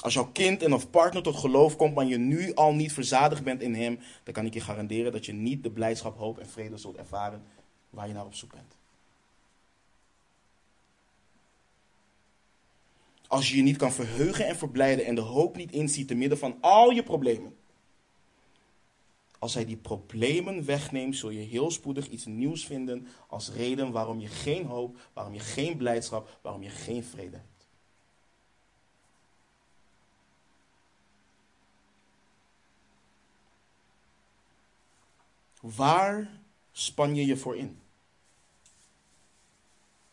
Als 0.00 0.14
jouw 0.14 0.30
kind 0.32 0.62
en 0.62 0.74
of 0.74 0.90
partner 0.90 1.22
tot 1.22 1.36
geloof 1.36 1.76
komt, 1.76 1.94
maar 1.94 2.04
je 2.04 2.18
nu 2.18 2.54
al 2.54 2.72
niet 2.72 2.92
verzadigd 2.92 3.42
bent 3.42 3.62
in 3.62 3.74
hem, 3.74 3.98
dan 4.22 4.34
kan 4.34 4.46
ik 4.46 4.54
je 4.54 4.60
garanderen 4.60 5.12
dat 5.12 5.26
je 5.26 5.32
niet 5.32 5.62
de 5.62 5.70
blijdschap, 5.70 6.16
hoop 6.16 6.38
en 6.38 6.48
vrede 6.48 6.76
zult 6.76 6.96
ervaren 6.96 7.42
waar 7.90 8.08
je 8.08 8.14
naar 8.14 8.24
op 8.24 8.34
zoek 8.34 8.52
bent. 8.52 8.76
Als 13.26 13.50
je 13.50 13.56
je 13.56 13.62
niet 13.62 13.76
kan 13.76 13.92
verheugen 13.92 14.46
en 14.46 14.56
verblijden 14.56 15.04
en 15.04 15.14
de 15.14 15.20
hoop 15.20 15.56
niet 15.56 15.72
inziet 15.72 16.08
te 16.08 16.14
midden 16.14 16.38
van 16.38 16.56
al 16.60 16.90
je 16.90 17.02
problemen. 17.02 17.56
Als 19.38 19.54
hij 19.54 19.64
die 19.64 19.76
problemen 19.76 20.64
wegneemt, 20.64 21.16
zul 21.16 21.30
je 21.30 21.40
heel 21.40 21.70
spoedig 21.70 22.08
iets 22.08 22.24
nieuws 22.24 22.66
vinden 22.66 23.06
als 23.28 23.50
reden 23.50 23.92
waarom 23.92 24.20
je 24.20 24.28
geen 24.28 24.64
hoop, 24.64 24.96
waarom 25.12 25.34
je 25.34 25.40
geen 25.40 25.76
blijdschap, 25.76 26.38
waarom 26.42 26.62
je 26.62 26.68
geen 26.68 27.04
vrede 27.04 27.40
Waar 35.60 36.30
span 36.72 37.14
je 37.14 37.26
je 37.26 37.36
voor 37.36 37.56
in? 37.56 37.80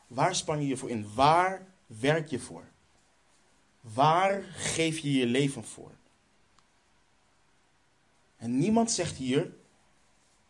Waar 0.07 0.35
span 0.35 0.61
je 0.61 0.67
je 0.67 0.77
voor 0.77 0.89
in? 0.89 1.13
Waar 1.13 1.67
werk 1.85 2.29
je 2.29 2.39
voor? 2.39 2.63
Waar 3.81 4.43
geef 4.43 4.99
je 4.99 5.11
je 5.11 5.25
leven 5.25 5.63
voor? 5.63 5.91
En 8.37 8.57
niemand 8.57 8.91
zegt 8.91 9.17
hier: 9.17 9.53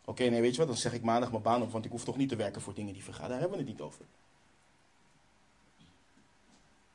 Oké, 0.04 0.24
nee, 0.24 0.40
weet 0.40 0.52
je 0.52 0.58
wat, 0.58 0.66
dan 0.66 0.76
zeg 0.76 0.92
ik 0.92 1.02
maandag 1.02 1.30
mijn 1.30 1.42
baan 1.42 1.62
op, 1.62 1.70
want 1.70 1.84
ik 1.84 1.90
hoef 1.90 2.04
toch 2.04 2.16
niet 2.16 2.28
te 2.28 2.36
werken 2.36 2.60
voor 2.60 2.74
dingen 2.74 2.92
die 2.92 3.04
vergaan. 3.04 3.28
Daar 3.28 3.40
hebben 3.40 3.58
we 3.58 3.64
het 3.64 3.72
niet 3.72 3.80
over. 3.80 4.04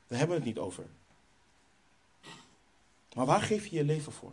Daar 0.06 0.18
hebben 0.18 0.36
we 0.36 0.44
het 0.44 0.54
niet 0.54 0.64
over. 0.64 0.86
Maar 3.14 3.26
waar 3.26 3.42
geef 3.42 3.66
je 3.66 3.76
je 3.76 3.84
leven 3.84 4.12
voor? 4.12 4.32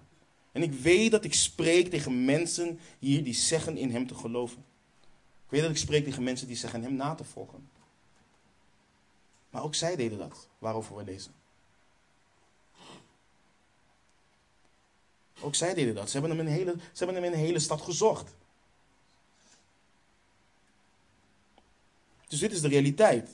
En 0.52 0.62
ik 0.62 0.74
weet 0.74 1.12
dat 1.12 1.24
ik 1.24 1.34
spreek 1.34 1.90
tegen 1.90 2.26
mensen 2.26 2.80
hier 3.00 3.24
die 3.24 3.34
zeggen 3.34 3.78
in 3.78 3.92
Hem 3.92 4.08
te 4.08 4.16
geloven. 4.16 4.66
Ik 5.46 5.50
weet 5.50 5.62
dat 5.62 5.70
ik 5.70 5.78
spreek 5.78 6.04
tegen 6.04 6.24
mensen 6.24 6.48
die 6.48 6.56
zeggen 6.56 6.84
Hem 6.84 6.96
na 6.96 7.16
te 7.16 7.24
volgen. 7.24 7.70
Maar 9.50 9.64
ook 9.64 9.76
zij 9.76 9.96
deden 9.96 10.18
dat, 10.18 10.48
waarover 10.60 10.96
we 10.96 11.04
lezen. 11.04 11.34
Ook 15.42 15.56
zij 15.56 15.74
deden 15.74 15.96
dat. 15.96 16.10
Ze 16.10 16.20
hebben 16.20 16.38
hem 16.38 16.48
in 16.48 16.54
hele, 16.54 16.72
ze 16.72 17.04
hebben 17.04 17.16
hem 17.16 17.26
in 17.26 17.40
een 17.40 17.46
hele 17.46 17.60
stad 17.60 17.82
gezocht. 17.82 18.36
Dus 22.28 22.40
dit 22.40 22.52
is 22.52 22.62
de 22.62 22.68
realiteit. 22.68 23.30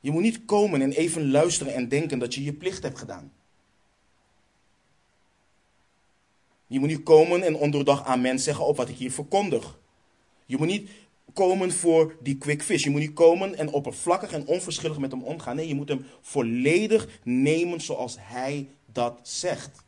Je 0.00 0.10
moet 0.10 0.22
niet 0.22 0.44
komen 0.44 0.82
en 0.82 0.92
even 0.92 1.30
luisteren 1.30 1.74
en 1.74 1.88
denken 1.88 2.18
dat 2.18 2.34
je 2.34 2.44
je 2.44 2.52
plicht 2.52 2.82
hebt 2.82 2.98
gedaan. 2.98 3.32
Je 6.68 6.78
moet 6.78 6.88
niet 6.88 7.02
komen 7.02 7.42
en 7.42 7.56
onderdag 7.56 8.04
amen 8.04 8.38
zeggen 8.38 8.66
op 8.66 8.76
wat 8.76 8.88
ik 8.88 8.96
hier 8.96 9.12
verkondig. 9.12 9.78
Je 10.46 10.56
moet 10.56 10.66
niet 10.66 10.90
komen 11.32 11.72
voor 11.72 12.16
die 12.22 12.38
quick 12.38 12.62
fish. 12.62 12.84
Je 12.84 12.90
moet 12.90 13.00
niet 13.00 13.12
komen 13.12 13.54
en 13.54 13.72
oppervlakkig 13.72 14.32
en 14.32 14.46
onverschillig 14.46 14.98
met 14.98 15.10
hem 15.10 15.22
omgaan. 15.22 15.56
Nee, 15.56 15.68
je 15.68 15.74
moet 15.74 15.88
hem 15.88 16.06
volledig 16.20 17.20
nemen 17.22 17.80
zoals 17.80 18.16
hij 18.18 18.68
dat 18.92 19.20
zegt. 19.22 19.86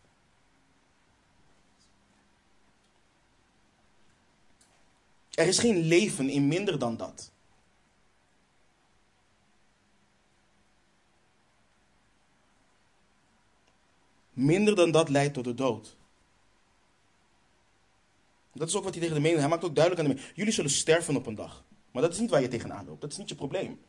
Er 5.30 5.46
is 5.46 5.58
geen 5.58 5.80
leven 5.80 6.28
in 6.28 6.48
minder 6.48 6.78
dan 6.78 6.96
dat. 6.96 7.32
Minder 14.32 14.76
dan 14.76 14.90
dat 14.90 15.08
leidt 15.08 15.34
tot 15.34 15.44
de 15.44 15.54
dood. 15.54 15.98
Dat 18.52 18.68
is 18.68 18.76
ook 18.76 18.84
wat 18.84 18.92
hij 18.92 19.00
tegen 19.00 19.16
de 19.16 19.22
mening. 19.22 19.40
Hij 19.40 19.48
maakt 19.48 19.64
ook 19.64 19.74
duidelijk 19.74 20.04
aan 20.04 20.10
de 20.10 20.14
mening. 20.14 20.36
Jullie 20.36 20.52
zullen 20.52 20.70
sterven 20.70 21.16
op 21.16 21.26
een 21.26 21.34
dag. 21.34 21.64
Maar 21.90 22.02
dat 22.02 22.12
is 22.12 22.18
niet 22.18 22.30
waar 22.30 22.40
je 22.40 22.48
tegenaan 22.48 22.86
loopt. 22.86 23.00
Dat 23.00 23.12
is 23.12 23.18
niet 23.18 23.28
je 23.28 23.34
probleem. 23.34 23.80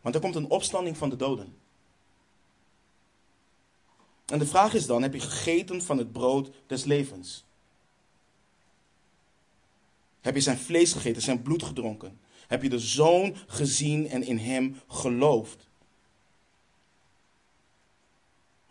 Want 0.00 0.14
er 0.14 0.20
komt 0.20 0.34
een 0.34 0.50
opstanding 0.50 0.96
van 0.96 1.10
de 1.10 1.16
doden. 1.16 1.56
En 4.26 4.38
de 4.38 4.46
vraag 4.46 4.74
is 4.74 4.86
dan: 4.86 5.02
heb 5.02 5.12
je 5.12 5.20
gegeten 5.20 5.82
van 5.82 5.98
het 5.98 6.12
brood 6.12 6.50
des 6.66 6.84
levens? 6.84 7.44
Heb 10.20 10.34
je 10.34 10.40
zijn 10.40 10.58
vlees 10.58 10.92
gegeten, 10.92 11.22
zijn 11.22 11.42
bloed 11.42 11.62
gedronken? 11.62 12.20
Heb 12.46 12.62
je 12.62 12.68
de 12.68 12.78
zoon 12.78 13.36
gezien 13.46 14.08
en 14.08 14.22
in 14.22 14.38
hem 14.38 14.80
geloofd? 14.88 15.68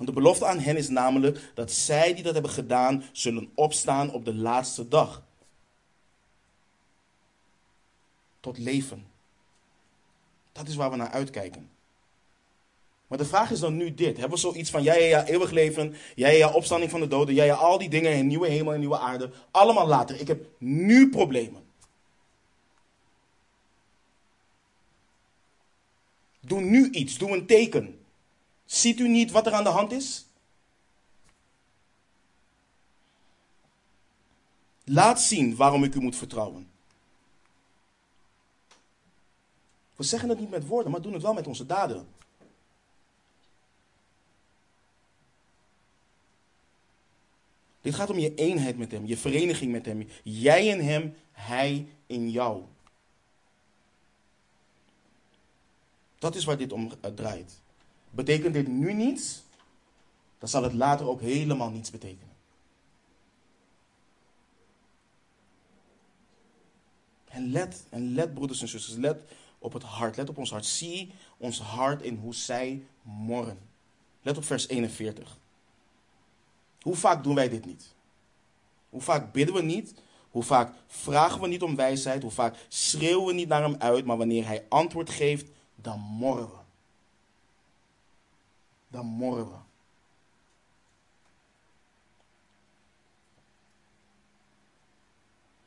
Want 0.01 0.13
de 0.13 0.19
belofte 0.21 0.45
aan 0.45 0.59
hen 0.59 0.77
is 0.77 0.89
namelijk 0.89 1.51
dat 1.53 1.71
zij 1.71 2.13
die 2.13 2.23
dat 2.23 2.33
hebben 2.33 2.51
gedaan, 2.51 3.03
zullen 3.11 3.51
opstaan 3.55 4.11
op 4.11 4.25
de 4.25 4.33
laatste 4.33 4.87
dag. 4.87 5.23
Tot 8.39 8.57
leven. 8.57 9.05
Dat 10.51 10.67
is 10.67 10.75
waar 10.75 10.89
we 10.89 10.95
naar 10.95 11.11
uitkijken. 11.11 11.69
Maar 13.07 13.17
de 13.17 13.25
vraag 13.25 13.51
is 13.51 13.59
dan 13.59 13.77
nu 13.77 13.93
dit. 13.93 14.17
Hebben 14.17 14.29
we 14.29 14.37
zoiets 14.37 14.69
van, 14.69 14.83
ja, 14.83 14.93
ja, 14.93 15.05
ja, 15.05 15.25
eeuwig 15.25 15.51
leven, 15.51 15.95
ja, 16.15 16.29
ja, 16.29 16.51
opstanding 16.51 16.91
van 16.91 16.99
de 16.99 17.07
doden, 17.07 17.35
ja, 17.35 17.43
ja, 17.43 17.55
al 17.55 17.77
die 17.77 17.89
dingen, 17.89 18.11
een 18.11 18.27
nieuwe 18.27 18.47
hemel 18.47 18.73
en 18.73 18.79
nieuwe 18.79 18.99
aarde, 18.99 19.31
allemaal 19.51 19.87
later. 19.87 20.19
Ik 20.19 20.27
heb 20.27 20.45
nu 20.57 21.09
problemen. 21.09 21.63
Doe 26.39 26.61
nu 26.61 26.89
iets, 26.89 27.17
doe 27.17 27.31
een 27.31 27.45
teken. 27.45 28.00
Ziet 28.71 28.99
u 28.99 29.07
niet 29.07 29.31
wat 29.31 29.45
er 29.45 29.53
aan 29.53 29.63
de 29.63 29.69
hand 29.69 29.91
is? 29.91 30.25
Laat 34.83 35.21
zien 35.21 35.55
waarom 35.55 35.83
ik 35.83 35.95
u 35.95 35.99
moet 35.99 36.15
vertrouwen. 36.15 36.71
We 39.95 40.03
zeggen 40.03 40.29
het 40.29 40.39
niet 40.39 40.49
met 40.49 40.67
woorden, 40.67 40.91
maar 40.91 41.01
doen 41.01 41.13
het 41.13 41.21
wel 41.21 41.33
met 41.33 41.47
onze 41.47 41.65
daden. 41.65 42.07
Dit 47.81 47.95
gaat 47.95 48.09
om 48.09 48.19
je 48.19 48.35
eenheid 48.35 48.77
met 48.77 48.91
Hem, 48.91 49.05
je 49.05 49.17
vereniging 49.17 49.71
met 49.71 49.85
Hem. 49.85 50.07
Jij 50.23 50.67
in 50.67 50.79
Hem, 50.79 51.15
Hij 51.31 51.87
in 52.05 52.29
jou. 52.29 52.63
Dat 56.19 56.35
is 56.35 56.45
waar 56.45 56.57
dit 56.57 56.71
om 56.71 56.91
draait. 57.15 57.60
Betekent 58.11 58.53
dit 58.53 58.67
nu 58.67 58.93
niets, 58.93 59.41
dan 60.39 60.49
zal 60.49 60.63
het 60.63 60.73
later 60.73 61.07
ook 61.07 61.21
helemaal 61.21 61.69
niets 61.69 61.91
betekenen. 61.91 62.29
En 67.27 67.51
let, 67.51 67.83
en 67.89 68.13
let 68.13 68.33
broeders 68.33 68.61
en 68.61 68.67
zusters, 68.67 68.97
let 68.97 69.21
op 69.59 69.73
het 69.73 69.83
hart, 69.83 70.17
let 70.17 70.29
op 70.29 70.37
ons 70.37 70.51
hart. 70.51 70.65
Zie 70.65 71.11
ons 71.37 71.59
hart 71.59 72.01
in 72.01 72.15
hoe 72.15 72.35
zij 72.35 72.83
morren. 73.01 73.57
Let 74.21 74.37
op 74.37 74.43
vers 74.43 74.67
41. 74.67 75.37
Hoe 76.81 76.95
vaak 76.95 77.23
doen 77.23 77.35
wij 77.35 77.49
dit 77.49 77.65
niet? 77.65 77.93
Hoe 78.89 79.01
vaak 79.01 79.31
bidden 79.31 79.55
we 79.55 79.61
niet 79.61 79.93
Hoe 80.31 80.43
vaak 80.43 80.73
vragen 80.87 81.41
we 81.41 81.47
niet 81.47 81.61
om 81.61 81.75
wijsheid, 81.75 82.21
hoe 82.21 82.31
vaak 82.31 82.65
schreeuwen 82.67 83.25
we 83.25 83.33
niet 83.33 83.47
naar 83.47 83.63
hem 83.63 83.75
uit, 83.79 84.05
maar 84.05 84.17
wanneer 84.17 84.45
hij 84.45 84.65
antwoord 84.69 85.09
geeft, 85.09 85.51
dan 85.75 85.99
morren 85.99 86.49
we. 86.49 86.60
Dan 88.91 89.05
morren. 89.05 89.69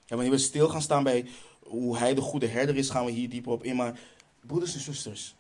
En 0.06 0.16
wanneer 0.16 0.30
we 0.30 0.38
stil 0.38 0.68
gaan 0.68 0.82
staan 0.82 1.02
bij 1.02 1.28
hoe 1.62 1.96
hij 1.96 2.14
de 2.14 2.20
goede 2.20 2.46
herder 2.46 2.76
is, 2.76 2.90
gaan 2.90 3.04
we 3.04 3.10
hier 3.10 3.28
dieper 3.28 3.52
op 3.52 3.64
in. 3.64 3.76
Maar 3.76 4.00
broeders 4.40 4.74
en 4.74 4.80
zusters, 4.80 5.34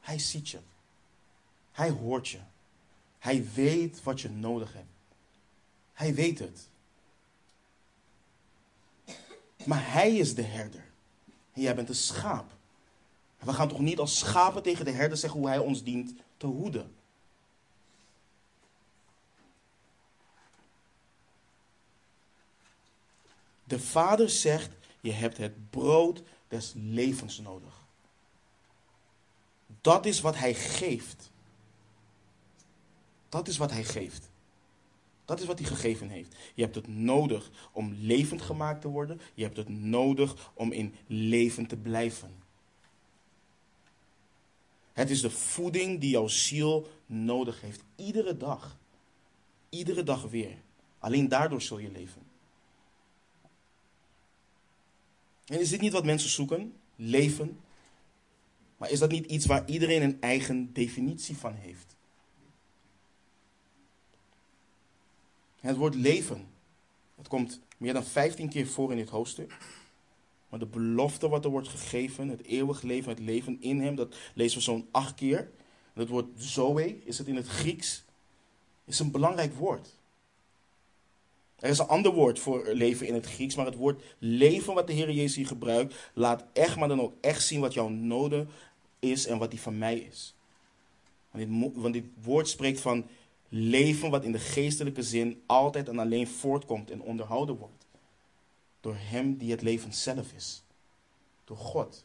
hij 0.00 0.18
ziet 0.18 0.48
je. 0.48 0.58
Hij 1.72 1.90
hoort 1.90 2.28
je. 2.28 2.38
Hij 3.18 3.48
weet 3.54 4.02
wat 4.02 4.20
je 4.20 4.28
nodig 4.28 4.72
hebt. 4.72 4.86
Hij 5.92 6.14
weet 6.14 6.38
het. 6.38 6.68
Maar 9.64 9.92
hij 9.92 10.16
is 10.16 10.34
de 10.34 10.42
herder. 10.42 10.84
En 11.52 11.62
jij 11.62 11.74
bent 11.74 11.88
een 11.88 11.94
schaap. 11.94 12.52
We 13.38 13.52
gaan 13.52 13.68
toch 13.68 13.80
niet 13.80 13.98
als 13.98 14.18
schapen 14.18 14.62
tegen 14.62 14.84
de 14.84 14.90
herder 14.90 15.18
zeggen 15.18 15.40
hoe 15.40 15.48
hij 15.48 15.58
ons 15.58 15.82
dient 15.82 16.12
te 16.36 16.46
hoeden. 16.46 16.94
De 23.70 23.80
vader 23.80 24.30
zegt, 24.30 24.70
je 25.00 25.12
hebt 25.12 25.36
het 25.36 25.70
brood 25.70 26.22
des 26.48 26.72
levens 26.76 27.38
nodig. 27.38 27.74
Dat 29.80 30.06
is 30.06 30.20
wat 30.20 30.36
hij 30.36 30.54
geeft. 30.54 31.30
Dat 33.28 33.48
is 33.48 33.56
wat 33.56 33.70
hij 33.70 33.84
geeft. 33.84 34.30
Dat 35.24 35.40
is 35.40 35.46
wat 35.46 35.58
hij 35.58 35.68
gegeven 35.68 36.08
heeft. 36.08 36.36
Je 36.54 36.62
hebt 36.62 36.74
het 36.74 36.88
nodig 36.88 37.50
om 37.72 37.92
levend 38.00 38.42
gemaakt 38.42 38.80
te 38.80 38.88
worden. 38.88 39.20
Je 39.34 39.42
hebt 39.42 39.56
het 39.56 39.68
nodig 39.68 40.50
om 40.54 40.72
in 40.72 40.94
leven 41.06 41.66
te 41.66 41.76
blijven. 41.76 42.42
Het 44.92 45.10
is 45.10 45.20
de 45.20 45.30
voeding 45.30 46.00
die 46.00 46.10
jouw 46.10 46.28
ziel 46.28 46.88
nodig 47.06 47.60
heeft. 47.60 47.82
Iedere 47.96 48.36
dag. 48.36 48.76
Iedere 49.68 50.02
dag 50.02 50.22
weer. 50.22 50.56
Alleen 50.98 51.28
daardoor 51.28 51.62
zul 51.62 51.78
je 51.78 51.90
leven. 51.90 52.29
En 55.50 55.60
is 55.60 55.68
dit 55.68 55.80
niet 55.80 55.92
wat 55.92 56.04
mensen 56.04 56.30
zoeken? 56.30 56.72
Leven. 56.96 57.60
Maar 58.76 58.90
is 58.90 58.98
dat 58.98 59.10
niet 59.10 59.26
iets 59.26 59.46
waar 59.46 59.68
iedereen 59.68 60.02
een 60.02 60.20
eigen 60.20 60.72
definitie 60.72 61.36
van 61.36 61.54
heeft? 61.54 61.96
Het 65.60 65.76
woord 65.76 65.94
leven. 65.94 66.48
Het 67.16 67.28
komt 67.28 67.60
meer 67.76 67.92
dan 67.92 68.04
15 68.04 68.48
keer 68.48 68.66
voor 68.66 68.90
in 68.90 68.96
dit 68.96 69.08
hoofdstuk. 69.08 69.56
Maar 70.48 70.58
de 70.58 70.66
belofte 70.66 71.28
wat 71.28 71.44
er 71.44 71.50
wordt 71.50 71.68
gegeven, 71.68 72.28
het 72.28 72.44
eeuwig 72.44 72.82
leven, 72.82 73.10
het 73.10 73.20
leven 73.20 73.60
in 73.60 73.80
hem, 73.80 73.94
dat 73.94 74.16
lezen 74.34 74.58
we 74.58 74.64
zo'n 74.64 74.88
acht 74.90 75.14
keer. 75.14 75.50
Dat 75.94 76.08
woord 76.08 76.26
zoe, 76.36 77.04
is 77.04 77.18
het 77.18 77.26
in 77.26 77.36
het 77.36 77.46
Grieks, 77.46 78.04
is 78.84 78.98
een 78.98 79.10
belangrijk 79.10 79.54
woord. 79.54 79.98
Er 81.60 81.70
is 81.70 81.78
een 81.78 81.86
ander 81.86 82.12
woord 82.12 82.38
voor 82.38 82.68
leven 82.72 83.06
in 83.06 83.14
het 83.14 83.26
Grieks, 83.26 83.54
maar 83.54 83.66
het 83.66 83.76
woord 83.76 84.02
leven 84.18 84.74
wat 84.74 84.86
de 84.86 84.92
Heer 84.92 85.10
Jezus 85.10 85.36
hier 85.36 85.46
gebruikt, 85.46 85.94
laat 86.14 86.44
echt 86.52 86.76
maar 86.76 86.88
dan 86.88 87.00
ook 87.00 87.14
echt 87.20 87.46
zien 87.46 87.60
wat 87.60 87.74
jouw 87.74 87.88
nodig 87.88 88.46
is 88.98 89.26
en 89.26 89.38
wat 89.38 89.50
die 89.50 89.60
van 89.60 89.78
mij 89.78 89.98
is. 89.98 90.34
Want 91.30 91.48
dit, 91.48 91.72
want 91.74 91.94
dit 91.94 92.04
woord 92.22 92.48
spreekt 92.48 92.80
van 92.80 93.06
leven 93.48 94.10
wat 94.10 94.24
in 94.24 94.32
de 94.32 94.38
geestelijke 94.38 95.02
zin 95.02 95.42
altijd 95.46 95.88
en 95.88 95.98
alleen 95.98 96.28
voortkomt 96.28 96.90
en 96.90 97.02
onderhouden 97.02 97.56
wordt. 97.56 97.86
Door 98.80 98.96
Hem 98.98 99.36
die 99.36 99.50
het 99.50 99.62
leven 99.62 99.92
zelf 99.92 100.32
is. 100.32 100.62
Door 101.44 101.56
God. 101.56 102.04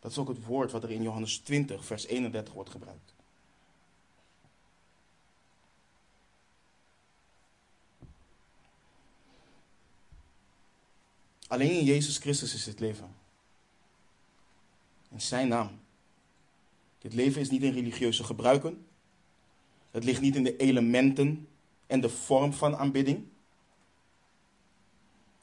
Dat 0.00 0.10
is 0.10 0.18
ook 0.18 0.28
het 0.28 0.44
woord 0.44 0.72
wat 0.72 0.82
er 0.82 0.90
in 0.90 1.02
Johannes 1.02 1.38
20, 1.38 1.84
vers 1.84 2.06
31 2.06 2.54
wordt 2.54 2.70
gebruikt. 2.70 3.14
Alleen 11.46 11.70
in 11.70 11.84
Jezus 11.84 12.18
Christus 12.18 12.54
is 12.54 12.66
het 12.66 12.80
leven. 12.80 13.14
In 15.10 15.20
zijn 15.20 15.48
naam. 15.48 15.80
Dit 16.98 17.14
leven 17.14 17.40
is 17.40 17.50
niet 17.50 17.62
in 17.62 17.72
religieuze 17.72 18.24
gebruiken. 18.24 18.86
Het 19.90 20.04
ligt 20.04 20.20
niet 20.20 20.36
in 20.36 20.44
de 20.44 20.56
elementen 20.56 21.48
en 21.86 22.00
de 22.00 22.08
vorm 22.08 22.52
van 22.52 22.76
aanbidding. 22.76 23.26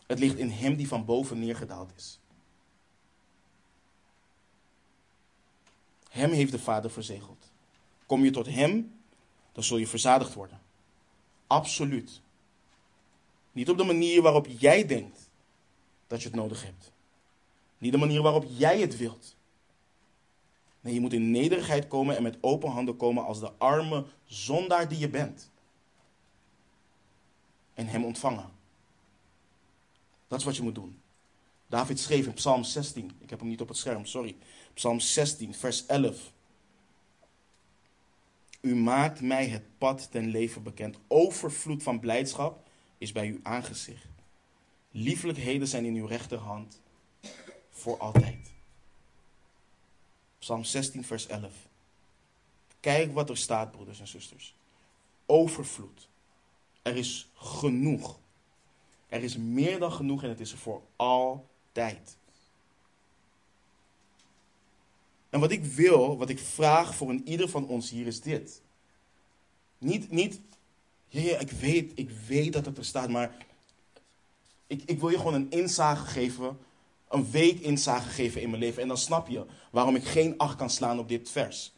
Het 0.08 0.20
ligt 0.20 0.38
in 0.38 0.50
Hem 0.50 0.76
die 0.76 0.88
van 0.88 1.06
boven 1.06 1.40
neergedaald 1.40 1.92
is. 1.96 2.20
Hem 6.10 6.32
heeft 6.32 6.52
de 6.52 6.60
Vader 6.60 6.92
verzegeld. 6.92 7.52
Kom 8.06 8.24
je 8.24 8.32
tot 8.32 8.46
Hem, 8.46 9.00
dan 9.52 9.64
zul 9.64 9.78
je 9.78 9.88
verzadigd 9.88 10.34
worden. 10.34 10.62
Absoluut. 11.48 12.22
Niet 13.52 13.70
op 13.70 13.78
de 13.78 13.84
manier 13.84 14.22
waarop 14.22 14.48
jij 14.48 14.86
denkt 14.86 15.30
dat 16.14 16.22
je 16.22 16.28
het 16.28 16.38
nodig 16.38 16.64
hebt. 16.64 16.92
Niet 17.78 17.92
de 17.92 17.98
manier 17.98 18.22
waarop 18.22 18.46
jij 18.58 18.80
het 18.80 18.98
wilt. 18.98 19.36
Nee, 20.82 20.94
je 20.94 21.00
moet 21.00 21.14
in 21.14 21.32
nederigheid 21.32 21.88
komen 21.88 22.16
en 22.16 22.24
met 22.24 22.38
open 22.42 22.70
handen 22.70 22.98
komen 22.98 23.26
als 23.26 23.40
de 23.40 23.52
arme 23.52 24.06
zondaar 24.26 24.88
die 24.88 24.98
je 24.98 25.10
bent. 25.10 25.52
En 27.74 27.88
hem 27.88 28.06
ontvangen. 28.06 28.50
Dat 30.28 30.40
is 30.40 30.46
wat 30.46 30.56
je 30.56 30.62
moet 30.62 30.76
doen. 30.76 31.02
David 31.68 32.00
schreef 32.00 32.26
in 32.26 32.34
Psalm 32.34 32.64
16, 32.64 33.12
ik 33.20 33.30
heb 33.30 33.40
hem 33.40 33.48
niet 33.48 33.62
op 33.62 33.68
het 33.68 33.78
scherm, 33.78 34.06
sorry. 34.06 34.36
Psalm 34.74 35.00
16, 35.00 35.54
vers 35.54 35.86
11. 35.86 36.32
U 38.62 38.76
maakt 38.76 39.22
mij 39.22 39.48
het 39.48 39.78
pad 39.78 40.12
ten 40.12 40.28
leven 40.28 40.64
bekend. 40.64 40.98
Overvloed 41.08 41.84
van 41.84 42.00
blijdschap 42.00 42.70
is 42.98 43.12
bij 43.12 43.28
uw 43.28 43.40
aangezicht. 43.44 44.13
Liefelijkheden 44.96 45.68
zijn 45.68 45.86
in 45.86 45.96
uw 45.96 46.06
rechterhand 46.06 46.80
voor 47.70 47.98
altijd. 47.98 48.52
Psalm 50.40 50.64
16, 50.64 51.04
vers 51.04 51.28
11. 51.28 51.52
Kijk 52.80 53.14
wat 53.14 53.30
er 53.30 53.38
staat, 53.38 53.72
broeders 53.72 54.00
en 54.00 54.08
zusters. 54.08 54.56
Overvloed. 55.26 56.08
Er 56.82 56.96
is 56.96 57.30
genoeg. 57.34 58.20
Er 59.08 59.24
is 59.24 59.38
meer 59.38 59.80
dan 59.80 59.92
genoeg 59.92 60.24
en 60.24 60.30
het 60.30 60.40
is 60.40 60.52
er 60.52 60.58
voor 60.58 60.82
altijd. 60.96 62.18
En 65.30 65.40
wat 65.40 65.52
ik 65.52 65.66
wil, 65.66 66.18
wat 66.18 66.30
ik 66.30 66.40
vraag 66.40 66.96
voor 66.96 67.10
een 67.10 67.28
ieder 67.28 67.50
van 67.50 67.68
ons 67.68 67.90
hier 67.90 68.08
is 68.08 68.22
dit. 68.22 68.62
Niet, 69.78 70.12
niet 70.12 70.40
ja, 71.08 71.40
ik, 71.40 71.52
weet, 71.52 71.92
ik 71.96 72.10
weet 72.10 72.54
dat 72.54 72.66
het 72.66 72.78
er 72.78 72.86
staat, 72.86 73.10
maar 73.10 73.36
ik, 74.74 74.84
ik 74.86 75.00
wil 75.00 75.10
je 75.10 75.18
gewoon 75.18 75.34
een 75.34 75.52
inzage 75.52 76.06
geven 76.06 76.58
een 77.14 77.32
week 77.32 77.60
inzage 77.60 78.10
geven 78.10 78.42
in 78.42 78.50
mijn 78.50 78.62
leven. 78.62 78.82
En 78.82 78.88
dan 78.88 78.98
snap 78.98 79.28
je 79.28 79.46
waarom 79.72 79.96
ik 79.96 80.04
geen 80.04 80.38
acht 80.38 80.56
kan 80.56 80.70
slaan 80.70 81.00
op 81.00 81.08
dit 81.08 81.30
vers. 81.30 81.74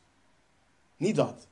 Niet 0.98 1.16
dat. 1.16 1.48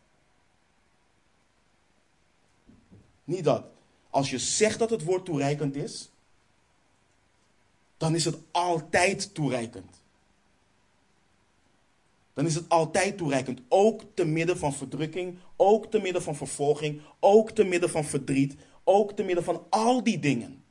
Niet 3.23 3.43
dat. 3.43 3.65
Als 4.09 4.29
je 4.29 4.39
zegt 4.39 4.79
dat 4.79 4.89
het 4.89 5.03
woord 5.03 5.25
toereikend 5.25 5.75
is, 5.75 6.09
dan 7.97 8.15
is 8.15 8.25
het 8.25 8.37
altijd 8.51 9.33
toereikend. 9.33 10.01
Dan 12.33 12.45
is 12.45 12.55
het 12.55 12.69
altijd 12.69 13.17
toereikend. 13.17 13.61
Ook 13.67 14.01
te 14.13 14.25
midden 14.25 14.57
van 14.57 14.73
verdrukking, 14.73 15.37
ook 15.55 15.91
te 15.91 15.99
midden 15.99 16.21
van 16.21 16.35
vervolging, 16.35 17.01
ook 17.19 17.51
te 17.51 17.63
midden 17.63 17.89
van 17.89 18.05
verdriet, 18.05 18.55
ook 18.83 19.11
te 19.11 19.23
midden 19.23 19.43
van 19.43 19.65
al 19.69 20.03
die 20.03 20.19
dingen. 20.19 20.62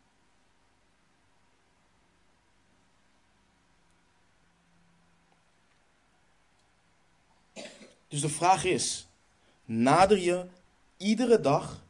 Dus 8.12 8.20
de 8.20 8.28
vraag 8.28 8.64
is: 8.64 9.06
nader 9.64 10.18
je 10.18 10.46
iedere 10.96 11.40
dag 11.40 11.84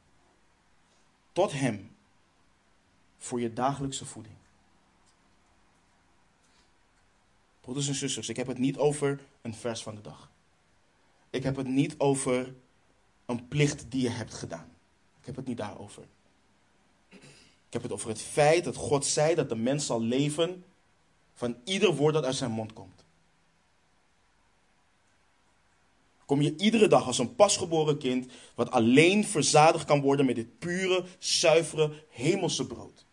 tot 1.33 1.53
Hem 1.53 1.97
voor 3.19 3.41
je 3.41 3.53
dagelijkse 3.53 4.05
voeding? 4.05 4.35
Broeders 7.61 7.89
en 7.89 7.95
zusters, 7.95 8.29
ik 8.29 8.37
heb 8.37 8.47
het 8.47 8.59
niet 8.59 8.79
over 8.79 9.21
een 9.41 9.55
vers 9.55 9.83
van 9.83 9.95
de 9.95 10.01
dag. 10.01 10.31
Ik 11.31 11.43
heb 11.43 11.57
het 11.57 11.67
niet 11.67 11.95
over 11.99 12.55
een 13.27 13.49
plicht 13.49 13.91
die 13.91 14.03
je 14.03 14.11
hebt 14.11 14.35
gedaan. 14.35 14.73
Ik 15.21 15.27
heb 15.27 15.37
het 15.37 15.47
niet 15.47 15.57
daarover. 15.57 16.03
Ik 17.09 17.73
heb 17.73 17.83
het 17.83 17.93
over 17.93 18.09
het 18.09 18.23
feit 18.23 18.65
dat 18.65 18.77
God 18.77 19.07
zei 19.07 19.35
dat 19.35 19.49
de 19.49 19.57
mens 19.57 19.87
zal 19.87 20.03
leven 20.03 20.65
van 21.35 21.57
ieder 21.65 21.95
woord 21.95 22.15
dat 22.15 22.25
uit 22.25 22.35
zijn 22.35 22.51
mond 22.51 22.73
komt. 22.73 23.02
Kom 26.27 26.41
je 26.41 26.57
iedere 26.57 26.89
dag 26.89 27.07
als 27.07 27.19
een 27.19 27.35
pasgeboren 27.35 27.99
kind, 27.99 28.33
wat 28.55 28.71
alleen 28.71 29.25
verzadigd 29.25 29.85
kan 29.85 30.01
worden 30.01 30.27
met 30.27 30.35
dit 30.35 30.59
pure, 30.59 31.05
zuivere, 31.19 32.05
hemelse 32.09 32.67
brood. 32.67 33.05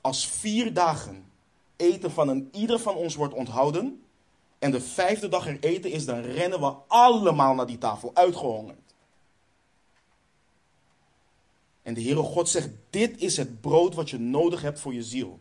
Als 0.00 0.26
vier 0.26 0.72
dagen 0.72 1.30
eten 1.76 2.10
van 2.10 2.28
een 2.28 2.48
ieder 2.52 2.78
van 2.78 2.94
ons 2.94 3.14
wordt 3.14 3.34
onthouden 3.34 4.02
en 4.58 4.70
de 4.70 4.80
vijfde 4.80 5.28
dag 5.28 5.46
er 5.46 5.60
eten 5.60 5.90
is, 5.90 6.04
dan 6.04 6.20
rennen 6.20 6.60
we 6.60 6.74
allemaal 6.86 7.54
naar 7.54 7.66
die 7.66 7.78
tafel, 7.78 8.10
uitgehongerd. 8.14 8.94
En 11.82 11.94
de 11.94 12.02
Heere 12.02 12.22
God 12.22 12.48
zegt, 12.48 12.70
dit 12.90 13.20
is 13.20 13.36
het 13.36 13.60
brood 13.60 13.94
wat 13.94 14.10
je 14.10 14.18
nodig 14.18 14.62
hebt 14.62 14.80
voor 14.80 14.94
je 14.94 15.02
ziel. 15.02 15.40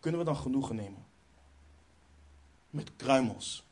Kunnen 0.00 0.20
we 0.20 0.26
dan 0.26 0.36
genoegen 0.36 0.76
nemen? 0.76 1.06
Met 2.70 2.96
kruimels. 2.96 3.66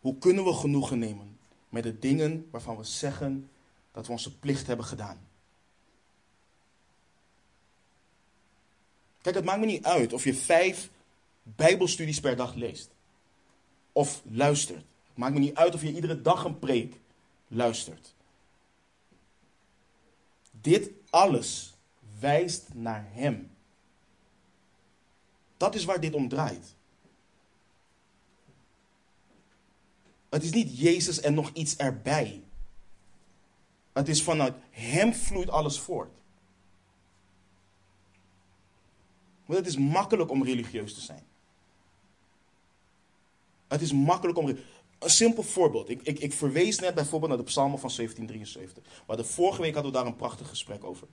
Hoe 0.00 0.18
kunnen 0.18 0.44
we 0.44 0.52
genoegen 0.52 0.98
nemen 0.98 1.38
met 1.68 1.82
de 1.82 1.98
dingen 1.98 2.48
waarvan 2.50 2.76
we 2.76 2.84
zeggen 2.84 3.50
dat 3.92 4.06
we 4.06 4.12
onze 4.12 4.38
plicht 4.38 4.66
hebben 4.66 4.86
gedaan? 4.86 5.26
Kijk, 9.20 9.34
het 9.34 9.44
maakt 9.44 9.60
me 9.60 9.66
niet 9.66 9.84
uit 9.84 10.12
of 10.12 10.24
je 10.24 10.34
vijf 10.34 10.90
Bijbelstudies 11.42 12.20
per 12.20 12.36
dag 12.36 12.54
leest 12.54 12.90
of 13.92 14.22
luistert. 14.30 14.84
Het 15.08 15.16
maakt 15.16 15.34
me 15.34 15.38
niet 15.38 15.54
uit 15.54 15.74
of 15.74 15.82
je 15.82 15.92
iedere 15.92 16.22
dag 16.22 16.44
een 16.44 16.58
preek 16.58 17.00
luistert. 17.52 18.14
Dit 20.50 20.90
alles 21.10 21.74
wijst 22.18 22.74
naar 22.74 23.08
Hem. 23.12 23.50
Dat 25.56 25.74
is 25.74 25.84
waar 25.84 26.00
dit 26.00 26.14
om 26.14 26.28
draait. 26.28 26.74
Het 30.28 30.42
is 30.42 30.52
niet 30.52 30.78
Jezus 30.78 31.20
en 31.20 31.34
nog 31.34 31.50
iets 31.52 31.76
erbij. 31.76 32.42
Het 33.92 34.08
is 34.08 34.22
vanuit 34.22 34.54
Hem 34.70 35.14
vloeit 35.14 35.50
alles 35.50 35.80
voort. 35.80 36.12
Want 39.44 39.58
het 39.58 39.68
is 39.68 39.76
makkelijk 39.76 40.30
om 40.30 40.44
religieus 40.44 40.94
te 40.94 41.00
zijn. 41.00 41.24
Het 43.68 43.80
is 43.80 43.92
makkelijk 43.92 44.38
om. 44.38 44.56
Een 45.02 45.10
simpel 45.10 45.42
voorbeeld. 45.42 45.88
Ik, 45.88 46.02
ik, 46.02 46.18
ik 46.18 46.32
verwees 46.32 46.78
net 46.78 46.94
bijvoorbeeld 46.94 47.30
naar 47.30 47.40
de 47.40 47.50
psalmen 47.50 47.78
van 47.78 47.90
1773. 47.96 49.02
Maar 49.06 49.16
de 49.16 49.24
vorige 49.24 49.60
week 49.60 49.74
hadden 49.74 49.92
we 49.92 49.98
daar 49.98 50.06
een 50.06 50.16
prachtig 50.16 50.48
gesprek 50.48 50.84
over. 50.84 51.06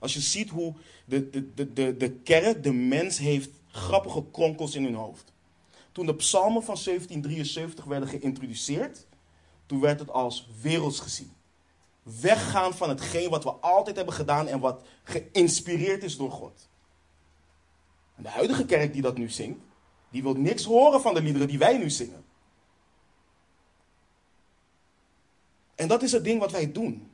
Als 0.00 0.14
je 0.14 0.20
ziet 0.20 0.50
hoe 0.50 0.74
de, 1.04 1.30
de, 1.30 1.54
de, 1.54 1.72
de, 1.72 1.96
de 1.96 2.10
kerk, 2.10 2.62
de 2.62 2.72
mens, 2.72 3.18
heeft 3.18 3.50
grappige 3.70 4.24
kronkels 4.30 4.74
in 4.74 4.84
hun 4.84 4.94
hoofd. 4.94 5.32
Toen 5.92 6.06
de 6.06 6.14
psalmen 6.14 6.62
van 6.62 6.76
1773 6.84 7.84
werden 7.84 8.08
geïntroduceerd, 8.08 9.06
toen 9.66 9.80
werd 9.80 10.00
het 10.00 10.10
als 10.10 10.48
werelds 10.60 11.00
gezien. 11.00 11.32
Weggaan 12.02 12.74
van 12.74 12.88
hetgeen 12.88 13.30
wat 13.30 13.44
we 13.44 13.50
altijd 13.50 13.96
hebben 13.96 14.14
gedaan 14.14 14.46
en 14.46 14.60
wat 14.60 14.82
geïnspireerd 15.02 16.02
is 16.02 16.16
door 16.16 16.30
God. 16.30 16.68
En 18.14 18.22
de 18.22 18.28
huidige 18.28 18.66
kerk 18.66 18.92
die 18.92 19.02
dat 19.02 19.18
nu 19.18 19.30
zingt, 19.30 19.60
die 20.10 20.22
wil 20.22 20.34
niks 20.34 20.64
horen 20.64 21.00
van 21.00 21.14
de 21.14 21.22
liederen 21.22 21.48
die 21.48 21.58
wij 21.58 21.78
nu 21.78 21.90
zingen. 21.90 22.24
En 25.78 25.88
dat 25.88 26.02
is 26.02 26.12
het 26.12 26.24
ding 26.24 26.40
wat 26.40 26.52
wij 26.52 26.72
doen. 26.72 27.10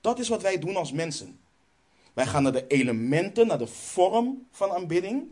Dat 0.00 0.18
is 0.18 0.28
wat 0.28 0.42
wij 0.42 0.58
doen 0.58 0.76
als 0.76 0.92
mensen. 0.92 1.38
Wij 2.12 2.26
gaan 2.26 2.42
naar 2.42 2.52
de 2.52 2.66
elementen, 2.66 3.46
naar 3.46 3.58
de 3.58 3.66
vorm 3.66 4.46
van 4.50 4.70
aanbidding. 4.70 5.26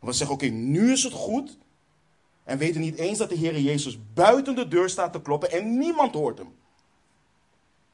We 0.00 0.12
zeggen, 0.12 0.36
oké, 0.36 0.46
nu 0.46 0.92
is 0.92 1.02
het 1.02 1.12
goed. 1.12 1.58
En 2.44 2.58
weten 2.58 2.80
niet 2.80 2.96
eens 2.96 3.18
dat 3.18 3.28
de 3.28 3.34
Heer 3.34 3.60
Jezus 3.60 3.98
buiten 4.14 4.54
de 4.54 4.68
deur 4.68 4.88
staat 4.88 5.12
te 5.12 5.22
kloppen 5.22 5.50
en 5.50 5.78
niemand 5.78 6.14
hoort 6.14 6.38
hem. 6.38 6.54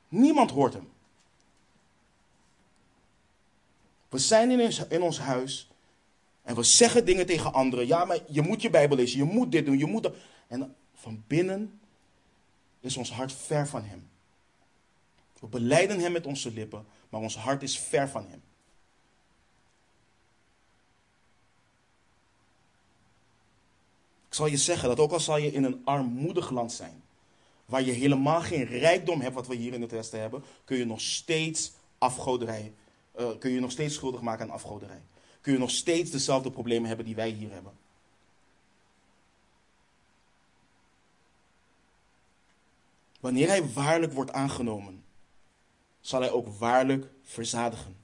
Niemand 0.09 0.51
hoort 0.51 0.73
hem. 0.73 0.89
We 4.09 4.19
zijn 4.19 4.51
in 4.89 5.03
ons 5.03 5.19
huis 5.19 5.71
en 6.43 6.55
we 6.55 6.63
zeggen 6.63 7.05
dingen 7.05 7.27
tegen 7.27 7.53
anderen. 7.53 7.87
Ja, 7.87 8.05
maar 8.05 8.19
je 8.29 8.43
moet 8.43 8.63
je 8.63 8.71
Bijbel 8.71 8.97
lezen, 8.97 9.19
je 9.19 9.25
moet 9.25 9.53
dit 9.53 9.67
doen, 9.67 9.79
je 9.79 9.87
moet 9.87 10.03
dat. 10.03 10.15
En 10.47 10.75
van 10.95 11.23
binnen 11.27 11.81
is 12.85 12.97
ons 12.97 13.13
hart 13.13 13.33
ver 13.33 13.69
van 13.69 13.85
Hem. 13.85 14.09
We 15.41 15.47
beleiden 15.47 15.99
Hem 15.99 16.13
met 16.13 16.27
onze 16.27 16.53
lippen, 16.53 16.87
maar 17.09 17.21
ons 17.21 17.37
hart 17.37 17.63
is 17.63 17.79
ver 17.79 18.09
van 18.09 18.27
Hem. 18.29 18.43
Ik 24.29 24.41
zal 24.41 24.47
je 24.47 24.57
zeggen 24.57 24.89
dat 24.89 25.01
ook 25.01 25.13
al 25.13 25.21
zal 25.21 25.37
je 25.37 25.53
in 25.53 25.65
een 25.65 25.81
armoedig 25.85 26.51
land 26.51 26.73
zijn, 26.73 27.03
waar 27.65 27.83
je 27.83 27.93
helemaal 27.93 28.41
geen 28.41 28.65
rijkdom 28.65 29.21
hebt 29.21 29.35
wat 29.35 29.47
we 29.47 29.55
hier 29.55 29.73
in 29.73 29.83
het 29.83 29.91
Westen 29.91 30.21
hebben, 30.21 30.45
kun 30.65 30.77
je 30.77 30.85
nog 30.85 31.01
steeds 31.01 31.73
afgoderij, 31.99 32.73
uh, 33.21 33.29
kun 33.39 33.51
je 33.51 33.61
nog 33.61 33.71
steeds 33.71 33.95
schuldig 33.95 34.21
maken 34.21 34.45
aan 34.45 34.55
afgoderij. 34.55 35.03
Kun 35.41 35.53
je 35.53 35.59
nog 35.59 35.71
steeds 35.71 36.11
dezelfde 36.11 36.51
problemen 36.51 36.89
hebben 36.89 37.07
die 37.07 37.15
wij 37.15 37.29
hier 37.29 37.53
hebben. 37.53 37.73
Wanneer 43.25 43.49
hij 43.49 43.73
waarlijk 43.73 44.13
wordt 44.13 44.33
aangenomen, 44.33 45.05
zal 46.01 46.21
hij 46.21 46.31
ook 46.31 46.49
waarlijk 46.49 47.07
verzadigen. 47.23 47.97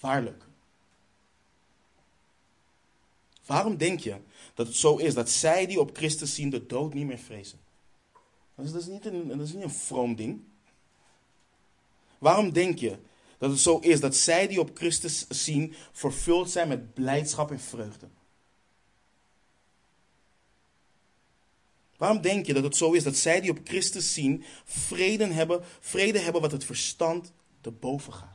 Waarlijk. 0.00 0.44
Waarom 3.46 3.76
denk 3.76 4.00
je 4.00 4.16
dat 4.54 4.66
het 4.66 4.76
zo 4.76 4.96
is 4.96 5.14
dat 5.14 5.30
zij 5.30 5.66
die 5.66 5.80
op 5.80 5.96
Christus 5.96 6.34
zien 6.34 6.50
de 6.50 6.66
dood 6.66 6.94
niet 6.94 7.06
meer 7.06 7.18
vrezen? 7.18 7.58
Dat 8.54 8.64
is, 8.64 8.72
dat 8.72 8.80
is, 8.80 8.86
niet, 8.86 9.06
een, 9.06 9.40
is 9.40 9.52
niet 9.52 9.62
een 9.62 9.70
vroom 9.70 10.14
ding. 10.14 10.42
Waarom 12.18 12.52
denk 12.52 12.78
je 12.78 12.98
dat 13.38 13.50
het 13.50 13.60
zo 13.60 13.78
is 13.78 14.00
dat 14.00 14.16
zij 14.16 14.46
die 14.46 14.60
op 14.60 14.70
Christus 14.74 15.28
zien 15.28 15.74
vervuld 15.92 16.50
zijn 16.50 16.68
met 16.68 16.94
blijdschap 16.94 17.50
en 17.50 17.60
vreugde? 17.60 18.08
Waarom 21.96 22.20
denk 22.20 22.46
je 22.46 22.54
dat 22.54 22.62
het 22.62 22.76
zo 22.76 22.92
is 22.92 23.02
dat 23.02 23.16
zij 23.16 23.40
die 23.40 23.50
op 23.50 23.58
Christus 23.64 24.14
zien 24.14 24.44
vrede 24.64 25.26
hebben, 25.26 25.60
vrede 25.80 26.18
hebben 26.18 26.42
wat 26.42 26.52
het 26.52 26.64
verstand 26.64 27.32
te 27.60 27.70
boven 27.70 28.12
gaat? 28.12 28.32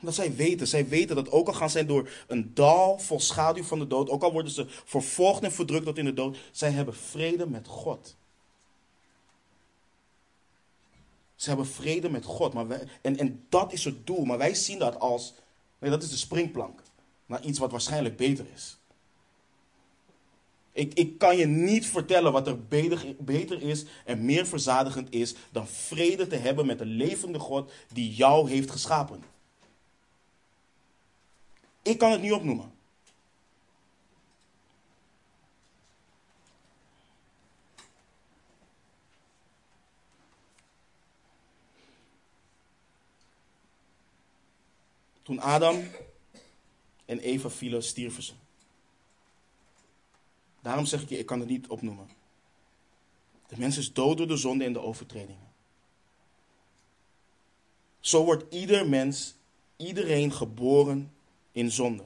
Omdat 0.00 0.14
zij 0.14 0.34
weten, 0.34 0.68
zij 0.68 0.88
weten 0.88 1.16
dat 1.16 1.30
ook 1.30 1.46
al 1.46 1.52
gaan 1.52 1.70
zij 1.70 1.86
door 1.86 2.10
een 2.26 2.54
dal 2.54 2.98
vol 2.98 3.20
schaduw 3.20 3.64
van 3.64 3.78
de 3.78 3.86
dood, 3.86 4.08
ook 4.08 4.22
al 4.22 4.32
worden 4.32 4.52
ze 4.52 4.66
vervolgd 4.68 5.42
en 5.42 5.52
verdrukt 5.52 5.84
tot 5.84 5.98
in 5.98 6.04
de 6.04 6.14
dood, 6.14 6.38
zij 6.52 6.70
hebben 6.70 6.94
vrede 6.94 7.46
met 7.46 7.66
God. 7.66 8.16
Ze 11.38 11.48
hebben 11.48 11.66
vrede 11.66 12.10
met 12.10 12.24
God. 12.24 12.52
Maar 12.52 12.68
wij, 12.68 12.88
en, 13.02 13.18
en 13.18 13.46
dat 13.48 13.72
is 13.72 13.84
het 13.84 14.06
doel. 14.06 14.24
Maar 14.24 14.38
wij 14.38 14.54
zien 14.54 14.78
dat 14.78 15.00
als, 15.00 15.34
nee, 15.78 15.90
dat 15.90 16.02
is 16.02 16.10
de 16.10 16.16
springplank. 16.16 16.82
Naar 17.28 17.42
iets 17.44 17.58
wat 17.58 17.70
waarschijnlijk 17.70 18.16
beter 18.16 18.46
is. 18.54 18.78
Ik, 20.72 20.94
ik 20.94 21.18
kan 21.18 21.36
je 21.36 21.46
niet 21.46 21.86
vertellen 21.86 22.32
wat 22.32 22.46
er 22.46 22.66
beter, 22.66 23.14
beter 23.18 23.62
is 23.62 23.84
en 24.04 24.24
meer 24.24 24.46
verzadigend 24.46 25.12
is 25.12 25.34
dan 25.50 25.68
vrede 25.68 26.26
te 26.26 26.36
hebben 26.36 26.66
met 26.66 26.78
de 26.78 26.86
levende 26.86 27.38
God 27.38 27.72
die 27.92 28.14
jou 28.14 28.50
heeft 28.50 28.70
geschapen. 28.70 29.22
Ik 31.82 31.98
kan 31.98 32.10
het 32.10 32.20
niet 32.20 32.32
opnoemen. 32.32 32.72
Toen 45.22 45.40
Adam 45.40 45.84
en 47.08 47.18
Eva 47.18 47.50
vielen, 47.50 47.82
stierven 47.82 48.22
ze. 48.22 48.32
Daarom 50.62 50.84
zeg 50.84 51.02
ik 51.02 51.08
je, 51.08 51.18
ik 51.18 51.26
kan 51.26 51.40
het 51.40 51.48
niet 51.48 51.66
opnoemen. 51.66 52.08
De 53.46 53.58
mens 53.58 53.76
is 53.78 53.92
dood 53.92 54.16
door 54.16 54.26
de 54.28 54.36
zonde 54.36 54.64
en 54.64 54.72
de 54.72 54.80
overtredingen. 54.80 55.52
Zo 58.00 58.24
wordt 58.24 58.54
ieder 58.54 58.88
mens, 58.88 59.34
iedereen 59.76 60.32
geboren 60.32 61.12
in 61.52 61.70
zonde. 61.70 62.04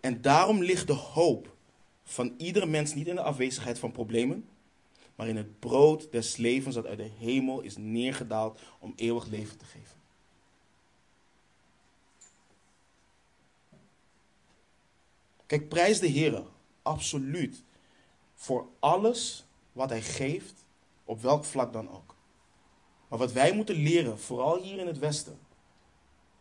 En 0.00 0.22
daarom 0.22 0.62
ligt 0.62 0.86
de 0.86 0.92
hoop 0.92 1.56
van 2.04 2.34
iedere 2.36 2.66
mens 2.66 2.94
niet 2.94 3.06
in 3.06 3.14
de 3.14 3.22
afwezigheid 3.22 3.78
van 3.78 3.92
problemen, 3.92 4.48
maar 5.14 5.28
in 5.28 5.36
het 5.36 5.58
brood 5.58 6.12
des 6.12 6.36
levens 6.36 6.74
dat 6.74 6.86
uit 6.86 6.98
de 6.98 7.10
hemel 7.18 7.60
is 7.60 7.76
neergedaald 7.76 8.60
om 8.78 8.92
eeuwig 8.96 9.26
leven 9.26 9.58
te 9.58 9.64
geven. 9.64 9.97
Kijk, 15.48 15.68
prijs 15.68 16.00
de 16.00 16.06
Heer, 16.06 16.42
absoluut, 16.82 17.62
voor 18.34 18.66
alles 18.78 19.44
wat 19.72 19.88
Hij 19.88 20.02
geeft, 20.02 20.64
op 21.04 21.20
welk 21.20 21.44
vlak 21.44 21.72
dan 21.72 21.90
ook. 21.90 22.14
Maar 23.08 23.18
wat 23.18 23.32
wij 23.32 23.54
moeten 23.54 23.74
leren, 23.74 24.18
vooral 24.18 24.62
hier 24.62 24.78
in 24.78 24.86
het 24.86 24.98
Westen, 24.98 25.38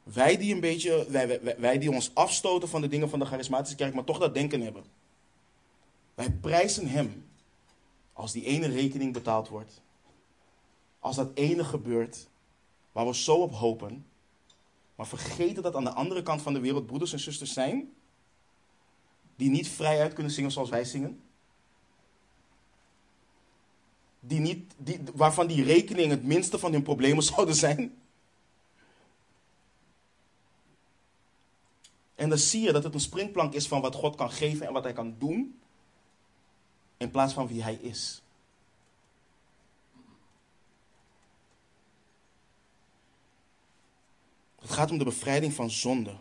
Wij 0.03 0.37
die 0.37 0.53
een 0.53 0.59
beetje, 0.59 1.05
wij, 1.09 1.27
wij, 1.27 1.59
wij 1.59 1.77
die 1.77 1.91
ons 1.91 2.11
afstoten 2.13 2.69
van 2.69 2.81
de 2.81 2.87
dingen 2.87 3.09
van 3.09 3.19
de 3.19 3.25
charismatische 3.25 3.75
kerk, 3.75 3.93
maar 3.93 4.03
toch 4.03 4.19
dat 4.19 4.33
denken 4.33 4.61
hebben. 4.61 4.83
Wij 6.15 6.31
prijzen 6.31 6.87
Hem 6.87 7.25
als 8.13 8.31
die 8.31 8.43
ene 8.43 8.67
rekening 8.67 9.13
betaald 9.13 9.47
wordt. 9.47 9.81
Als 10.99 11.15
dat 11.15 11.31
ene 11.33 11.63
gebeurt 11.63 12.27
waar 12.91 13.05
we 13.05 13.15
zo 13.15 13.35
op 13.35 13.53
hopen. 13.53 14.05
Maar 14.95 15.07
vergeten 15.07 15.63
dat 15.63 15.75
aan 15.75 15.83
de 15.83 15.93
andere 15.93 16.23
kant 16.23 16.41
van 16.41 16.53
de 16.53 16.59
wereld 16.59 16.85
broeders 16.85 17.13
en 17.13 17.19
zusters 17.19 17.53
zijn. 17.53 17.93
Die 19.37 19.49
niet 19.49 19.69
vrijuit 19.69 20.13
kunnen 20.13 20.31
zingen 20.31 20.51
zoals 20.51 20.69
wij 20.69 20.83
zingen. 20.83 21.21
Die 24.19 24.39
niet, 24.39 24.73
die, 24.77 24.99
waarvan 25.13 25.47
die 25.47 25.63
rekening 25.63 26.09
het 26.09 26.23
minste 26.23 26.59
van 26.59 26.71
hun 26.71 26.83
problemen 26.83 27.23
zouden 27.33 27.55
zijn. 27.55 27.97
En 32.15 32.29
dan 32.29 32.37
zie 32.37 32.61
je 32.61 32.71
dat 32.71 32.83
het 32.83 32.93
een 32.93 32.99
springplank 32.99 33.53
is 33.53 33.67
van 33.67 33.81
wat 33.81 33.95
God 33.95 34.15
kan 34.15 34.31
geven 34.31 34.67
en 34.67 34.73
wat 34.73 34.83
Hij 34.83 34.93
kan 34.93 35.15
doen, 35.17 35.59
in 36.97 37.11
plaats 37.11 37.33
van 37.33 37.47
wie 37.47 37.63
Hij 37.63 37.75
is. 37.75 38.21
Het 44.59 44.69
gaat 44.69 44.91
om 44.91 44.97
de 44.97 45.03
bevrijding 45.03 45.53
van 45.53 45.69
zonde. 45.69 46.15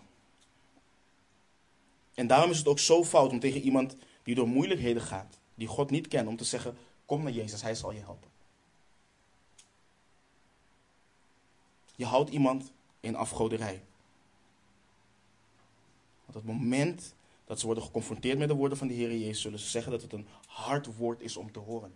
En 2.17 2.27
daarom 2.27 2.51
is 2.51 2.59
het 2.59 2.69
ook 2.69 2.79
zo 2.79 3.05
fout 3.05 3.31
om 3.31 3.41
tegen 3.41 3.61
iemand 3.61 3.97
die 4.23 4.35
door 4.35 4.49
moeilijkheden 4.49 5.03
gaat, 5.03 5.39
die 5.55 5.69
God 5.69 5.91
niet 5.91 6.09
kent, 6.09 6.29
om 6.29 6.37
te 6.37 6.45
zeggen: 6.45 6.77
Kom 7.05 7.23
naar 7.23 7.33
Jezus, 7.33 7.63
Hij 7.63 7.75
zal 7.75 7.93
je 7.93 8.01
helpen. 8.01 8.31
Je 11.97 12.05
houdt 12.05 12.31
iemand 12.31 12.73
in 13.01 13.17
afgoderij. 13.17 13.83
Want 16.25 16.35
het 16.35 16.45
moment 16.45 17.15
dat 17.45 17.61
ze 17.61 17.67
worden 17.67 17.85
geconfronteerd 17.85 18.39
met 18.39 18.49
de 18.49 18.55
woorden 18.55 18.79
van 18.79 18.89
de 18.89 18.95
Heer 18.95 19.17
Jezus, 19.17 19.41
zullen 19.41 19.59
ze 19.59 19.69
zeggen 19.69 19.93
dat 19.93 20.03
het 20.03 20.13
een 20.13 20.27
hard 20.47 20.97
woord 20.97 21.21
is 21.21 21.37
om 21.37 21.53
te 21.53 21.59
horen. 21.59 21.95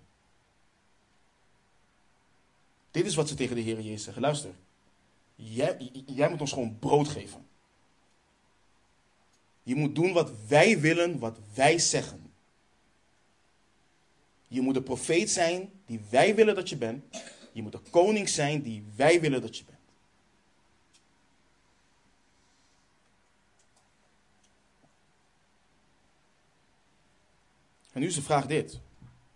Dit 2.91 3.07
is 3.07 3.15
wat 3.15 3.29
ze 3.29 3.35
tegen 3.35 3.57
de 3.57 3.63
Heer 3.63 3.81
Jezus 3.81 4.05
zeggen. 4.05 4.23
Luister, 4.23 4.55
jij, 5.35 5.91
jij 6.07 6.31
moet 6.31 6.41
ons 6.41 6.53
gewoon 6.53 6.79
brood 6.79 7.09
geven. 7.09 7.49
Je 9.63 9.75
moet 9.75 9.95
doen 9.95 10.13
wat 10.13 10.33
wij 10.49 10.81
willen, 10.81 11.19
wat 11.19 11.39
wij 11.55 11.79
zeggen. 11.79 12.33
Je 14.49 14.61
moet 14.61 14.75
de 14.75 14.83
profeet 14.83 15.31
zijn 15.31 15.71
die 15.87 16.01
wij 16.11 16.35
willen 16.35 16.55
dat 16.55 16.69
je 16.69 16.77
bent. 16.77 17.05
Je 17.53 17.63
moet 17.63 17.73
de 17.73 17.81
koning 17.91 18.29
zijn 18.29 18.63
die 18.63 18.85
wij 18.97 19.21
willen 19.21 19.41
dat 19.41 19.57
je 19.57 19.65
bent. 19.65 19.79
En 27.93 28.01
nu 28.01 28.07
is 28.07 28.15
de 28.15 28.23
vraag 28.23 28.47
dit. 28.47 28.81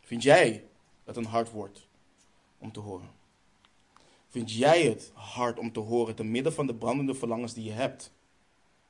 Vind 0.00 0.22
jij 0.22 0.64
het 1.04 1.16
een 1.16 1.24
hard 1.24 1.50
woord 1.50 1.86
om 2.58 2.72
te 2.72 2.80
horen? 2.80 3.10
Vind 4.28 4.52
jij 4.52 4.82
het 4.82 5.10
hard 5.14 5.58
om 5.58 5.72
te 5.72 5.80
horen 5.80 6.14
te 6.14 6.24
midden 6.24 6.54
van 6.54 6.66
de 6.66 6.74
brandende 6.74 7.14
verlangens 7.14 7.54
die 7.54 7.64
je 7.64 7.72
hebt? 7.72 8.12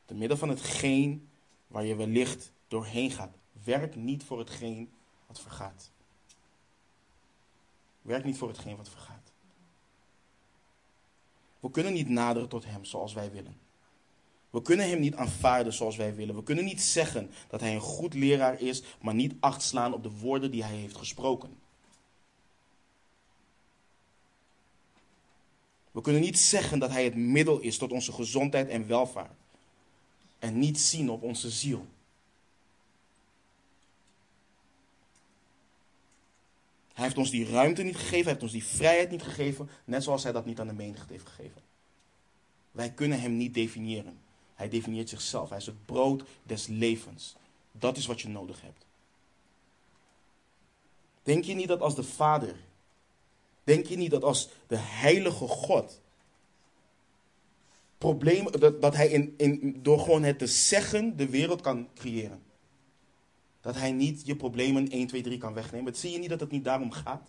Te 0.05 0.15
midden 0.15 0.39
van 0.39 0.49
hetgeen 0.49 1.29
waar 1.67 1.85
je 1.85 1.95
wellicht 1.95 2.53
doorheen 2.69 3.11
gaat. 3.11 3.37
Werk 3.65 3.97
niet 3.97 4.25
voor 4.25 4.39
hetgeen 4.39 4.93
wat 5.27 5.41
vergaat. 5.41 5.91
Werk 8.03 8.25
niet 8.25 8.39
voor 8.39 8.49
hetgeen 8.49 8.77
wat 8.77 8.89
vergaat. 8.89 9.33
We 11.61 11.71
kunnen 11.71 11.93
niet 11.93 12.09
naderen 12.09 12.49
tot 12.49 12.65
Hem 12.65 12.85
zoals 12.85 13.13
wij 13.13 13.31
willen. 13.31 13.59
We 14.51 14.63
kunnen 14.63 14.89
Hem 14.89 15.01
niet 15.01 15.15
aanvaarden 15.15 15.73
zoals 15.73 15.97
wij 15.97 16.15
willen. 16.15 16.35
We 16.35 16.43
kunnen 16.43 16.65
niet 16.65 16.83
zeggen 16.83 17.31
dat 17.49 17.61
Hij 17.61 17.75
een 17.75 17.81
goed 17.81 18.15
leraar 18.15 18.61
is, 18.61 18.83
maar 19.01 19.15
niet 19.15 19.35
acht 19.41 19.63
slaan 19.63 19.95
op 19.95 20.03
de 20.03 20.11
woorden 20.11 20.51
die 20.51 20.65
Hij 20.65 20.77
heeft 20.77 20.97
gesproken. 20.97 21.59
We 25.91 26.01
kunnen 26.01 26.23
niet 26.23 26.39
zeggen 26.39 26.79
dat 26.79 26.91
Hij 26.91 27.05
het 27.05 27.15
middel 27.15 27.61
is 27.61 27.79
tot 27.79 27.93
onze 27.93 28.13
gezondheid 28.13 28.69
en 28.69 28.87
welvaart. 28.87 29.44
En 30.45 30.59
niet 30.59 30.81
zien 30.81 31.11
op 31.11 31.23
onze 31.23 31.51
ziel. 31.51 31.87
Hij 36.93 37.05
heeft 37.05 37.19
ons 37.19 37.31
die 37.31 37.51
ruimte 37.51 37.83
niet 37.83 37.97
gegeven, 37.97 38.23
hij 38.23 38.31
heeft 38.31 38.43
ons 38.43 38.53
die 38.53 38.65
vrijheid 38.65 39.11
niet 39.11 39.23
gegeven, 39.23 39.71
net 39.85 40.03
zoals 40.03 40.23
hij 40.23 40.33
dat 40.33 40.45
niet 40.45 40.61
aan 40.61 40.67
de 40.67 40.73
menigte 40.73 41.13
heeft 41.13 41.27
gegeven. 41.27 41.63
Wij 42.71 42.91
kunnen 42.91 43.21
hem 43.21 43.37
niet 43.37 43.55
definiëren. 43.55 44.19
Hij 44.55 44.69
definieert 44.69 45.09
zichzelf. 45.09 45.49
Hij 45.49 45.59
is 45.59 45.67
het 45.67 45.85
brood 45.85 46.25
des 46.43 46.67
levens. 46.67 47.37
Dat 47.73 47.97
is 47.97 48.07
wat 48.07 48.21
je 48.21 48.29
nodig 48.29 48.61
hebt. 48.61 48.87
Denk 51.23 51.45
je 51.45 51.55
niet 51.55 51.69
dat 51.69 51.81
als 51.81 51.95
de 51.95 52.05
Vader, 52.05 52.57
denk 53.63 53.87
je 53.87 53.97
niet 53.97 54.11
dat 54.11 54.25
als 54.25 54.49
de 54.67 54.79
heilige 54.79 55.47
God, 55.47 56.01
problemen, 58.05 58.61
dat, 58.61 58.81
dat 58.83 58.95
hij 58.95 59.09
in, 59.09 59.35
in, 59.37 59.79
door 59.83 59.99
gewoon 59.99 60.23
het 60.23 60.39
te 60.39 60.47
zeggen 60.47 61.17
de 61.17 61.29
wereld 61.29 61.61
kan 61.61 61.89
creëren? 61.95 62.43
Dat 63.61 63.75
hij 63.75 63.93
niet 63.93 64.27
je 64.27 64.37
problemen 64.37 64.89
1, 64.89 65.07
2, 65.07 65.23
3 65.23 65.39
kan 65.39 65.55
wegnemen. 65.55 65.95
Zie 65.95 66.11
je 66.11 66.19
niet 66.19 66.29
dat 66.29 66.41
het 66.41 66.51
niet 66.51 66.65
daarom 66.65 66.91
gaat? 66.91 67.29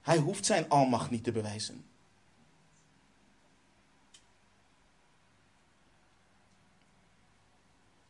Hij 0.00 0.18
hoeft 0.18 0.46
zijn 0.46 0.68
almacht 0.68 1.10
niet 1.10 1.24
te 1.24 1.32
bewijzen. 1.32 1.84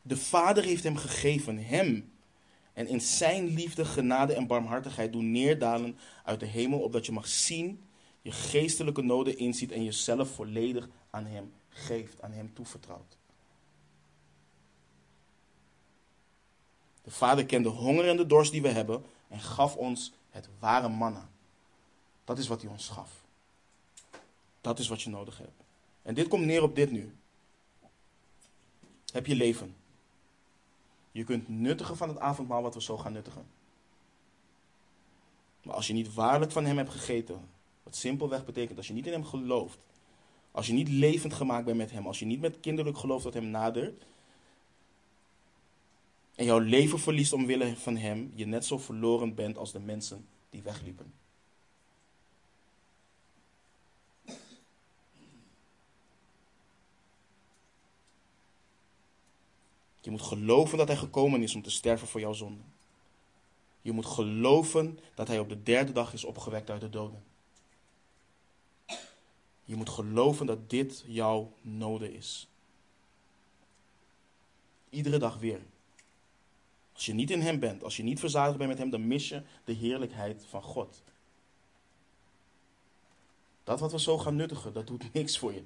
De 0.03 0.17
Vader 0.17 0.65
heeft 0.65 0.85
hem 0.85 0.97
gegeven, 0.97 1.59
hem. 1.59 2.13
En 2.73 2.87
in 2.87 3.01
zijn 3.01 3.47
liefde, 3.47 3.85
genade 3.85 4.35
en 4.35 4.47
barmhartigheid 4.47 5.13
doen 5.13 5.31
neerdalen 5.31 5.99
uit 6.25 6.41
de 6.41 6.47
hemel, 6.47 6.79
opdat 6.79 7.07
je 7.07 7.13
mag 7.13 7.29
zien, 7.29 7.88
je 8.29 8.35
geestelijke 8.35 9.03
noden 9.03 9.39
inziet 9.39 9.73
en 9.73 9.85
jezelf 9.85 10.31
volledig 10.31 10.89
aan 11.11 11.27
hem 11.27 11.53
geeft, 11.69 12.23
aan 12.23 12.33
hem 12.33 12.55
toevertrouwt. 12.55 13.17
De 17.03 17.11
Vader 17.11 17.47
kende 17.47 17.69
de 17.69 17.75
honger 17.75 18.09
en 18.09 18.17
de 18.17 18.27
dorst 18.27 18.53
die 18.53 18.63
we 18.63 18.69
hebben 18.69 19.05
en 19.29 19.41
gaf 19.41 19.77
ons 19.77 20.13
het 20.31 20.49
ware 20.59 20.89
manna. 20.89 21.29
Dat 22.25 22.39
is 22.39 22.49
wat 22.49 22.63
hij 22.63 22.71
ons 22.71 22.89
gaf. 22.89 23.11
Dat 24.61 24.79
is 24.79 24.89
wat 24.89 25.03
je 25.03 25.11
nodig 25.11 25.39
hebt. 25.39 25.63
En 26.03 26.15
dit 26.15 26.29
komt 26.29 26.45
neer 26.45 26.63
op 26.63 26.75
dit 26.75 26.91
nu. 26.91 27.17
Heb 29.13 29.27
je 29.27 29.35
leven? 29.35 29.77
Je 31.13 31.25
kunt 31.25 31.49
nuttigen 31.49 31.97
van 31.97 32.09
het 32.09 32.19
avondmaal 32.19 32.63
wat 32.63 32.75
we 32.75 32.83
zo 32.83 32.97
gaan 32.99 33.13
nuttigen. 33.13 33.47
Maar 35.63 35.75
als 35.75 35.87
je 35.87 35.93
niet 35.93 36.15
waarlijk 36.15 36.53
van 36.53 36.65
Hem 36.65 36.77
hebt 36.77 36.91
gegeten, 36.91 37.57
wat 37.89 37.97
simpelweg 37.97 38.45
betekent 38.45 38.79
als 38.79 38.87
je 38.87 38.93
niet 38.93 39.07
in 39.07 39.13
Hem 39.13 39.25
gelooft, 39.25 39.79
als 40.51 40.67
je 40.67 40.73
niet 40.73 40.89
levend 40.89 41.33
gemaakt 41.33 41.65
bent 41.65 41.77
met 41.77 41.91
Hem, 41.91 42.07
als 42.07 42.19
je 42.19 42.25
niet 42.25 42.41
met 42.41 42.61
kinderlijk 42.61 42.99
geloof 42.99 43.23
tot 43.23 43.35
Hem 43.35 43.51
nadert, 43.51 44.03
en 46.35 46.45
jouw 46.45 46.59
leven 46.59 46.99
verliest 46.99 47.33
omwille 47.33 47.77
van 47.77 47.97
Hem, 47.97 48.33
je 48.35 48.47
net 48.47 48.65
zo 48.65 48.79
verloren 48.79 49.35
bent 49.35 49.59
als 49.59 49.73
de 49.73 49.81
mensen 49.81 50.27
die 50.51 50.63
wegliepen. 50.63 51.13
Je 60.01 60.11
moet 60.11 60.23
geloven 60.23 60.79
dat 60.79 60.89
Hij 60.89 60.97
gekomen 60.97 61.43
is 61.43 61.55
om 61.55 61.63
te 61.63 61.71
sterven 61.71 62.09
voor 62.09 62.21
jouw 62.21 62.33
zonde. 62.33 62.63
Je 63.83 63.93
moet 63.93 64.07
geloven 64.07 64.99
dat 65.15 65.29
Hij 65.29 65.39
op 65.39 65.49
de 65.49 65.63
derde 65.63 65.93
dag 65.93 66.13
is 66.13 66.25
opgewekt 66.25 66.71
uit 66.71 66.81
de 66.81 66.91
doden. 66.91 67.37
Je 69.69 69.77
moet 69.77 69.89
geloven 69.89 70.47
dat 70.47 70.71
dit 70.71 71.05
jouw 71.07 71.53
noden 71.61 72.13
is. 72.13 72.49
Iedere 74.91 75.19
dag 75.19 75.39
weer. 75.39 75.61
Als 76.93 77.07
je 77.07 77.13
niet 77.13 77.31
in 77.31 77.41
Hem 77.41 77.59
bent, 77.59 77.85
als 77.85 77.97
je 77.97 78.03
niet 78.03 78.21
verzadigd 78.21 78.57
bent 78.59 78.69
met 78.69 78.79
Hem, 78.79 78.91
dan 78.91 79.07
mis 79.07 79.29
je 79.29 79.43
de 79.65 79.73
heerlijkheid 79.73 80.45
van 80.49 80.63
God. 80.63 81.03
Dat 83.65 83.81
wat 83.81 83.93
we 83.93 84.01
zo 84.01 84.19
gaan 84.19 84.37
nuttigen, 84.37 84.73
dat 84.73 84.87
doet 84.87 85.13
niks 85.13 85.39
voor 85.39 85.53
je. 85.53 85.63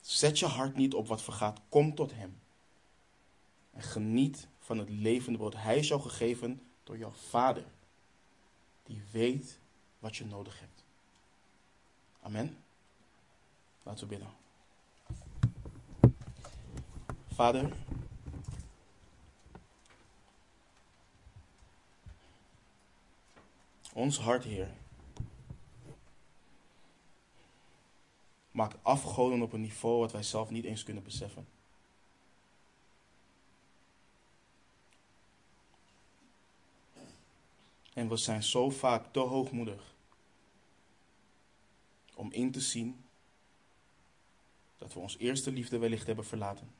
Zet 0.00 0.38
je 0.38 0.46
hart 0.46 0.76
niet 0.76 0.94
op 0.94 1.08
wat 1.08 1.22
vergaat. 1.22 1.60
Kom 1.68 1.94
tot 1.94 2.14
Hem. 2.14 2.40
En 3.72 3.82
geniet 3.82 4.48
van 4.58 4.78
het 4.78 4.88
levende 4.88 5.38
brood. 5.38 5.54
Hij 5.54 5.78
is 5.78 5.88
jou 5.88 6.00
gegeven 6.00 6.60
door 6.84 6.98
jouw 6.98 7.12
Vader. 7.12 7.64
Die 8.88 9.02
weet 9.10 9.58
wat 9.98 10.16
je 10.16 10.24
nodig 10.24 10.60
hebt. 10.60 10.84
Amen. 12.20 12.64
Laten 13.82 14.08
we 14.08 14.16
bidden. 14.16 14.30
Vader. 17.26 17.72
Ons 23.92 24.18
hart, 24.18 24.44
Heer, 24.44 24.70
maakt 28.50 28.76
afgoden 28.82 29.42
op 29.42 29.52
een 29.52 29.60
niveau 29.60 29.98
wat 29.98 30.12
wij 30.12 30.22
zelf 30.22 30.50
niet 30.50 30.64
eens 30.64 30.82
kunnen 30.82 31.02
beseffen. 31.02 31.57
En 37.98 38.08
we 38.08 38.16
zijn 38.16 38.42
zo 38.42 38.70
vaak 38.70 39.12
te 39.12 39.18
hoogmoedig 39.18 39.94
om 42.14 42.32
in 42.32 42.50
te 42.50 42.60
zien 42.60 43.04
dat 44.76 44.92
we 44.92 45.00
ons 45.00 45.16
eerste 45.16 45.52
liefde 45.52 45.78
wellicht 45.78 46.06
hebben 46.06 46.24
verlaten. 46.24 46.70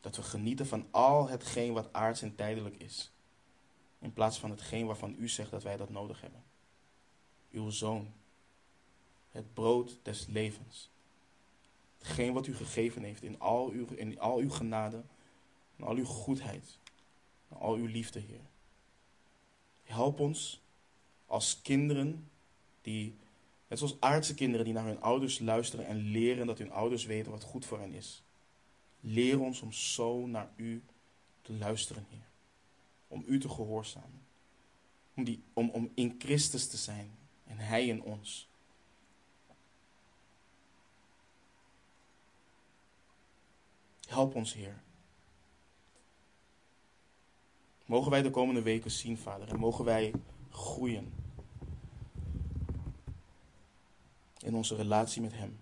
Dat 0.00 0.16
we 0.16 0.22
genieten 0.22 0.66
van 0.66 0.86
al 0.90 1.28
hetgeen 1.28 1.72
wat 1.72 1.92
aards 1.92 2.22
en 2.22 2.34
tijdelijk 2.34 2.76
is. 2.76 3.10
In 3.98 4.12
plaats 4.12 4.38
van 4.38 4.50
hetgeen 4.50 4.86
waarvan 4.86 5.16
u 5.18 5.28
zegt 5.28 5.50
dat 5.50 5.62
wij 5.62 5.76
dat 5.76 5.90
nodig 5.90 6.20
hebben. 6.20 6.42
Uw 7.50 7.70
zoon. 7.70 8.12
Het 9.30 9.54
brood 9.54 9.98
des 10.02 10.26
levens. 10.26 10.90
Hetgeen 11.98 12.32
wat 12.32 12.46
u 12.46 12.54
gegeven 12.54 13.02
heeft 13.02 13.22
in 13.22 13.40
al 13.40 13.70
uw, 13.70 13.86
in 13.86 14.20
al 14.20 14.38
uw 14.38 14.50
genade. 14.50 15.02
In 15.76 15.84
al 15.84 15.96
uw 15.96 16.04
goedheid. 16.04 16.78
In 17.48 17.56
al 17.56 17.74
uw 17.74 17.86
liefde, 17.86 18.20
Heer. 18.20 18.49
Help 19.90 20.20
ons 20.20 20.60
als 21.26 21.62
kinderen 21.62 22.30
die, 22.82 23.14
net 23.68 23.78
zoals 23.78 24.00
aardse 24.00 24.34
kinderen 24.34 24.64
die 24.64 24.74
naar 24.74 24.86
hun 24.86 25.00
ouders 25.00 25.38
luisteren 25.38 25.86
en 25.86 25.96
leren 25.96 26.46
dat 26.46 26.58
hun 26.58 26.72
ouders 26.72 27.04
weten 27.04 27.30
wat 27.30 27.42
goed 27.42 27.64
voor 27.64 27.78
hen 27.78 27.92
is. 27.92 28.22
Leer 29.00 29.40
ons 29.40 29.60
om 29.60 29.72
zo 29.72 30.26
naar 30.26 30.50
u 30.56 30.82
te 31.42 31.52
luisteren, 31.52 32.06
Heer. 32.10 32.28
Om 33.08 33.24
u 33.26 33.38
te 33.40 33.48
gehoorzamen. 33.48 34.20
Om, 35.14 35.24
die, 35.24 35.42
om, 35.52 35.70
om 35.70 35.90
in 35.94 36.14
Christus 36.18 36.68
te 36.68 36.76
zijn 36.76 37.10
en 37.46 37.58
Hij 37.58 37.86
in 37.86 38.02
ons. 38.02 38.48
Help 44.06 44.34
ons, 44.34 44.54
Heer. 44.54 44.82
Mogen 47.90 48.10
wij 48.10 48.22
de 48.22 48.30
komende 48.30 48.62
weken 48.62 48.90
zien, 48.90 49.18
Vader, 49.18 49.48
en 49.48 49.58
mogen 49.58 49.84
wij 49.84 50.12
groeien 50.50 51.12
in 54.38 54.54
onze 54.54 54.74
relatie 54.74 55.22
met 55.22 55.32
Hem. 55.32 55.60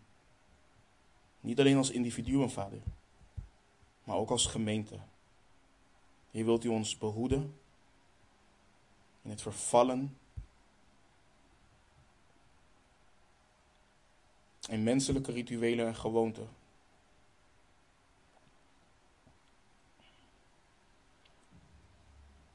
Niet 1.41 1.61
alleen 1.61 1.77
als 1.77 1.91
individuen, 1.91 2.51
Vader, 2.51 2.79
maar 4.05 4.17
ook 4.17 4.31
als 4.31 4.47
gemeente. 4.47 4.99
Hier 6.31 6.45
wilt 6.45 6.65
u 6.65 6.69
ons 6.69 6.99
behoeden 6.99 7.55
in 9.23 9.31
het 9.31 9.43
vervallen 9.43 10.17
in 14.69 14.83
menselijke 14.83 15.33
rituelen 15.33 15.87
en 15.87 15.97
gewoonten. 15.97 16.49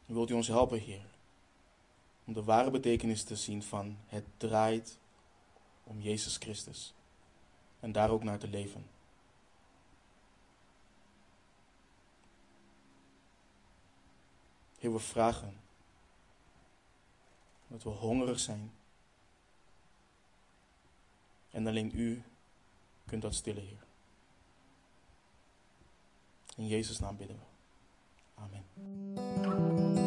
Wilt 0.05 0.29
u 0.29 0.33
ons 0.33 0.47
helpen, 0.47 0.79
Heer, 0.79 1.05
om 2.25 2.33
de 2.33 2.43
ware 2.43 2.71
betekenis 2.71 3.23
te 3.23 3.35
zien 3.35 3.63
van 3.63 3.97
het 4.05 4.25
draait 4.37 4.97
om 5.83 6.01
Jezus 6.01 6.37
Christus 6.37 6.93
en 7.79 7.91
daar 7.91 8.09
ook 8.09 8.23
naar 8.23 8.39
te 8.39 8.47
leven. 8.47 8.85
Heer, 14.79 14.93
we 14.93 14.99
vragen 14.99 15.61
dat 17.67 17.83
we 17.83 17.89
hongerig 17.89 18.39
zijn. 18.39 18.73
En 21.49 21.67
alleen 21.67 21.99
U 21.99 22.23
kunt 23.05 23.21
dat 23.21 23.33
stillen, 23.33 23.63
Heer. 23.63 23.83
In 26.55 26.67
Jezus' 26.67 26.99
naam 26.99 27.17
bidden 27.17 27.37
we. 27.37 27.52
Amen. 28.43 30.02